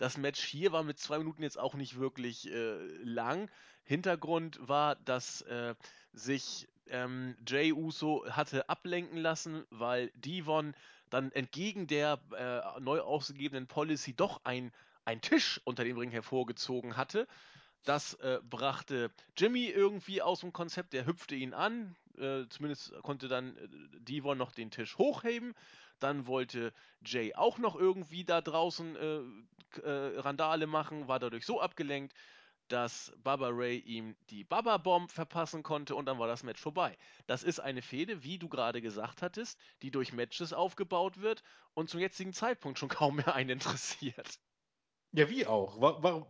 [0.00, 3.50] Das Match hier war mit zwei Minuten jetzt auch nicht wirklich äh, lang.
[3.84, 5.74] Hintergrund war, dass äh,
[6.14, 10.74] sich ähm, Jay Uso hatte ablenken lassen, weil Devon
[11.10, 14.72] dann entgegen der äh, neu ausgegebenen Policy doch ein,
[15.04, 17.28] ein Tisch unter dem Ring hervorgezogen hatte.
[17.84, 21.94] Das äh, brachte Jimmy irgendwie aus dem Konzept, der hüpfte ihn an.
[22.20, 23.68] Äh, zumindest konnte dann äh,
[24.00, 25.54] Devon noch den Tisch hochheben.
[25.98, 26.72] Dann wollte
[27.04, 32.14] Jay auch noch irgendwie da draußen äh, äh, Randale machen, war dadurch so abgelenkt,
[32.68, 36.96] dass Baba Ray ihm die Baba Bomb verpassen konnte und dann war das Match vorbei.
[37.26, 41.42] Das ist eine Fehde, wie du gerade gesagt hattest, die durch Matches aufgebaut wird
[41.74, 44.38] und zum jetzigen Zeitpunkt schon kaum mehr einen interessiert.
[45.12, 45.80] Ja, wie auch?
[45.80, 46.28] War, war,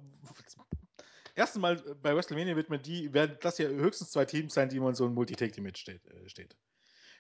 [1.41, 4.79] erstens mal bei WrestleMania wird man die, werden das ja höchstens zwei Teams sein, die
[4.79, 6.55] man so ein Multi-Take-Team steht, äh, steht.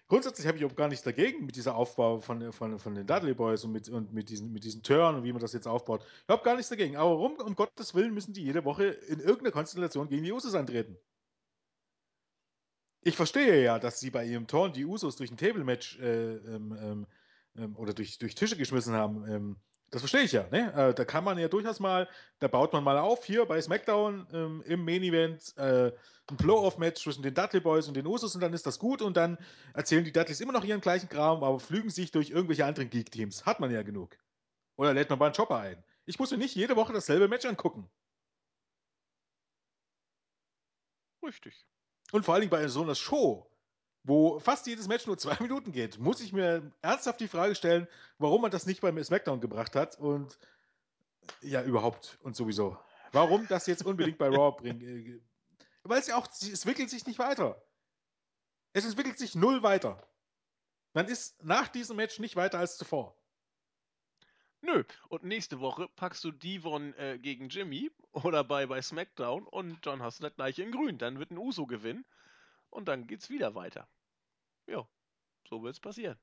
[0.09, 3.33] Grundsätzlich habe ich auch gar nichts dagegen mit dieser Aufbau von, von, von den Dudley
[3.33, 6.05] Boys und mit, und mit diesen, mit diesen Turn und wie man das jetzt aufbaut.
[6.05, 6.97] Ich habe gar nichts dagegen.
[6.97, 10.55] Aber warum, um Gottes Willen, müssen die jede Woche in irgendeiner Konstellation gegen die Usos
[10.55, 10.99] antreten?
[13.03, 16.77] Ich verstehe ja, dass sie bei ihrem Turn die Usos durch ein Table-Match äh, ähm,
[16.79, 17.07] ähm,
[17.57, 19.27] ähm oder durch, durch Tische geschmissen haben.
[19.29, 19.57] Ähm,
[19.91, 20.47] das verstehe ich ja.
[20.51, 20.73] Ne?
[20.75, 24.27] Äh, da kann man ja durchaus mal, da baut man mal auf, hier bei SmackDown
[24.33, 25.93] ähm, im Main Event äh,
[26.29, 29.17] ein Blow-Off-Match zwischen den Dudley Boys und den Usos und dann ist das gut und
[29.17, 29.37] dann
[29.75, 33.47] erzählen die Dudleys immer noch ihren gleichen Kram, aber flügen sich durch irgendwelche anderen Geek-Teams.
[33.47, 34.17] Hat man ja genug.
[34.77, 35.83] Oder lädt man mal einen Chopper ein.
[36.07, 37.91] Ich muss mir nicht jede Woche dasselbe Match angucken.
[41.23, 41.67] Richtig.
[42.13, 43.50] Und vor allen Dingen bei so einer Show,
[44.03, 47.87] wo fast jedes Match nur zwei Minuten geht, muss ich mir ernsthaft die Frage stellen,
[48.19, 50.39] warum man das nicht beim SmackDown gebracht hat und
[51.43, 52.77] ja, überhaupt und sowieso.
[53.13, 54.81] Warum das jetzt unbedingt bei Raw bringen?
[54.81, 55.21] Äh,
[55.83, 57.63] weil es ja auch, es entwickelt sich nicht weiter.
[58.73, 60.07] Es entwickelt sich null weiter.
[60.93, 63.17] Man ist nach diesem Match nicht weiter als zuvor.
[64.63, 69.87] Nö, und nächste Woche packst du Devon äh, gegen Jimmy oder bei, bei SmackDown und
[69.87, 70.99] dann hast du das gleiche in Grün.
[70.99, 72.05] Dann wird ein Uso gewinnen
[72.69, 73.89] und dann geht's wieder weiter.
[74.71, 74.87] Ja,
[75.49, 76.17] so wird's passieren.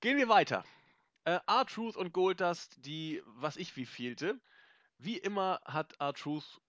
[0.00, 0.64] Gehen wir weiter.
[1.24, 4.40] Äh, R-Truth und Goldust, die, was ich wie fehlte.
[4.98, 6.60] Wie immer hat R-Truth,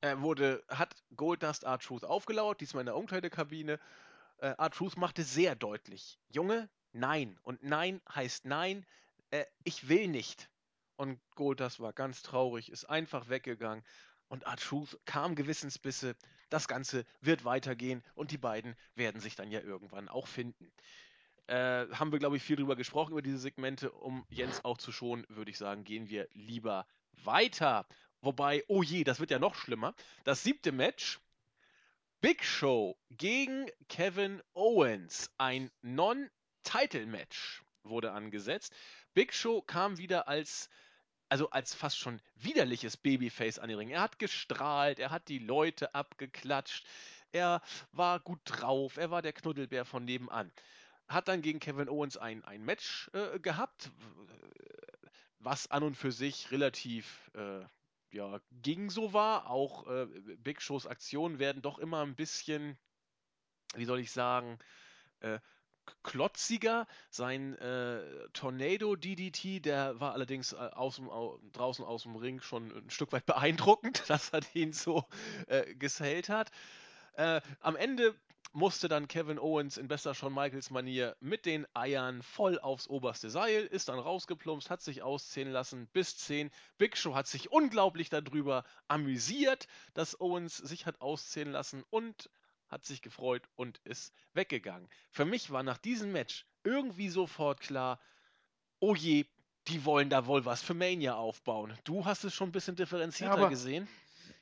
[0.00, 3.78] äh, wurde, hat Goldust R-Truth aufgelauert, diesmal in der Umkleidekabine.
[4.38, 7.38] Äh, R-Truth machte sehr deutlich, Junge, nein.
[7.42, 8.84] Und nein heißt nein,
[9.30, 10.50] äh, ich will nicht.
[10.96, 13.84] Und Goldust war ganz traurig, ist einfach weggegangen.
[14.28, 16.14] Und R-Truth kam Gewissensbisse,
[16.50, 20.70] das Ganze wird weitergehen und die beiden werden sich dann ja irgendwann auch finden.
[21.46, 23.90] Äh, haben wir, glaube ich, viel drüber gesprochen, über diese Segmente.
[23.90, 26.86] Um Jens auch zu schonen, würde ich sagen, gehen wir lieber
[27.24, 27.86] weiter.
[28.20, 29.94] Wobei, oh je, das wird ja noch schlimmer.
[30.24, 31.20] Das siebte Match.
[32.20, 35.30] Big Show gegen Kevin Owens.
[35.38, 38.74] Ein Non-Title-Match wurde angesetzt.
[39.14, 40.68] Big Show kam wieder als
[41.28, 43.90] also als fast schon widerliches Babyface an den Ring.
[43.90, 46.86] Er hat gestrahlt, er hat die Leute abgeklatscht,
[47.32, 50.50] er war gut drauf, er war der Knuddelbär von nebenan.
[51.08, 53.90] Hat dann gegen Kevin Owens ein, ein Match äh, gehabt.
[55.40, 57.64] was an und für sich relativ äh,
[58.10, 59.50] ja, ging so war.
[59.50, 60.06] Auch äh,
[60.38, 62.78] Big Shows Aktionen werden doch immer ein bisschen,
[63.74, 64.58] wie soll ich sagen,
[65.20, 65.38] äh,
[66.02, 66.86] klotziger.
[67.10, 68.00] Sein äh,
[68.32, 73.12] Tornado DDT, der war allerdings äh, aus au, draußen aus dem Ring schon ein Stück
[73.12, 75.04] weit beeindruckend, dass er den so
[75.46, 76.50] äh, gesellt hat.
[77.14, 78.14] Äh, am Ende
[78.52, 83.30] musste dann Kevin Owens in bester Shawn Michaels Manier mit den Eiern voll aufs oberste
[83.30, 86.50] Seil, ist dann rausgeplumpst, hat sich auszählen lassen bis 10.
[86.78, 92.30] Big Show hat sich unglaublich darüber amüsiert, dass Owens sich hat auszählen lassen und
[92.68, 94.88] hat sich gefreut und ist weggegangen.
[95.10, 98.00] Für mich war nach diesem Match irgendwie sofort klar,
[98.80, 99.26] oh je,
[99.68, 101.76] die wollen da wohl was für Mania aufbauen.
[101.84, 103.88] Du hast es schon ein bisschen differenzierter Ja, gesehen.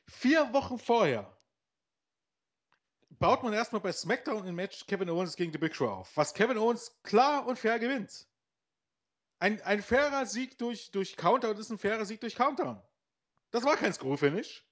[0.06, 1.36] Vier Wochen vorher
[3.18, 6.34] baut man erstmal bei SmackDown ein Match Kevin Owens gegen The Big Show auf, was
[6.34, 8.26] Kevin Owens klar und fair gewinnt.
[9.38, 12.86] Ein, ein fairer Sieg durch, durch Counter und ist ein fairer Sieg durch Counter.
[13.50, 14.64] Das war kein Screw-Finish.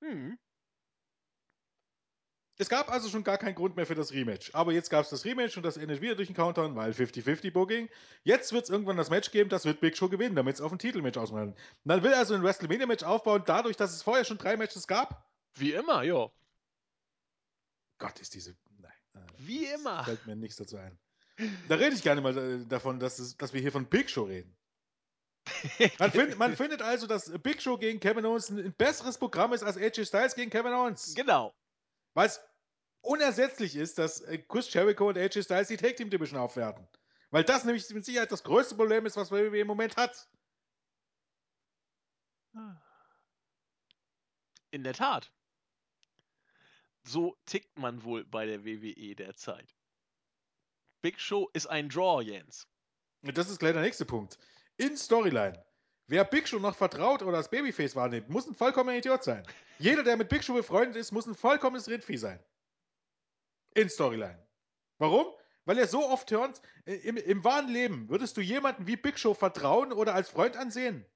[0.00, 0.38] Hm.
[2.62, 4.54] Es gab also schon gar keinen Grund mehr für das Rematch.
[4.54, 7.52] Aber jetzt gab es das Rematch und das endet wieder durch den Countdown, weil 50-50
[7.52, 7.88] Booking.
[8.22, 10.70] Jetzt wird es irgendwann das Match geben, das wird Big Show gewinnen, damit es auf
[10.70, 11.56] ein Titelmatch ausmachen.
[11.82, 15.28] Man will also ein WrestleMania-Match aufbauen, dadurch, dass es vorher schon drei Matches gab.
[15.56, 16.30] Wie immer, ja.
[17.98, 18.54] Gott, ist diese.
[18.78, 18.92] Nein.
[19.14, 20.04] äh, Wie immer.
[20.04, 20.96] Fällt mir nichts dazu ein.
[21.68, 24.22] Da rede ich gerne mal äh, davon, dass, es, dass wir hier von Big Show
[24.22, 24.56] reden.
[25.98, 29.52] Man, find, man findet also, dass Big Show gegen Kevin Owens ein, ein besseres Programm
[29.52, 31.16] ist als AJ Styles gegen Kevin Owens.
[31.16, 31.52] genau.
[32.14, 32.40] Weil es
[33.02, 36.86] unersetzlich ist, dass äh, Chris Jericho und AJ Styles die Tag Team Division aufwerten.
[37.30, 40.28] Weil das nämlich mit Sicherheit das größte Problem ist, was WWE im Moment hat.
[44.70, 45.32] In der Tat.
[47.04, 49.74] So tickt man wohl bei der WWE derzeit.
[51.00, 52.68] Big Show ist ein Draw, Jens.
[53.22, 54.38] Und das ist gleich der nächste Punkt.
[54.76, 55.64] In Storyline.
[56.06, 59.46] Wer Big Show noch vertraut oder als Babyface wahrnimmt, muss ein vollkommener Idiot sein.
[59.78, 62.38] Jeder, der mit Big Show befreundet ist, muss ein vollkommenes Rindvieh sein.
[63.74, 64.46] In Storyline.
[64.98, 65.26] Warum?
[65.64, 69.18] Weil er so oft hört, äh, im, im wahren Leben würdest du jemanden wie Big
[69.18, 71.06] Show vertrauen oder als Freund ansehen?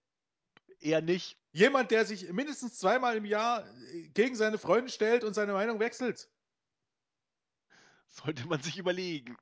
[0.78, 1.38] Eher nicht.
[1.52, 5.80] Jemand, der sich mindestens zweimal im Jahr äh, gegen seine Freunde stellt und seine Meinung
[5.80, 6.28] wechselt.
[8.08, 9.36] Sollte man sich überlegen.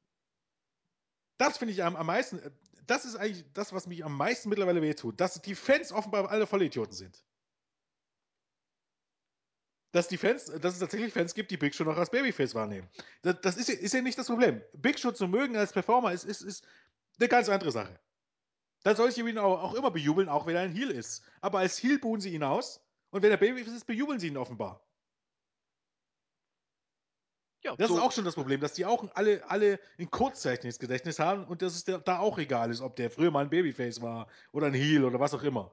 [1.39, 2.39] Das finde ich am, am meisten.
[2.39, 2.51] äh,
[2.87, 5.21] Das ist eigentlich das, was mich am meisten mittlerweile wehtut.
[5.21, 7.25] Dass die Fans offenbar alle Vollidioten sind.
[9.95, 12.89] Dass die Fans, dass es tatsächlich Fans gibt, die Big Show noch als Babyface wahrnehmen.
[13.23, 14.61] Das, das ist, ja- ist ja nicht das Problem.
[14.73, 16.67] Big Show zu mögen als Performer ist, ist, ist
[17.21, 18.01] eine ganz andere Sache.
[18.83, 21.23] Dann soll ich ihn auch, auch immer bejubeln, auch wenn er ein Heel ist.
[21.41, 22.81] Aber als Heel buhen sie ihn aus.
[23.11, 24.85] Und wenn er Babyface ist, bejubeln sie ihn offenbar.
[27.63, 31.21] Ja, Das so, ist auch schon das Problem, dass die auch alle, alle ein Kurzzeichnungsgedächtnis
[31.21, 34.27] haben und dass es da auch egal ist, ob der früher mal ein Babyface war
[34.53, 35.73] oder ein Heel oder was auch immer.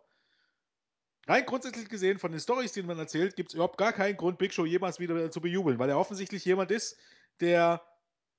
[1.27, 4.37] Rein grundsätzlich gesehen, von den Stories, die man erzählt, gibt es überhaupt gar keinen Grund,
[4.39, 6.97] Big Show jemals wieder zu bejubeln, weil er offensichtlich jemand ist,
[7.39, 7.81] der,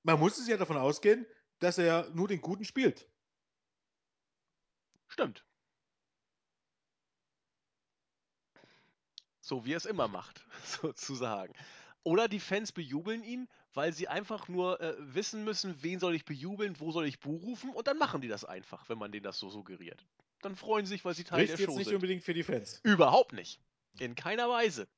[0.03, 1.27] man muss es ja davon ausgehen,
[1.61, 3.09] dass er nur den Guten spielt.
[5.09, 5.45] stimmt.
[9.41, 11.55] So wie er es immer macht, sozusagen.
[12.05, 16.25] Oder die Fans bejubeln ihn, weil sie einfach nur äh, wissen müssen, wen soll ich
[16.25, 19.25] bejubeln, wo soll ich Bu rufen und dann machen die das einfach, wenn man denen
[19.25, 20.05] das so suggeriert.
[20.43, 21.95] Dann freuen sie sich, weil sie Teil Spricht der jetzt Show nicht sind.
[21.95, 22.81] unbedingt für die Fans.
[22.83, 23.61] Überhaupt nicht.
[23.99, 24.89] In keiner Weise.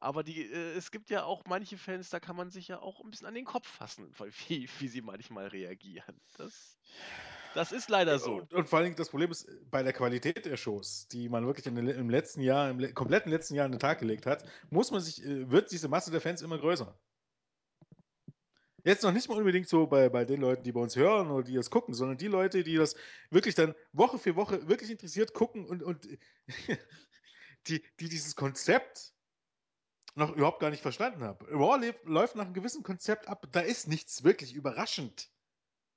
[0.00, 3.04] Aber die, äh, es gibt ja auch manche Fans, da kann man sich ja auch
[3.04, 6.20] ein bisschen an den Kopf fassen, weil wie, wie sie manchmal reagieren.
[6.38, 6.78] Das,
[7.54, 8.36] das ist leider so.
[8.36, 11.46] Und, und vor allen Dingen das Problem ist bei der Qualität der Shows, die man
[11.46, 14.44] wirklich in im letzten Jahr, im le kompletten letzten Jahr an den Tag gelegt hat,
[14.70, 16.98] muss man sich, äh, wird diese Masse der Fans immer größer.
[18.84, 21.44] Jetzt noch nicht mal unbedingt so bei, bei den Leuten, die bei uns hören oder
[21.44, 22.94] die das gucken, sondern die Leute, die das
[23.30, 26.08] wirklich dann Woche für Woche wirklich interessiert gucken und, und
[27.66, 29.12] die, die dieses Konzept
[30.14, 31.44] noch überhaupt gar nicht verstanden haben.
[31.46, 33.46] Raw läuft nach einem gewissen Konzept ab.
[33.52, 35.30] Da ist nichts wirklich überraschend.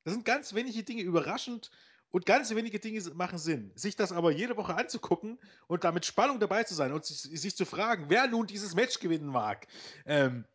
[0.03, 1.71] Da sind ganz wenige Dinge überraschend
[2.13, 3.71] und ganz wenige Dinge machen Sinn.
[3.75, 7.21] Sich das aber jede Woche anzugucken und da mit Spannung dabei zu sein und sich,
[7.21, 9.67] sich zu fragen, wer nun dieses Match gewinnen mag.
[10.05, 10.45] Ähm,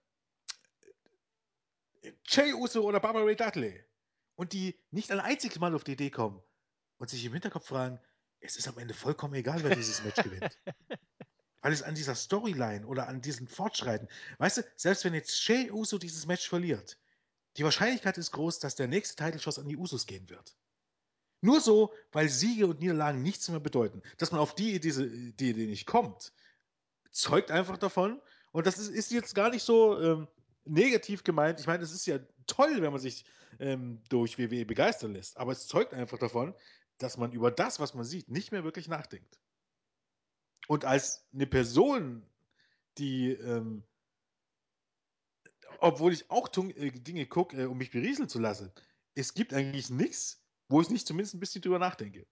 [2.26, 3.85] Jay Uso oder Barbara Ray Dudley.
[4.36, 6.40] Und die nicht ein einziges Mal auf die Idee kommen
[6.98, 7.98] und sich im Hinterkopf fragen,
[8.40, 10.56] es ist am Ende vollkommen egal, wer dieses Match gewinnt.
[11.60, 14.09] Weil es an dieser Storyline oder an diesen Fortschreiten,
[14.39, 16.98] weißt du, selbst wenn jetzt Jay Uso dieses Match verliert,
[17.56, 20.56] die Wahrscheinlichkeit ist groß, dass der nächste Title-Schuss an die Usos gehen wird.
[21.40, 24.02] Nur so, weil Siege und Niederlagen nichts mehr bedeuten.
[24.18, 26.32] Dass man auf die, diese, die Idee nicht kommt,
[27.10, 28.20] zeugt einfach davon.
[28.52, 30.28] Und das ist, ist jetzt gar nicht so, ähm,
[30.69, 31.61] negativ gemeint.
[31.61, 33.24] Ich meine, es ist ja toll, wenn man sich
[33.59, 36.55] ähm, durch WWE begeistern lässt, aber es zeugt einfach davon,
[36.99, 39.39] dass man über das, was man sieht, nicht mehr wirklich nachdenkt.
[40.66, 42.23] Und als eine Person,
[42.99, 43.85] die, ähm,
[45.81, 48.73] obwohl ich auch äh, Dinge gucke, äh, um mich berieseln zu lassen,
[49.15, 52.27] es gibt eigentlich nichts, wo ich nicht zumindest ein bisschen drüber nachdenke.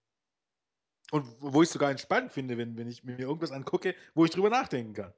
[1.11, 4.31] Und wo ich es sogar entspannt finde, wenn, wenn ich mir irgendwas angucke, wo ich
[4.31, 5.13] drüber nachdenken kann.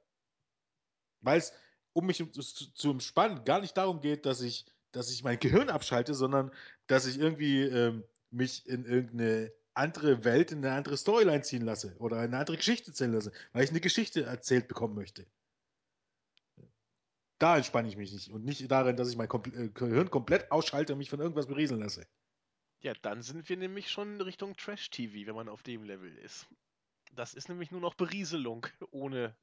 [1.20, 1.52] Weil es,
[1.92, 5.70] um mich zu, zu entspannen, gar nicht darum geht, dass ich, dass ich mein Gehirn
[5.70, 6.50] abschalte, sondern
[6.86, 11.96] dass ich irgendwie ähm, mich in irgendeine andere Welt, in eine andere Storyline ziehen lasse
[11.98, 15.26] oder eine andere Geschichte erzählen lasse, weil ich eine Geschichte erzählt bekommen möchte.
[17.38, 20.50] Da entspanne ich mich nicht und nicht darin, dass ich mein Kompl äh, Gehirn komplett
[20.52, 22.06] ausschalte und mich von irgendwas berieseln lasse.
[22.82, 26.46] Ja, dann sind wir nämlich schon in Richtung Trash-TV, wenn man auf dem Level ist.
[27.12, 29.34] Das ist nämlich nur noch Berieselung ohne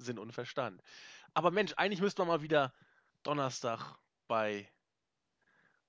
[0.00, 0.82] Sinn und Verstand.
[1.34, 2.74] Aber Mensch, eigentlich müsste man mal wieder
[3.22, 3.96] Donnerstag
[4.28, 4.70] bei,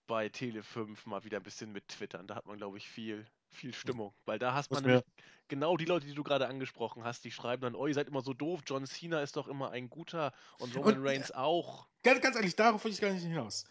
[0.07, 2.27] bei Tele5 mal wieder ein bisschen mit twittern.
[2.27, 4.13] Da hat man, glaube ich, viel, viel Stimmung.
[4.25, 5.03] Weil da hast man nämlich
[5.47, 8.21] genau die Leute, die du gerade angesprochen hast, die schreiben dann, oh, ihr seid immer
[8.21, 11.87] so doof, John Cena ist doch immer ein guter und Roman und Reigns auch.
[12.03, 13.65] ganz, ganz ehrlich, darauf will ich gar nicht hinaus.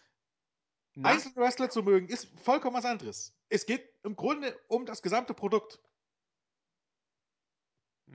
[0.95, 1.09] Na?
[1.11, 3.37] Einzelwrestler zu mögen, ist vollkommen was anderes.
[3.49, 5.79] Es geht im Grunde um das gesamte Produkt.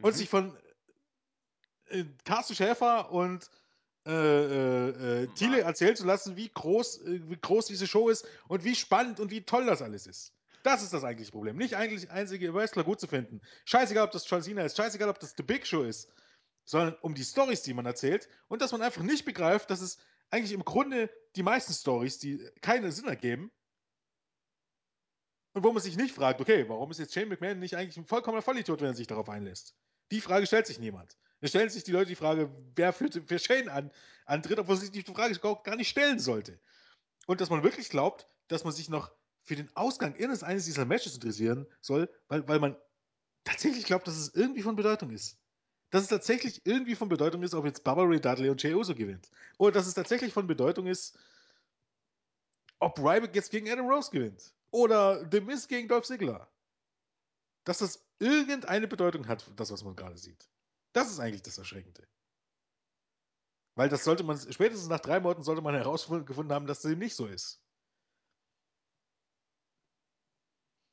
[0.00, 0.16] Und Mhm.
[0.16, 0.56] sich von
[1.88, 3.50] äh, Carsten Schäfer und
[4.06, 8.26] äh, äh, äh, Thiele erzählen zu lassen, wie groß, äh, wie groß diese Show ist
[8.48, 10.32] und wie spannend und wie toll das alles ist.
[10.62, 11.56] Das ist das eigentliche Problem.
[11.56, 13.40] Nicht eigentlich einzige Wrestler gut zu finden.
[13.64, 16.08] Scheißegal, ob das John Cena ist, scheißegal, ob das The Big Show ist,
[16.64, 19.98] sondern um die Stories, die man erzählt und dass man einfach nicht begreift, dass es
[20.30, 23.50] eigentlich im Grunde die meisten Stories, die keinen Sinn ergeben,
[25.56, 28.04] und wo man sich nicht fragt, okay, warum ist jetzt Shane McMahon nicht eigentlich ein
[28.04, 29.74] vollkommener Vollidiot, wenn er sich darauf einlässt?
[30.10, 31.16] Die Frage stellt sich niemand.
[31.40, 33.90] Es stellen sich die Leute die Frage, wer für, für Shane an,
[34.24, 36.58] antritt, obwohl sich die Frage gar nicht stellen sollte.
[37.26, 41.14] Und dass man wirklich glaubt, dass man sich noch für den Ausgang eines dieser Matches
[41.14, 42.76] interessieren soll, weil, weil man
[43.44, 45.38] tatsächlich glaubt, dass es irgendwie von Bedeutung ist.
[45.90, 48.94] Dass es tatsächlich irgendwie von Bedeutung ist, ob jetzt Baba Ray Dudley und Jey Uso
[48.94, 49.30] gewinnt.
[49.58, 51.16] Oder dass es tatsächlich von Bedeutung ist,
[52.80, 54.52] ob Ryback jetzt gegen Adam Rose gewinnt.
[54.70, 56.48] Oder The Miz gegen Dolph Ziggler.
[57.64, 60.48] Dass das irgendeine Bedeutung hat, das, was man gerade sieht.
[60.96, 62.08] Das ist eigentlich das Erschreckende.
[63.74, 67.14] Weil das sollte man, spätestens nach drei Monaten sollte man herausgefunden haben, dass dem nicht
[67.14, 67.62] so ist.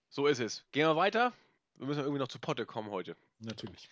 [0.09, 0.65] So ist es.
[0.73, 1.31] Gehen wir weiter.
[1.75, 3.15] Wir müssen irgendwie noch zu Potte kommen heute.
[3.39, 3.87] Natürlich.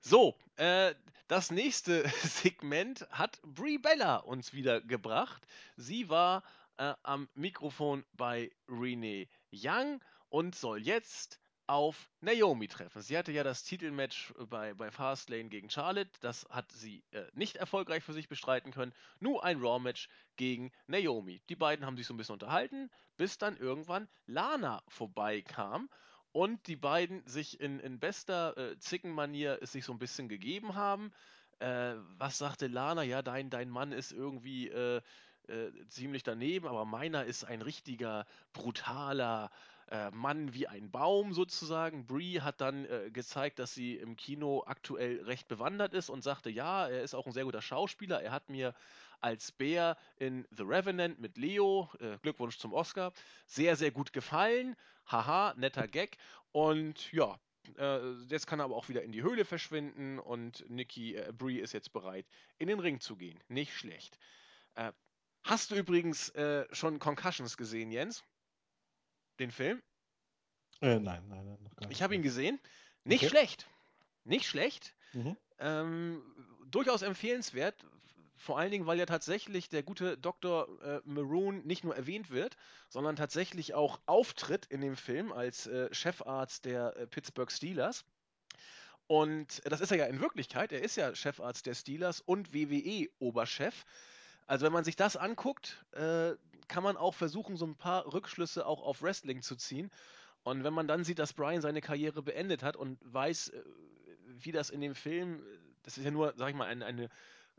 [0.00, 0.96] So, äh,
[1.28, 5.46] das nächste Segment hat Brie Bella uns wieder gebracht.
[5.76, 6.42] Sie war
[6.78, 13.02] äh, am Mikrofon bei Renee Young und soll jetzt auf Naomi treffen.
[13.02, 16.10] Sie hatte ja das Titelmatch bei, bei Fastlane gegen Charlotte.
[16.20, 18.92] Das hat sie äh, nicht erfolgreich für sich bestreiten können.
[19.20, 21.42] Nur ein Raw-Match gegen Naomi.
[21.48, 25.88] Die beiden haben sich so ein bisschen unterhalten, bis dann irgendwann Lana vorbeikam
[26.32, 30.74] und die beiden sich in, in bester äh, Zickenmanier es sich so ein bisschen gegeben
[30.74, 31.12] haben.
[31.58, 33.02] Äh, was sagte Lana?
[33.02, 35.00] Ja, dein, dein Mann ist irgendwie äh,
[35.48, 39.50] äh, ziemlich daneben, aber meiner ist ein richtiger, brutaler
[39.90, 42.06] äh, Mann wie ein Baum sozusagen.
[42.06, 46.50] Brie hat dann äh, gezeigt, dass sie im Kino aktuell recht bewandert ist und sagte,
[46.50, 48.22] ja, er ist auch ein sehr guter Schauspieler.
[48.22, 48.74] Er hat mir
[49.20, 53.12] als Bär in The Revenant mit Leo, äh, Glückwunsch zum Oscar,
[53.46, 54.76] sehr, sehr gut gefallen.
[55.06, 56.16] Haha, netter Gag.
[56.52, 57.38] Und ja,
[57.78, 61.60] äh, jetzt kann er aber auch wieder in die Höhle verschwinden und Nikki äh, Brie
[61.60, 62.26] ist jetzt bereit,
[62.58, 63.38] in den Ring zu gehen.
[63.48, 64.18] Nicht schlecht.
[64.74, 64.92] Äh,
[65.44, 68.24] hast du übrigens äh, schon Concussions gesehen, Jens?
[69.38, 69.82] Den Film?
[70.80, 72.02] Äh, nein, nein, nein, noch gar Ich nicht.
[72.02, 72.60] habe ihn gesehen.
[73.04, 73.30] Nicht Okay.
[73.30, 73.66] schlecht.
[74.24, 74.94] Nicht schlecht.
[75.12, 75.36] Mhm.
[75.58, 76.22] Ähm,
[76.66, 77.84] durchaus empfehlenswert.
[78.38, 80.68] Vor allen Dingen, weil ja tatsächlich der gute Dr.
[80.82, 82.56] Äh, Maroon nicht nur erwähnt wird,
[82.90, 88.04] sondern tatsächlich auch auftritt in dem Film als äh, Chefarzt der äh, Pittsburgh Steelers.
[89.06, 90.72] Und das ist er ja in Wirklichkeit.
[90.72, 93.84] Er ist ja Chefarzt der Steelers und WWE-Oberchef.
[94.46, 96.32] Also wenn man sich das anguckt, äh,
[96.68, 99.90] kann man auch versuchen, so ein paar Rückschlüsse auch auf Wrestling zu ziehen.
[100.42, 103.62] Und wenn man dann sieht, dass Brian seine Karriere beendet hat und weiß, äh,
[104.26, 105.42] wie das in dem Film,
[105.82, 107.08] das ist ja nur, sag ich mal, ein, eine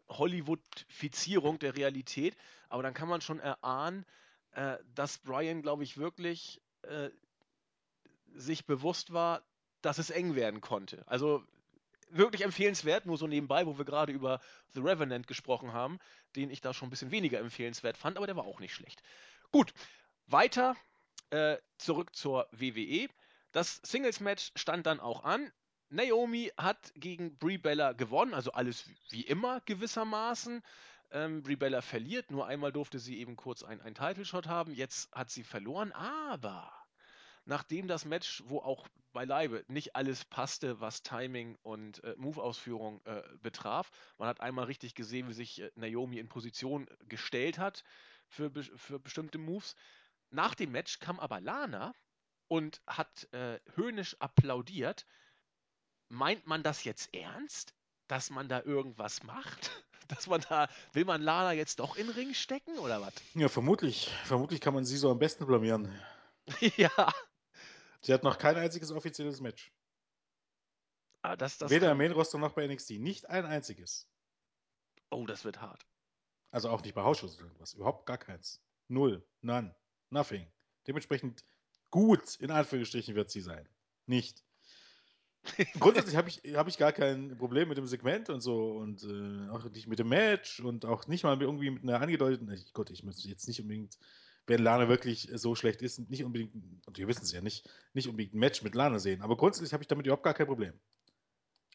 [0.09, 2.35] Hollywoodifizierung der Realität,
[2.69, 4.05] aber dann kann man schon erahnen,
[4.51, 7.09] äh, dass Brian, glaube ich, wirklich äh,
[8.33, 9.43] sich bewusst war,
[9.81, 11.03] dass es eng werden konnte.
[11.07, 11.43] Also
[12.09, 14.39] wirklich empfehlenswert, nur so nebenbei, wo wir gerade über
[14.73, 15.99] The Revenant gesprochen haben,
[16.35, 19.01] den ich da schon ein bisschen weniger empfehlenswert fand, aber der war auch nicht schlecht.
[19.51, 19.73] Gut,
[20.27, 20.75] weiter
[21.29, 23.07] äh, zurück zur WWE.
[23.51, 25.51] Das Singles-Match stand dann auch an.
[25.89, 30.61] Naomi hat gegen Brie Bella gewonnen, also alles wie immer gewissermaßen.
[31.11, 34.73] Ähm, Brie Bella verliert, nur einmal durfte sie eben kurz einen, einen Title-Shot haben.
[34.73, 36.71] Jetzt hat sie verloren, aber
[37.47, 43.23] nachdem das Match, wo auch beileibe nicht alles passte, was Timing und äh, Move-Ausführung äh,
[43.41, 47.83] betraf, man hat einmal richtig gesehen, wie sich äh, Naomi in Position gestellt hat
[48.27, 49.75] für, be für bestimmte Moves.
[50.29, 51.93] Nach dem Match kam aber Lana
[52.49, 55.05] und hat äh, höhnisch applaudiert.
[56.09, 57.73] Meint man das jetzt ernst?
[58.07, 59.71] Dass man da irgendwas macht?
[60.07, 63.13] Dass man da, will man Lana jetzt doch in den Ring stecken oder was?
[63.33, 64.09] Ja, vermutlich.
[64.23, 65.93] Vermutlich kann man sie so am besten blamieren.
[66.77, 67.13] ja.
[68.07, 69.69] Sie hat noch kein einziges offizielles Match.
[71.23, 72.91] Ah, das, das Weder im Main-Roster noch bei NXT.
[72.91, 74.07] Nicht ein einziges.
[75.09, 75.85] Oh, das wird hart.
[76.49, 77.73] Also auch nicht bei Hausschuss oder irgendwas.
[77.73, 78.63] Überhaupt gar keins.
[78.87, 79.27] Null.
[79.41, 79.75] None.
[80.09, 80.47] Nothing.
[80.87, 81.43] Dementsprechend
[81.91, 83.67] gut, in Anführungsstrichen, wird sie sein.
[84.05, 84.41] Nicht.
[85.77, 89.49] Grundsätzlich habe ich, hab ich gar kein Problem mit dem Segment und so und äh,
[89.49, 92.49] auch nicht mit dem Match und auch nicht mal irgendwie mit einer angedeuteten.
[92.53, 93.97] Ich, Gott, ich müsste jetzt nicht unbedingt,
[94.47, 96.53] wenn Lana wirklich so schlecht ist, nicht unbedingt,
[96.87, 99.21] und wir wissen es ja nicht, nicht unbedingt ein Match mit Lana sehen.
[99.21, 100.79] Aber grundsätzlich habe ich damit überhaupt gar kein Problem.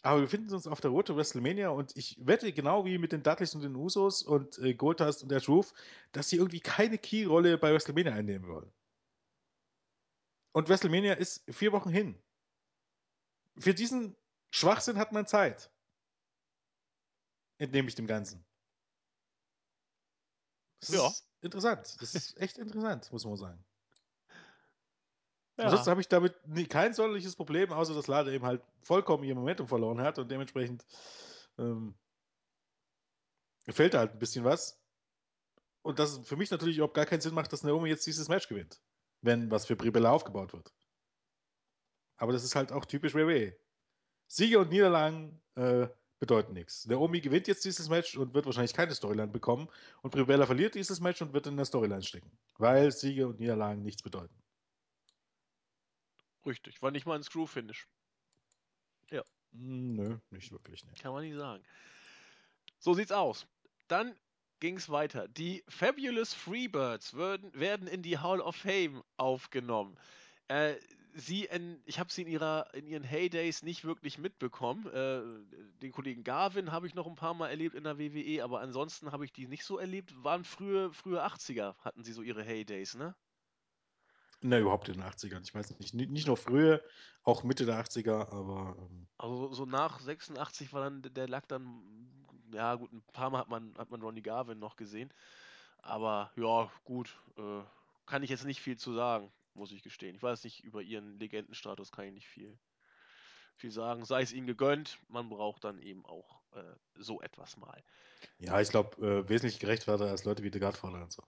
[0.03, 3.23] Aber wir befinden uns auf der Route WrestleMania und ich wette genau wie mit den
[3.23, 5.75] Dudleys und den Usos und äh, Goldust und der Truth,
[6.13, 8.73] dass sie irgendwie keine Key-Rolle bei WrestleMania einnehmen wollen.
[10.53, 12.21] Und WrestleMania ist vier Wochen hin.
[13.59, 14.17] Für diesen
[14.51, 15.71] Schwachsinn hat man Zeit.
[17.59, 18.45] Entnehme ich dem Ganzen.
[20.81, 21.07] Das Ja.
[21.07, 21.97] ist interessant.
[22.01, 23.65] Das ist echt interessant, muss man sagen.
[25.59, 25.65] Ja.
[25.65, 29.35] Ansonsten habe ich damit nie, kein sonderliches Problem, außer dass Lade eben halt vollkommen ihr
[29.35, 30.85] Momentum verloren hat und dementsprechend
[31.59, 31.95] ähm,
[33.67, 34.81] da halt ein bisschen was.
[35.83, 38.29] Und dass es für mich natürlich überhaupt gar keinen Sinn macht, dass Naomi jetzt dieses
[38.29, 38.81] Match gewinnt,
[39.21, 40.73] wenn was für Bribella aufgebaut wird.
[42.17, 43.57] Aber das ist halt auch typisch WWE.
[44.29, 45.89] Siege und Niederlagen äh,
[46.23, 46.87] bedeuten nichts.
[46.87, 49.69] Naomi gewinnt jetzt dieses Match und wird wahrscheinlich keine Storyline bekommen.
[50.03, 52.31] Und Bribella verliert dieses Match und wird in der Storyline stecken.
[52.59, 54.33] Weil Siege und Niederlagen nichts bedeuten.
[56.47, 57.89] Richtig, war nicht mal ein Screw-Finish.
[59.53, 60.85] Hm, Nö, nicht wirklich.
[60.85, 60.93] Nee.
[61.01, 61.63] Kann man nicht sagen.
[62.79, 63.47] So sieht's aus.
[63.89, 64.15] Dann
[64.61, 65.27] ging's weiter.
[65.27, 69.99] Die Fabulous Freebirds würden, werden in die Hall of Fame aufgenommen.
[70.47, 70.77] Äh,
[71.15, 74.87] sie in, ich habe sie in, ihrer, in ihren Heydays nicht wirklich mitbekommen.
[74.87, 78.61] Äh, den Kollegen Garvin habe ich noch ein paar Mal erlebt in der WWE, aber
[78.61, 80.13] ansonsten habe ich die nicht so erlebt.
[80.25, 83.17] Waren frühe, frühe 80er, hatten sie so ihre Heydays, ne?
[84.43, 85.43] Ne, überhaupt in den 80ern.
[85.43, 85.95] Ich weiß nicht.
[85.95, 86.83] Ni- Nicht nur früher,
[87.23, 92.27] auch Mitte der 80er, aber ähm, Also so nach 86 war dann der Lack dann,
[92.53, 95.13] ja gut, ein paar Mal hat man, hat man Ronnie Garvin noch gesehen.
[95.79, 97.63] Aber ja, gut, äh,
[98.07, 100.15] kann ich jetzt nicht viel zu sagen, muss ich gestehen.
[100.15, 102.59] Ich weiß nicht, über ihren Legendenstatus kann ich nicht viel,
[103.57, 104.05] viel sagen.
[104.05, 107.83] Sei es ihnen gegönnt, man braucht dann eben auch äh, so etwas mal.
[108.39, 111.23] ja, ich glaube, äh, wesentlich gerechtfertiger als Leute wie The Godfather und so.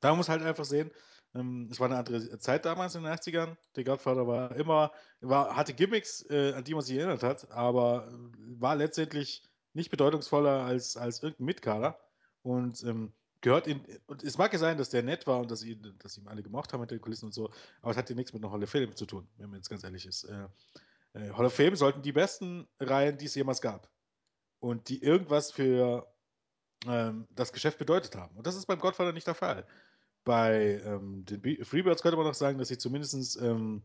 [0.00, 0.92] Da muss halt einfach sehen,
[1.34, 3.56] ähm, es war eine andere Zeit damals in den 80ern.
[3.74, 8.08] The Godfather war immer, war, hatte Gimmicks, äh, an die man sich erinnert hat, aber
[8.08, 9.42] äh, war letztendlich
[9.74, 12.00] nicht bedeutungsvoller als, als irgendein Mitkader.
[12.42, 15.62] Und ähm, gehört in, und es mag ja sein, dass der nett war und dass,
[15.62, 17.50] ihn, dass ihm alle gemocht haben mit den Kulissen und so,
[17.82, 19.68] aber es hat ja nichts mit einer Hall of Fame zu tun, wenn man jetzt
[19.68, 20.24] ganz ehrlich ist.
[20.24, 20.48] Äh,
[21.14, 23.90] äh, Hall of Fame sollten die besten Reihen, die es jemals gab.
[24.60, 26.12] Und die irgendwas für
[26.86, 28.36] ähm, das Geschäft bedeutet haben.
[28.36, 29.66] Und das ist beim Godfather nicht der Fall.
[30.24, 33.82] Bei ähm, den Freebirds könnte man noch sagen, dass sie zumindest ähm,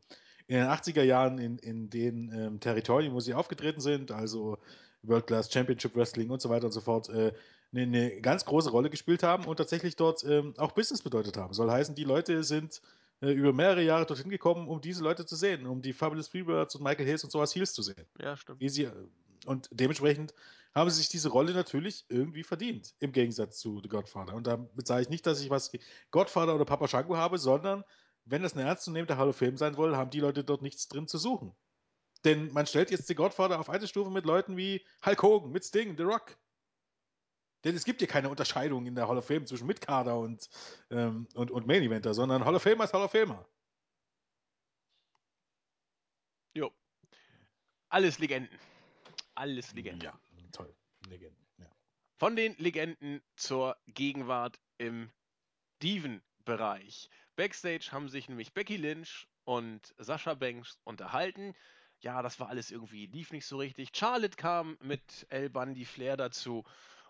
[0.47, 4.57] in den 80er Jahren in, in den ähm, Territorien, wo sie aufgetreten sind, also
[5.03, 7.33] World Class Championship Wrestling und so weiter und so fort, äh,
[7.73, 11.53] eine, eine ganz große Rolle gespielt haben und tatsächlich dort ähm, auch Business bedeutet haben.
[11.53, 12.81] Soll heißen, die Leute sind
[13.21, 16.75] äh, über mehrere Jahre dorthin gekommen, um diese Leute zu sehen, um die Fabulous Freebirds
[16.75, 18.05] und Michael Hayes und sowas Heels zu sehen.
[18.19, 18.59] Ja, stimmt.
[18.59, 18.89] Wie sie,
[19.45, 20.33] und dementsprechend
[20.73, 24.33] haben sie sich diese Rolle natürlich irgendwie verdient, im Gegensatz zu The Godfather.
[24.33, 25.71] Und damit sage ich nicht, dass ich was
[26.11, 27.83] Godfather oder Papa Shango habe, sondern
[28.25, 31.07] wenn das eine ernstzunehmende Hall of Fame sein soll, haben die Leute dort nichts drin
[31.07, 31.53] zu suchen.
[32.23, 35.65] Denn man stellt jetzt The Godfather auf eine Stufe mit Leuten wie Hulk Hogan, mit
[35.65, 36.37] Sting, The Rock.
[37.63, 40.49] Denn es gibt hier keine Unterscheidung in der Hall of Fame zwischen Mitkader und,
[40.91, 43.47] ähm, und, und Main Eventer, sondern Hall of Famer ist Hall of Famer.
[46.53, 46.71] Jo.
[47.89, 48.59] Alles Legenden.
[49.35, 50.01] Alles Legenden.
[50.01, 50.19] Ja,
[50.51, 50.73] toll.
[51.07, 51.45] Legenden.
[51.57, 51.71] Ja.
[52.17, 55.09] Von den Legenden zur Gegenwart im
[55.81, 57.09] Diven-Bereich.
[57.35, 61.55] Backstage haben sich nämlich Becky Lynch und Sascha Banks unterhalten.
[61.99, 63.89] Ja, das war alles irgendwie, lief nicht so richtig.
[63.95, 66.63] Charlotte kam mit El Bundy Flair dazu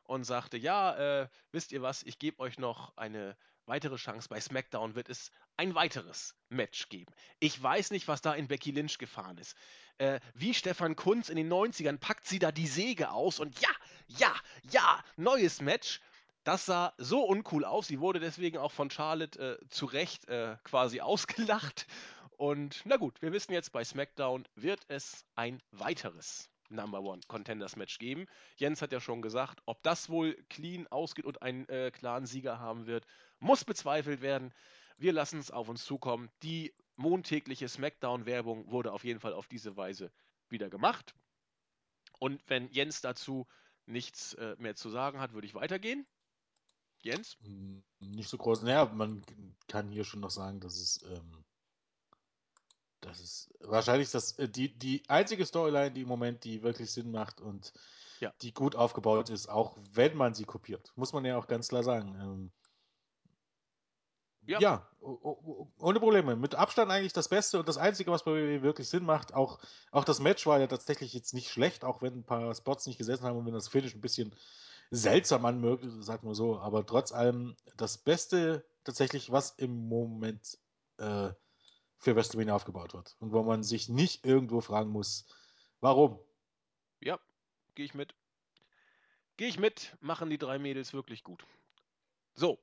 [0.03, 3.35] und sagte, ja, äh, wisst ihr was, ich gebe euch noch eine
[3.65, 4.29] weitere Chance.
[4.29, 7.13] Bei SmackDown wird es ein weiteres Match geben.
[7.39, 9.55] Ich weiß nicht, was da in Becky Lynch gefahren ist.
[9.97, 13.69] Äh, wie Stefan Kunz in den 90ern packt sie da die Säge aus und ja,
[14.07, 14.33] ja,
[14.71, 16.01] ja, neues Match.
[16.43, 17.87] Das sah so uncool aus.
[17.87, 21.87] Sie wurde deswegen auch von Charlotte äh, zu Recht äh, quasi ausgelacht.
[22.35, 27.75] Und na gut, wir wissen jetzt, bei SmackDown wird es ein weiteres Number One Contenders
[27.75, 28.27] Match geben.
[28.57, 32.59] Jens hat ja schon gesagt, ob das wohl clean ausgeht und einen äh, klaren Sieger
[32.59, 33.05] haben wird,
[33.39, 34.53] muss bezweifelt werden.
[34.97, 36.29] Wir lassen es auf uns zukommen.
[36.43, 40.11] Die montägliche SmackDown-Werbung wurde auf jeden Fall auf diese Weise
[40.49, 41.15] wieder gemacht.
[42.19, 43.47] Und wenn Jens dazu
[43.85, 46.05] nichts äh, mehr zu sagen hat, würde ich weitergehen.
[47.01, 47.37] Jens?
[47.41, 48.61] Hm, Nicht so groß.
[48.63, 49.23] Naja, man
[49.67, 51.43] kann hier schon noch sagen, dass es, ähm,
[53.05, 57.11] das ist wahrscheinlich das, äh, die, die einzige Storyline, die im Moment, die wirklich Sinn
[57.11, 57.73] macht und
[58.19, 58.33] Ja.
[58.41, 60.91] die gut aufgebaut ist, auch wenn man sie kopiert.
[60.95, 62.15] Muss man ja auch ganz klar sagen.
[62.19, 62.51] Ähm,
[64.45, 64.59] Ja.
[64.59, 66.35] ja, ohne Probleme.
[66.35, 69.33] Mit Abstand eigentlich das Beste und das Einzige, was bei WWE wirklich Sinn macht.
[69.33, 69.59] Auch,
[69.91, 72.97] auch das Match war ja tatsächlich jetzt nicht schlecht, auch wenn ein paar Spots nicht
[72.97, 74.35] gesessen haben und wenn das Finish ein bisschen
[74.91, 76.59] seltsam anmögt, sagt man so.
[76.59, 80.57] Aber trotz allem das Beste tatsächlich, was im Moment
[80.97, 81.31] äh,
[82.03, 83.15] für WrestleMania aufgebaut wird.
[83.19, 85.25] Und wo man sich nicht irgendwo fragen muss,
[85.79, 86.19] warum.
[86.99, 87.17] Ja,
[87.75, 88.13] gehe ich mit.
[89.37, 91.45] Gehe ich mit, machen die drei Mädels wirklich gut.
[92.35, 92.59] So,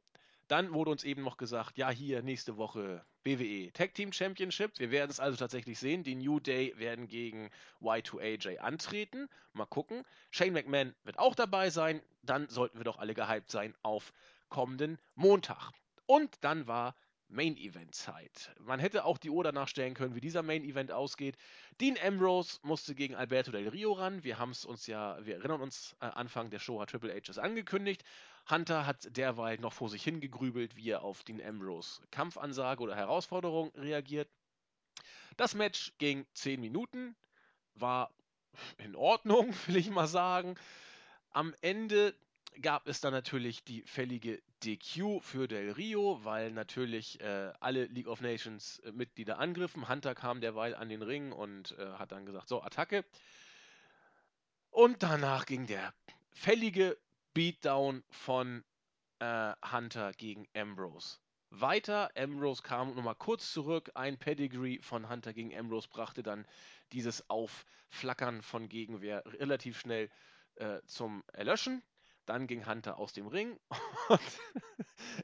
[0.47, 4.79] dann wurde uns eben noch gesagt, ja, hier nächste Woche WWE Tag Team Championship.
[4.79, 6.05] Wir werden es also tatsächlich sehen.
[6.05, 7.51] Die New Day werden gegen
[7.81, 9.29] Y2AJ antreten.
[9.53, 10.05] Mal gucken.
[10.31, 12.03] Shane McMahon wird auch dabei sein.
[12.23, 14.13] Dann sollten wir doch alle gehypt sein auf
[14.49, 15.73] kommenden Montag.
[16.07, 16.95] Und dann war
[17.31, 18.51] Main Event Zeit.
[18.59, 21.37] Man hätte auch die Uhr danach stellen können, wie dieser Main Event ausgeht.
[21.81, 24.25] Dean Ambrose musste gegen Alberto Del Rio ran.
[24.25, 27.31] Wir haben es uns ja, wir erinnern uns, äh, Anfang der Show hat Triple H
[27.31, 28.03] es angekündigt.
[28.51, 33.71] Hunter hat derweil noch vor sich hingegrübelt, wie er auf Dean Ambrose Kampfansage oder Herausforderung
[33.77, 34.29] reagiert.
[35.37, 37.15] Das Match ging 10 Minuten,
[37.75, 38.13] war
[38.79, 40.57] in Ordnung, will ich mal sagen.
[41.31, 42.15] Am Ende
[42.61, 48.09] gab es dann natürlich die fällige DQ für Del Rio, weil natürlich äh, alle League
[48.09, 49.89] of Nations äh, Mitglieder angriffen.
[49.89, 53.05] Hunter kam derweil an den Ring und äh, hat dann gesagt, so, Attacke.
[54.71, 55.95] Und danach ging der
[56.33, 56.97] fällige
[57.35, 58.65] Beatdown von
[59.19, 61.19] äh, Hunter gegen Ambrose.
[61.51, 63.91] Weiter, Ambrose kam nochmal kurz zurück.
[63.95, 66.47] Ein Pedigree von Hunter gegen Ambrose brachte dann
[66.93, 70.11] dieses Aufflackern von Gegenwehr relativ schnell
[70.57, 71.83] äh, zum Erlöschen.
[72.31, 73.59] Dann ging Hunter aus dem Ring
[74.09, 74.21] und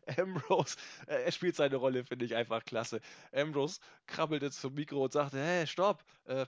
[0.18, 0.76] Ambrose,
[1.06, 3.00] äh, er spielt seine Rolle, finde ich einfach klasse.
[3.32, 6.04] Ambrose krabbelte zum Mikro und sagte: Hey, stopp!
[6.24, 6.46] Äh,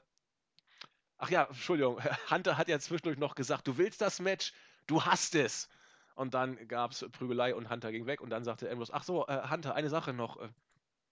[1.18, 4.52] ach ja, Entschuldigung, Hunter hat ja zwischendurch noch gesagt: Du willst das Match,
[4.86, 5.68] du hast es!
[6.14, 9.26] Und dann gab es Prügelei und Hunter ging weg und dann sagte Ambrose: Ach so,
[9.26, 10.38] äh, Hunter, eine Sache noch.
[10.40, 10.48] Äh,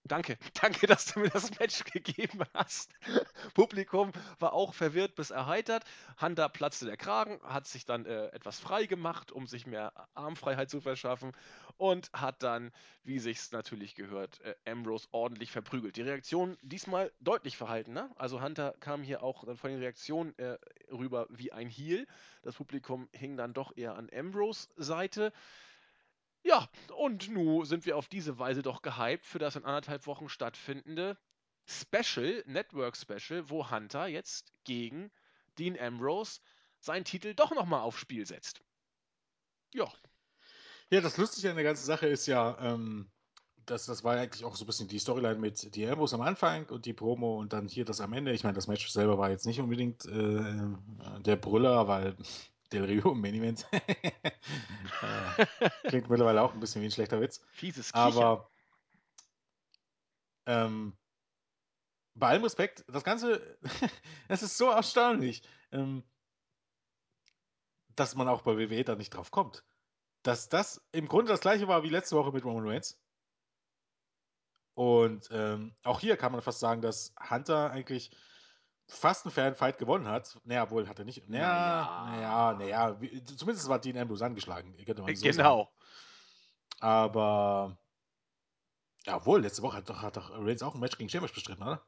[0.05, 2.91] Danke, danke, dass du mir das Match gegeben hast.
[3.53, 5.83] Publikum war auch verwirrt bis erheitert.
[6.19, 10.69] Hunter platzte der Kragen, hat sich dann äh, etwas frei gemacht, um sich mehr Armfreiheit
[10.69, 11.33] zu verschaffen
[11.77, 12.71] und hat dann,
[13.03, 15.95] wie sich's natürlich gehört, äh, Ambrose ordentlich verprügelt.
[15.95, 18.09] Die Reaktion diesmal deutlich verhalten, ne?
[18.15, 20.57] Also Hunter kam hier auch dann von den Reaktionen äh,
[20.91, 22.07] rüber wie ein Heel.
[22.41, 25.31] Das Publikum hing dann doch eher an Ambrose Seite.
[26.43, 30.29] Ja, und nun sind wir auf diese Weise doch gehypt für das in anderthalb Wochen
[30.29, 31.17] stattfindende
[31.67, 35.11] Special, Network Special, wo Hunter jetzt gegen
[35.57, 36.39] Dean Ambrose
[36.79, 38.61] seinen Titel doch nochmal aufs Spiel setzt.
[39.73, 39.91] Ja,
[40.89, 43.11] Ja, das Lustige an der ganzen Sache ist ja, ähm,
[43.65, 46.65] das, das war eigentlich auch so ein bisschen die Storyline mit die Ambos am Anfang
[46.67, 48.31] und die Promo und dann hier das am Ende.
[48.31, 52.15] Ich meine, das Match selber war jetzt nicht unbedingt äh, der Brüller, weil
[52.71, 55.45] Del Rio im Main Event äh,
[55.87, 57.41] klingt mittlerweile auch ein bisschen wie ein schlechter Witz.
[57.51, 58.13] fieses Kichern.
[58.13, 58.49] Aber
[60.45, 60.93] ähm,
[62.19, 63.57] bei allem Respekt, das Ganze,
[64.27, 66.03] es ist so erstaunlich, ähm,
[67.95, 69.63] dass man auch bei WWE da nicht drauf kommt.
[70.23, 72.99] Dass das im Grunde das gleiche war wie letzte Woche mit Roman Reigns.
[74.75, 78.11] Und ähm, auch hier kann man fast sagen, dass Hunter eigentlich
[78.87, 80.39] fast einen fairen Fight gewonnen hat.
[80.43, 81.27] Naja, wohl hat er nicht.
[81.27, 83.01] Naja, naja, Naja.
[83.01, 85.03] wie- Zumindest war Dean Ambrose angeschlagen, so genau.
[85.23, 85.67] sagen.
[86.79, 87.77] Aber
[89.05, 91.83] jawohl, letzte Woche hat doch, hat doch Reigns auch ein Match gegen Sheamus bestritten, oder?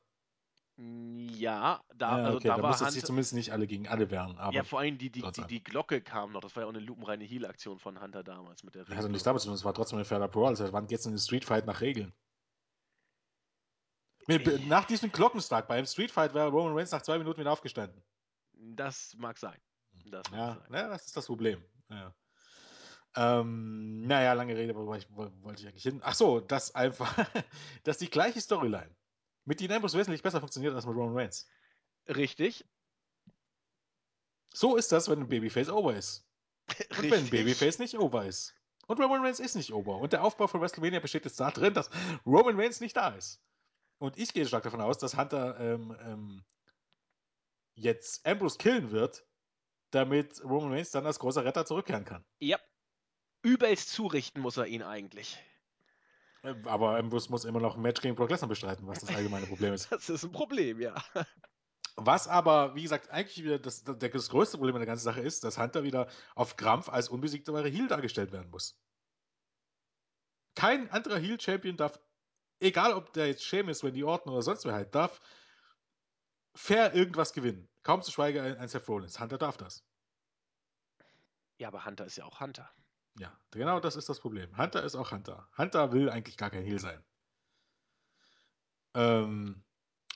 [0.82, 3.08] Ja, da, ja, also okay, da da war muss jetzt sich Hunter.
[3.08, 4.38] zumindest nicht alle gegen alle wehren.
[4.38, 6.40] Aber Ja, vor allem die, die, die, die Glocke kam noch.
[6.40, 9.24] Das war ja auch eine lupenreine Heal-Aktion von Hunter damals mit der Das nichts Ringglocke.
[9.26, 10.54] damit zu tun, es war trotzdem ein fairer Brawl.
[10.54, 12.14] Es war jetzt ein Streetfight nach Regeln.
[14.28, 18.02] Mit, nach diesem Glockenstart beim Streetfight wäre Roman Reigns nach zwei Minuten wieder aufgestanden.
[18.54, 19.60] Das mag sein.
[20.06, 20.74] Das mag Ja, sein.
[20.74, 21.64] ja, das ist das Problem.
[21.90, 22.14] Ja.
[23.16, 26.00] Ähm, naja, lange Rede, wo, ich, wo wollte ich eigentlich hin?
[26.04, 27.12] Ach so, dass einfach,
[27.84, 28.96] dass die gleiche Storyline
[29.50, 31.48] mit Dean Ambrose wesentlich besser funktioniert als mit Roman Reigns.
[32.08, 32.64] Richtig.
[34.54, 36.24] So ist das, wenn ein Babyface over ist.
[36.68, 37.32] Und wenn ein Richtig.
[37.32, 38.56] Babyface nicht over ist.
[38.86, 39.98] Und Roman Reigns ist nicht Ober.
[39.98, 41.90] Und der Aufbau von WrestleMania besteht jetzt darin, dass
[42.28, 43.42] Roman Reigns nicht da ist.
[43.98, 46.46] Und ich gehe stark davon aus, dass Hunter ähm, ähm,
[47.74, 49.26] jetzt Ambrose killen wird,
[49.90, 52.24] damit Roman Reigns dann als großer Retter zurückkehren kann.
[52.38, 52.60] Ja.
[53.42, 55.40] Übelst zurichten muss er ihn eigentlich.
[56.42, 59.74] Aber Ambrose muss immer noch ein Match gegen Brock Lesnar bestreiten, was das allgemeine Problem
[59.74, 59.90] ist.
[59.92, 60.96] Das ist ein Problem, ja.
[61.96, 65.20] Was aber, wie gesagt, eigentlich wieder das, das, das größte Problem an der ganzen Sache
[65.20, 68.80] ist, dass Hunter wieder auf Krampf als unbesiegbarer Heel dargestellt werden muss.
[70.56, 72.00] Kein anderer Heel-Champion darf,
[72.60, 75.20] egal ob der jetzt Sheamus, Randy Orton oder sonst wer halt, darf
[76.56, 77.70] fair irgendwas gewinnen.
[77.84, 79.20] Kaum zu schweigen ein, ein Seth Rollins.
[79.20, 79.84] Hunter darf das.
[81.58, 82.70] Ja, aber Hunter ist ja auch Hunter.
[83.20, 84.58] Ja, genau das ist das Problem.
[84.58, 85.48] Hunter ist auch Hunter.
[85.58, 87.04] Hunter will eigentlich gar kein Heel sein.
[88.94, 89.62] Ähm,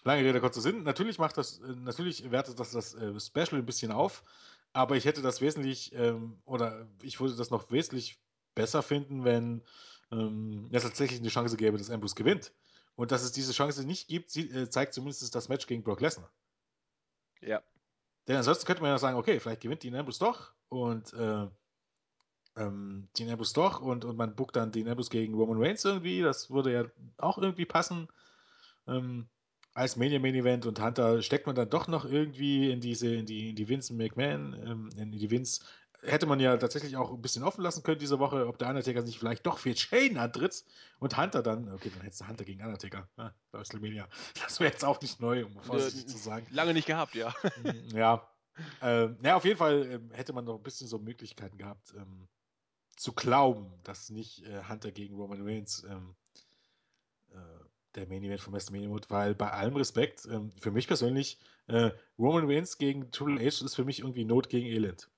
[0.03, 0.83] lange Rede, kurzer Sinn.
[0.83, 4.23] Natürlich macht das, äh, natürlich wertet das das äh, Special ein bisschen auf,
[4.71, 8.21] aber ich hätte das wesentlich, ähm, oder ich würde das noch wesentlich
[8.55, 9.63] besser finden, wenn
[10.11, 12.53] ähm, es tatsächlich eine Chance gäbe, dass Ambrose gewinnt.
[12.95, 15.99] Und dass es diese Chance nicht gibt, sie, äh, zeigt zumindest das Match gegen Brock
[15.99, 16.31] Lesnar.
[17.41, 17.61] Ja.
[18.29, 21.49] Denn ansonsten könnte man ja sagen, okay, vielleicht gewinnt Dean Ambrose doch und äh,
[22.55, 26.21] ähm, Ambrose doch und, und man bookt dann Ambrose gegen Roman Reigns irgendwie.
[26.21, 26.85] Das würde ja
[27.17, 28.07] auch irgendwie passen.
[28.87, 29.27] Ähm,
[29.73, 33.25] als Mania Main Event und Hunter steckt man dann doch noch irgendwie in diese, in
[33.25, 35.63] die, in die Vince McMahon, ähm, in die Vince.
[36.01, 39.03] Hätte man ja tatsächlich auch ein bisschen offen lassen können diese Woche, ob der Undertaker
[39.03, 40.65] sich vielleicht doch für Shane antritt
[40.99, 44.07] und Hunter dann, okay, dann hättest du Hunter gegen Undertaker, bei WrestleMania.
[44.43, 46.45] Das wäre jetzt auch nicht neu, um vorsichtig zu sagen.
[46.51, 47.33] Lange nicht gehabt, ja.
[47.63, 48.27] Mm, ja.
[48.81, 52.27] Ähm, ja, auf jeden Fall ähm, hätte man noch ein bisschen so Möglichkeiten gehabt, ähm,
[52.95, 56.15] zu glauben, dass nicht äh, Hunter gegen Roman Reigns ähm,
[57.31, 57.35] äh,
[57.95, 61.91] der Main Event vom WrestleMania wird, weil bei allem Respekt, ähm, für mich persönlich, äh,
[62.17, 65.09] Roman Reigns gegen Triple H ist für mich irgendwie Not gegen Elend.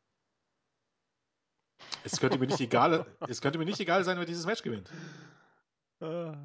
[2.04, 4.90] Es könnte mir nicht egal, es könnte mir nicht egal sein, wer dieses Match gewinnt.
[6.00, 6.36] Ah,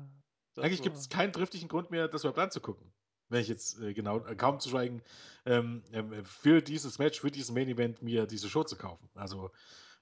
[0.57, 2.93] Eigentlich gibt es keinen triftigen Grund mehr, das überhaupt anzugucken.
[3.29, 5.03] Wenn ich jetzt äh, genau, äh, kaum zu schweigen,
[5.47, 9.09] ähm, ähm, für dieses Match, für diesen Main Event mir diese Show zu kaufen.
[9.15, 9.53] Also,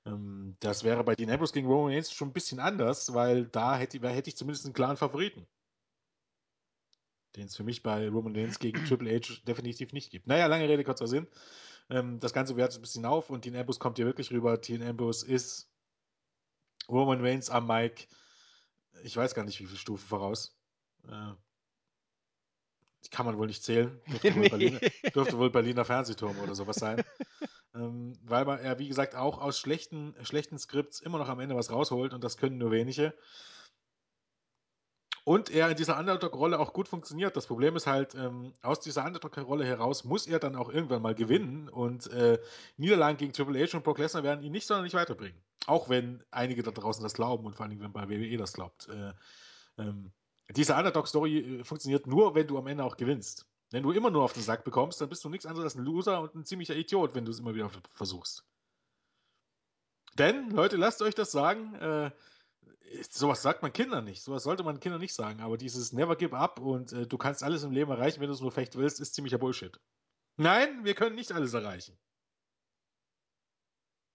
[0.08, 3.76] ähm, das wäre bei Dean Ambrose gegen Roman Reigns schon ein bisschen anders, weil da
[3.76, 5.46] hätte, hätte ich zumindest einen klaren Favoriten.
[7.36, 10.26] Den es für mich bei Roman Reigns gegen Triple H definitiv nicht gibt.
[10.26, 11.26] Naja, lange Rede, kurzer Sinn.
[11.90, 14.56] Ähm, das Ganze wertet ein bisschen auf und Dean Ambrose kommt hier wirklich rüber.
[14.56, 15.70] Dean Ambrose ist
[16.88, 18.08] Roman Reigns am Mic.
[19.02, 20.56] Ich weiß gar nicht, wie viele Stufen voraus.
[21.06, 21.32] Äh,
[23.10, 24.00] kann man wohl nicht zählen.
[24.22, 24.48] Dürfte wohl, Nee.
[24.48, 24.80] Berliner,
[25.14, 27.02] dürfte wohl Berliner Fernsehturm oder sowas sein.
[27.74, 31.56] ähm, weil man er, wie gesagt, auch aus schlechten, schlechten Skripts immer noch am Ende
[31.56, 33.14] was rausholt und das können nur wenige.
[35.28, 37.36] Und er in dieser Underdog-Rolle auch gut funktioniert.
[37.36, 41.14] Das Problem ist halt, ähm, aus dieser Underdog-Rolle heraus muss er dann auch irgendwann mal
[41.14, 42.38] gewinnen und äh,
[42.78, 45.38] Niederlagen gegen Triple H und Brock Lesnar werden ihn nicht sonderlich weiterbringen.
[45.66, 48.88] Auch wenn einige da draußen das glauben und vor allem, wenn bei WWE das glaubt.
[48.88, 49.12] Äh,
[49.76, 50.12] ähm,
[50.50, 53.46] diese Underdog-Story äh, funktioniert nur, wenn du am Ende auch gewinnst.
[53.70, 55.84] Wenn du immer nur auf den Sack bekommst, dann bist du nichts anderes als ein
[55.84, 58.44] Loser und ein ziemlicher Idiot, wenn du es immer wieder versuchst.
[60.14, 62.10] Denn, Leute, lasst euch das sagen, äh,
[63.10, 64.22] sowas sagt man Kindern nicht.
[64.22, 65.40] Sowas sollte man Kindern nicht sagen.
[65.40, 68.34] Aber dieses Never give up und äh, du kannst alles im Leben erreichen, wenn du
[68.34, 69.78] es nur fecht willst, ist ziemlicher Bullshit.
[70.36, 71.98] Nein, wir können nicht alles erreichen.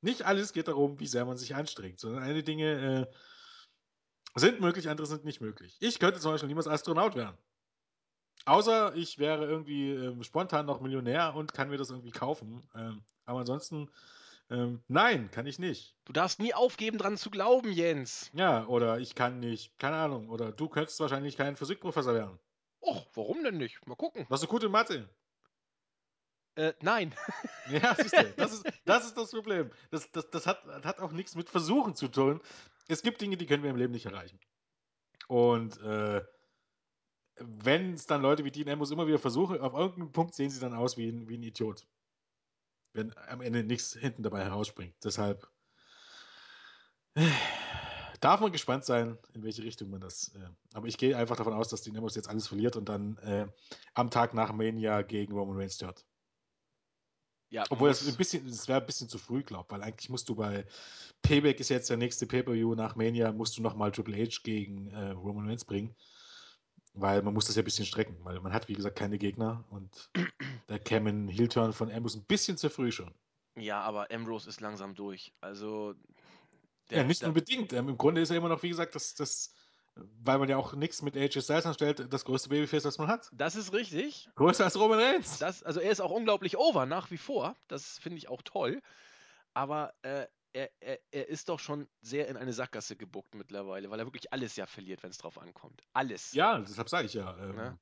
[0.01, 3.15] Nicht alles geht darum, wie sehr man sich anstrengt, sondern einige Dinge äh,
[4.35, 5.77] sind möglich, andere sind nicht möglich.
[5.79, 7.37] Ich könnte zum Beispiel niemals Astronaut werden.
[8.45, 12.67] Außer ich wäre irgendwie ähm, spontan noch Millionär und kann mir das irgendwie kaufen.
[12.75, 13.89] Ähm, aber ansonsten,
[14.49, 15.95] ähm, nein, kann ich nicht.
[16.05, 18.29] Du darfst nie aufgeben, dran zu glauben, Jens.
[18.33, 20.29] Ja, oder ich kann nicht, keine Ahnung.
[20.29, 22.39] Oder du könntest wahrscheinlich kein Physikprofessor werden.
[22.81, 23.85] Och, warum denn nicht?
[23.87, 24.25] Mal gucken.
[24.27, 25.07] Was ist gut in Mathe?
[26.55, 27.15] Äh, nein.
[27.69, 29.71] Ja, siehst du, das ist das, ist das Problem.
[29.89, 32.41] Das, das, das hat, hat auch nichts mit Versuchen zu tun.
[32.87, 34.39] Es gibt Dinge, die können wir im Leben nicht erreichen.
[35.27, 36.21] Und äh,
[37.37, 40.59] wenn es dann Leute wie Dean Ambrose immer wieder versuchen, auf irgendeinem Punkt sehen sie
[40.59, 41.87] dann aus wie ein, wie ein Idiot.
[42.93, 44.95] Wenn am Ende nichts hinten dabei herausspringt.
[45.03, 45.47] Deshalb
[47.15, 47.27] äh,
[48.19, 50.35] darf man gespannt sein, in welche Richtung man das.
[50.35, 53.17] Äh, aber ich gehe einfach davon aus, dass Dean Ambrose jetzt alles verliert und dann
[53.19, 53.47] äh,
[53.93, 56.05] am Tag nach Mania gegen Roman Reigns stört.
[57.53, 60.27] Ja, Obwohl es ein bisschen, es wäre ein bisschen zu früh, glaube weil eigentlich musst
[60.27, 60.65] du bei
[61.21, 65.11] Payback ist jetzt der nächste Pay-Per-View nach Mania, musst du nochmal Triple H gegen äh,
[65.11, 65.95] Roman Reigns bringen.
[66.95, 69.63] Weil man muss das ja ein bisschen strecken, weil man hat, wie gesagt, keine Gegner
[69.69, 70.09] und
[70.65, 73.13] da käme ein Heel-Turn von Ambrose ein bisschen zu früh schon.
[73.55, 75.31] Ja, aber Ambrose ist langsam durch.
[75.39, 75.93] Also.
[76.89, 77.71] ja, nicht der- unbedingt.
[77.71, 79.53] Ähm, Im Grunde ist er immer noch, wie gesagt, das, das,
[79.95, 83.29] weil man ja auch nichts mit AJ Styles anstellt, das größte Babyface, das man hat.
[83.33, 84.29] Das ist richtig.
[84.35, 85.39] Größer als Roman Reigns.
[85.39, 87.55] Das, also er ist auch unglaublich over nach wie vor.
[87.67, 88.81] Das finde ich auch toll.
[89.53, 93.99] Aber äh, er, er, er ist doch schon sehr in eine Sackgasse gebuckt mittlerweile, weil
[93.99, 95.83] er wirklich alles ja verliert, wenn es drauf ankommt.
[95.93, 96.33] Alles.
[96.33, 97.37] Ja, deshalb sage ich ja.
[97.37, 97.79] Ähm, Ne?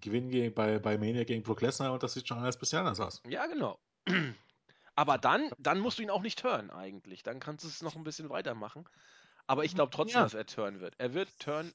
[0.00, 2.80] Gewinnen gegen, bei, bei Mania gegen Brock Lesnar und das sieht schon alles ein bisschen
[2.80, 3.22] anders aus.
[3.26, 3.78] Ja, genau.
[4.96, 7.22] Aber dann, dann musst du ihn auch nicht turnen eigentlich.
[7.22, 8.86] Dann kannst du es noch ein bisschen weitermachen.
[9.46, 10.22] Aber ich glaube trotzdem, Ja.
[10.24, 10.94] dass er turnen wird.
[10.98, 11.74] Er wird turnen,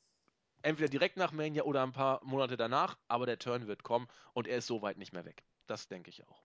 [0.62, 4.48] entweder direkt nach Mania oder ein paar Monate danach, aber der Turn wird kommen und
[4.48, 5.44] er ist so weit nicht mehr weg.
[5.68, 6.44] Das denke ich auch.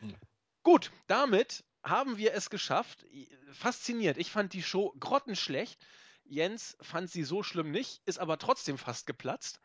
[0.00, 0.16] Ja.
[0.62, 3.06] Gut, damit haben wir es geschafft.
[3.52, 4.18] Fasziniert.
[4.18, 5.84] Ich fand die Show grottenschlecht.
[6.24, 9.60] Jens fand sie so schlimm nicht, ist aber trotzdem fast geplatzt.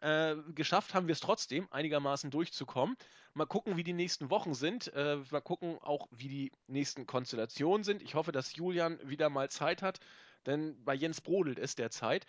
[0.00, 2.96] Äh, geschafft haben wir es trotzdem, einigermaßen durchzukommen.
[3.34, 4.92] Mal gucken, wie die nächsten Wochen sind.
[4.94, 8.02] Äh, mal gucken auch, wie die nächsten Konstellationen sind.
[8.02, 9.98] Ich hoffe, dass Julian wieder mal Zeit hat,
[10.46, 12.26] denn bei Jens brodelt es derzeit.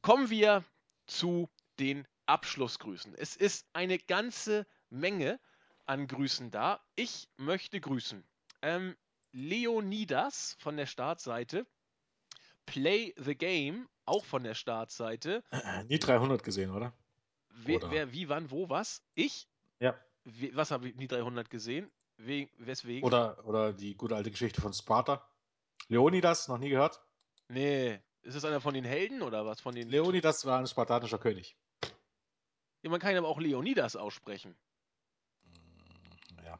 [0.00, 0.64] Kommen wir
[1.06, 1.48] zu
[1.78, 3.14] den Abschlussgrüßen.
[3.14, 5.38] Es ist eine ganze Menge
[5.86, 6.80] an Grüßen da.
[6.96, 8.24] Ich möchte grüßen.
[8.62, 8.96] Ähm,
[9.32, 11.66] Leonidas von der Startseite.
[12.66, 15.42] Play the Game, auch von der Startseite.
[15.88, 16.92] Nie 300 gesehen, oder?
[17.50, 19.02] Wer, wer wie, wann, wo, was?
[19.14, 19.48] Ich?
[19.80, 19.94] Ja.
[20.52, 21.90] Was habe ich nie 300 gesehen?
[22.16, 23.04] We, weswegen?
[23.04, 25.26] Oder, oder die gute alte Geschichte von Sparta.
[25.88, 27.00] Leonidas, noch nie gehört?
[27.48, 28.00] Nee.
[28.22, 29.60] Ist es einer von den Helden oder was?
[29.60, 29.88] Von den.
[29.88, 31.56] Leonidas war ein spartanischer König.
[32.82, 34.56] Ja, man kann aber auch Leonidas aussprechen.
[36.44, 36.58] Ja.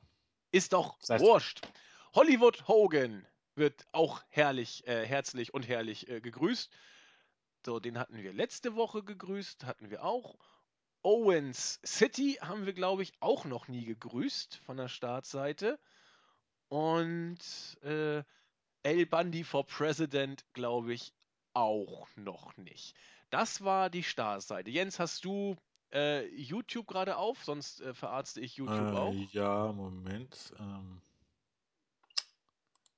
[0.50, 1.60] Ist doch Das heißt- wurscht.
[2.14, 6.70] Hollywood Hogan wird auch herrlich, äh, herzlich und herrlich äh, gegrüßt.
[7.64, 10.36] So, den hatten wir letzte Woche gegrüßt, hatten wir auch.
[11.02, 15.78] Owens City haben wir, glaube ich, auch noch nie gegrüßt von der Startseite.
[16.68, 17.38] Und
[17.82, 18.22] äh,
[18.82, 21.12] El Bundy for President, glaube ich,
[21.54, 22.94] auch noch nicht.
[23.30, 24.70] Das war die Startseite.
[24.70, 25.56] Jens, hast du
[25.92, 27.44] äh, YouTube gerade auf?
[27.44, 29.14] Sonst äh, verarzte ich YouTube Äh, auch.
[29.32, 30.52] Ja, Moment.
[30.58, 31.00] Ähm.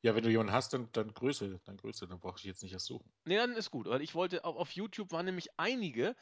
[0.05, 2.75] Ja, wenn du jemanden hast, dann, dann Größe, dann Größe, dann brauche ich jetzt nicht
[2.75, 3.11] erst suchen.
[3.25, 6.15] Nee, dann ist gut, weil ich wollte, auf, auf YouTube waren nämlich einige,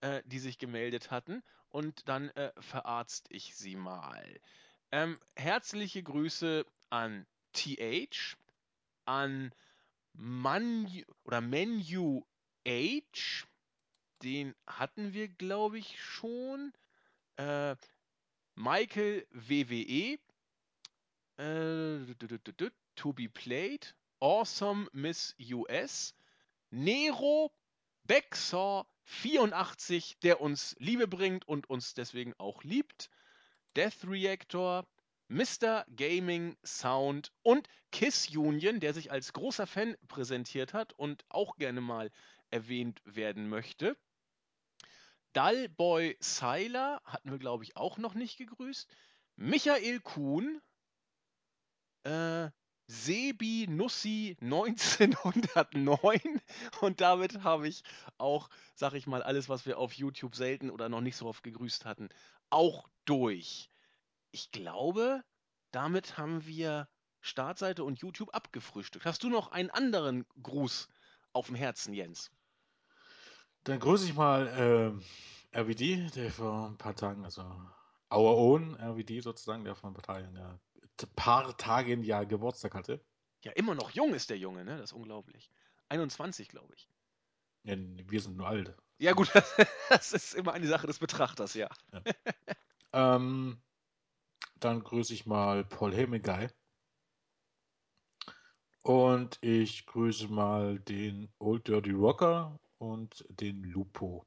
[0.00, 4.40] äh, die sich gemeldet hatten und dann äh, verarzt ich sie mal.
[4.90, 8.38] Ähm, herzliche Grüße an TH,
[9.04, 9.52] an
[10.14, 12.24] Manu oder Menu
[12.66, 13.46] H,
[14.22, 16.72] den hatten wir, glaube ich, schon.
[17.36, 17.76] Äh,
[18.54, 20.18] Michael WWE,
[21.36, 22.14] äh,
[22.96, 26.14] To Be Played, Awesome Miss US,
[26.70, 27.52] Nero,
[28.04, 33.10] Backsaw 84, der uns Liebe bringt und uns deswegen auch liebt,
[33.76, 34.86] Death Reactor,
[35.28, 35.84] Mr.
[35.94, 41.80] Gaming Sound und Kiss Union, der sich als großer Fan präsentiert hat und auch gerne
[41.80, 42.10] mal
[42.50, 43.96] erwähnt werden möchte.
[45.32, 48.88] Dullboy Seiler hatten wir, glaube ich, auch noch nicht gegrüßt.
[49.36, 50.62] Michael Kuhn,
[52.04, 52.50] äh,
[52.88, 56.20] Sebi Nussi 1909
[56.80, 57.82] und damit habe ich
[58.16, 61.42] auch, sag ich mal, alles, was wir auf YouTube selten oder noch nicht so oft
[61.42, 62.08] gegrüßt hatten,
[62.50, 63.70] auch durch.
[64.30, 65.24] Ich glaube,
[65.72, 66.88] damit haben wir
[67.20, 69.04] Startseite und YouTube abgefrühstückt.
[69.04, 70.88] Hast du noch einen anderen Gruß
[71.32, 72.30] auf dem Herzen, Jens?
[73.64, 75.02] Dann grüße ich mal ähm,
[75.52, 77.42] RVD, der vor ein paar Tagen, also
[78.12, 80.60] Our Own RVD sozusagen, der vor ein paar Tagen ja,
[81.14, 83.04] paar Tagen ja Geburtstag hatte.
[83.44, 84.78] Ja, immer noch jung ist der Junge, ne?
[84.78, 85.50] Das ist unglaublich.
[85.88, 86.88] 21, glaube ich.
[87.64, 88.74] Ja, wir sind nur alt.
[88.98, 89.30] Ja, gut,
[89.88, 91.68] das ist immer eine Sache des Betrachters, ja.
[92.92, 93.60] Ähm,
[94.58, 96.48] dann grüße ich mal Paul Heyman Guy.
[98.82, 104.24] Und ich grüße mal den Old Dirty Rocker und den Lupo.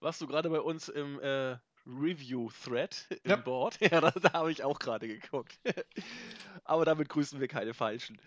[0.00, 1.58] Warst du gerade bei uns im äh,
[1.88, 3.36] Review-Thread im Ja.
[3.36, 3.78] Board?
[3.80, 5.58] Ja, da, da habe ich auch gerade geguckt.
[6.64, 8.20] Aber damit grüßen wir keine Falschen.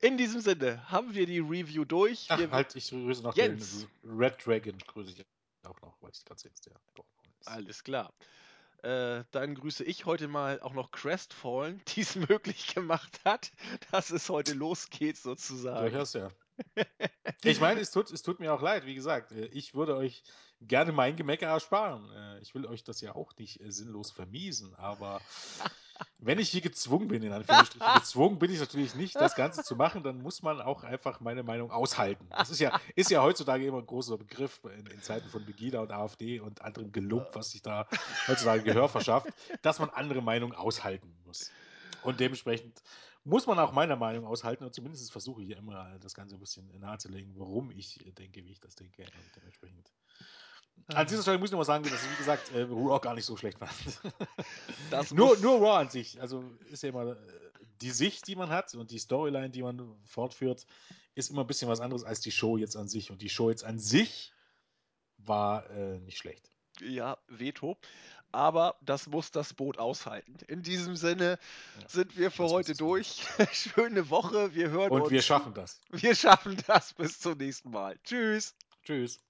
[0.00, 2.26] In diesem Sinne haben wir die Review durch.
[2.28, 3.86] Ach, Wir, halt, ich grüße noch Jens.
[4.02, 5.24] den Red Dragon, grüße ich
[5.66, 7.08] auch noch, weil ich gerade dass der dort
[7.40, 7.48] ist.
[7.48, 8.12] Alles klar.
[8.82, 13.50] Äh, dann grüße ich heute mal auch noch Crestfallen, die es möglich gemacht hat,
[13.90, 15.80] dass es heute losgeht sozusagen.
[15.90, 16.28] Durchaus, ja.
[17.44, 19.32] Ich meine, es tut, es tut mir auch leid, wie gesagt.
[19.32, 20.22] äh, Ich würde euch
[20.60, 22.10] gerne mein Gemecker ersparen.
[22.10, 25.20] Äh, Ich will euch das ja auch nicht äh, sinnlos vermiesen, aber
[26.18, 29.76] wenn ich hier gezwungen bin, in Anführungsstrichen, gezwungen bin ich natürlich nicht, das Ganze zu
[29.76, 32.26] machen, dann muss man auch einfach meine Meinung aushalten.
[32.30, 35.80] Das ist ja, ist ja heutzutage immer ein großer Begriff in, in Zeiten von Begida
[35.80, 37.86] und AfD und anderem Gelump, was sich da
[38.26, 39.28] heutzutage Gehör verschafft,
[39.62, 41.50] dass man andere Meinungen aushalten muss.
[42.02, 42.82] Und dementsprechend
[43.26, 46.40] muss man auch meiner Meinung aushalten und zumindest versuche ich hier immer das Ganze ein
[46.40, 49.04] bisschen nahezulegen, warum ich denke, wie ich das denke.
[49.34, 49.90] Dementsprechend.
[50.88, 53.14] An dieser Stelle muss ich noch mal sagen, dass ich, wie gesagt, äh, Raw gar
[53.14, 53.72] nicht so schlecht fand.
[55.12, 56.20] Nur, nur Raw an sich.
[56.20, 57.16] Also ist ja immer äh,
[57.80, 60.66] die Sicht, die man hat und die Storyline, die man fortführt,
[61.14, 63.10] ist immer ein bisschen was anderes als die Show jetzt an sich.
[63.10, 64.32] Und die Show jetzt an sich
[65.18, 66.50] war äh, nicht schlecht.
[66.80, 67.78] Ja, Veto.
[68.36, 70.36] Aber das muss das Boot aushalten.
[70.46, 71.38] In diesem Sinne
[71.80, 73.24] Ja, sind wir für heute durch.
[73.52, 74.54] Schöne Woche.
[74.54, 75.10] Wir hören Und uns.
[75.10, 75.80] wir schaffen das.
[75.90, 76.92] Wir schaffen das.
[76.92, 77.98] Bis zum nächsten Mal.
[78.04, 78.54] Tschüss.
[78.84, 79.20] Tschüss.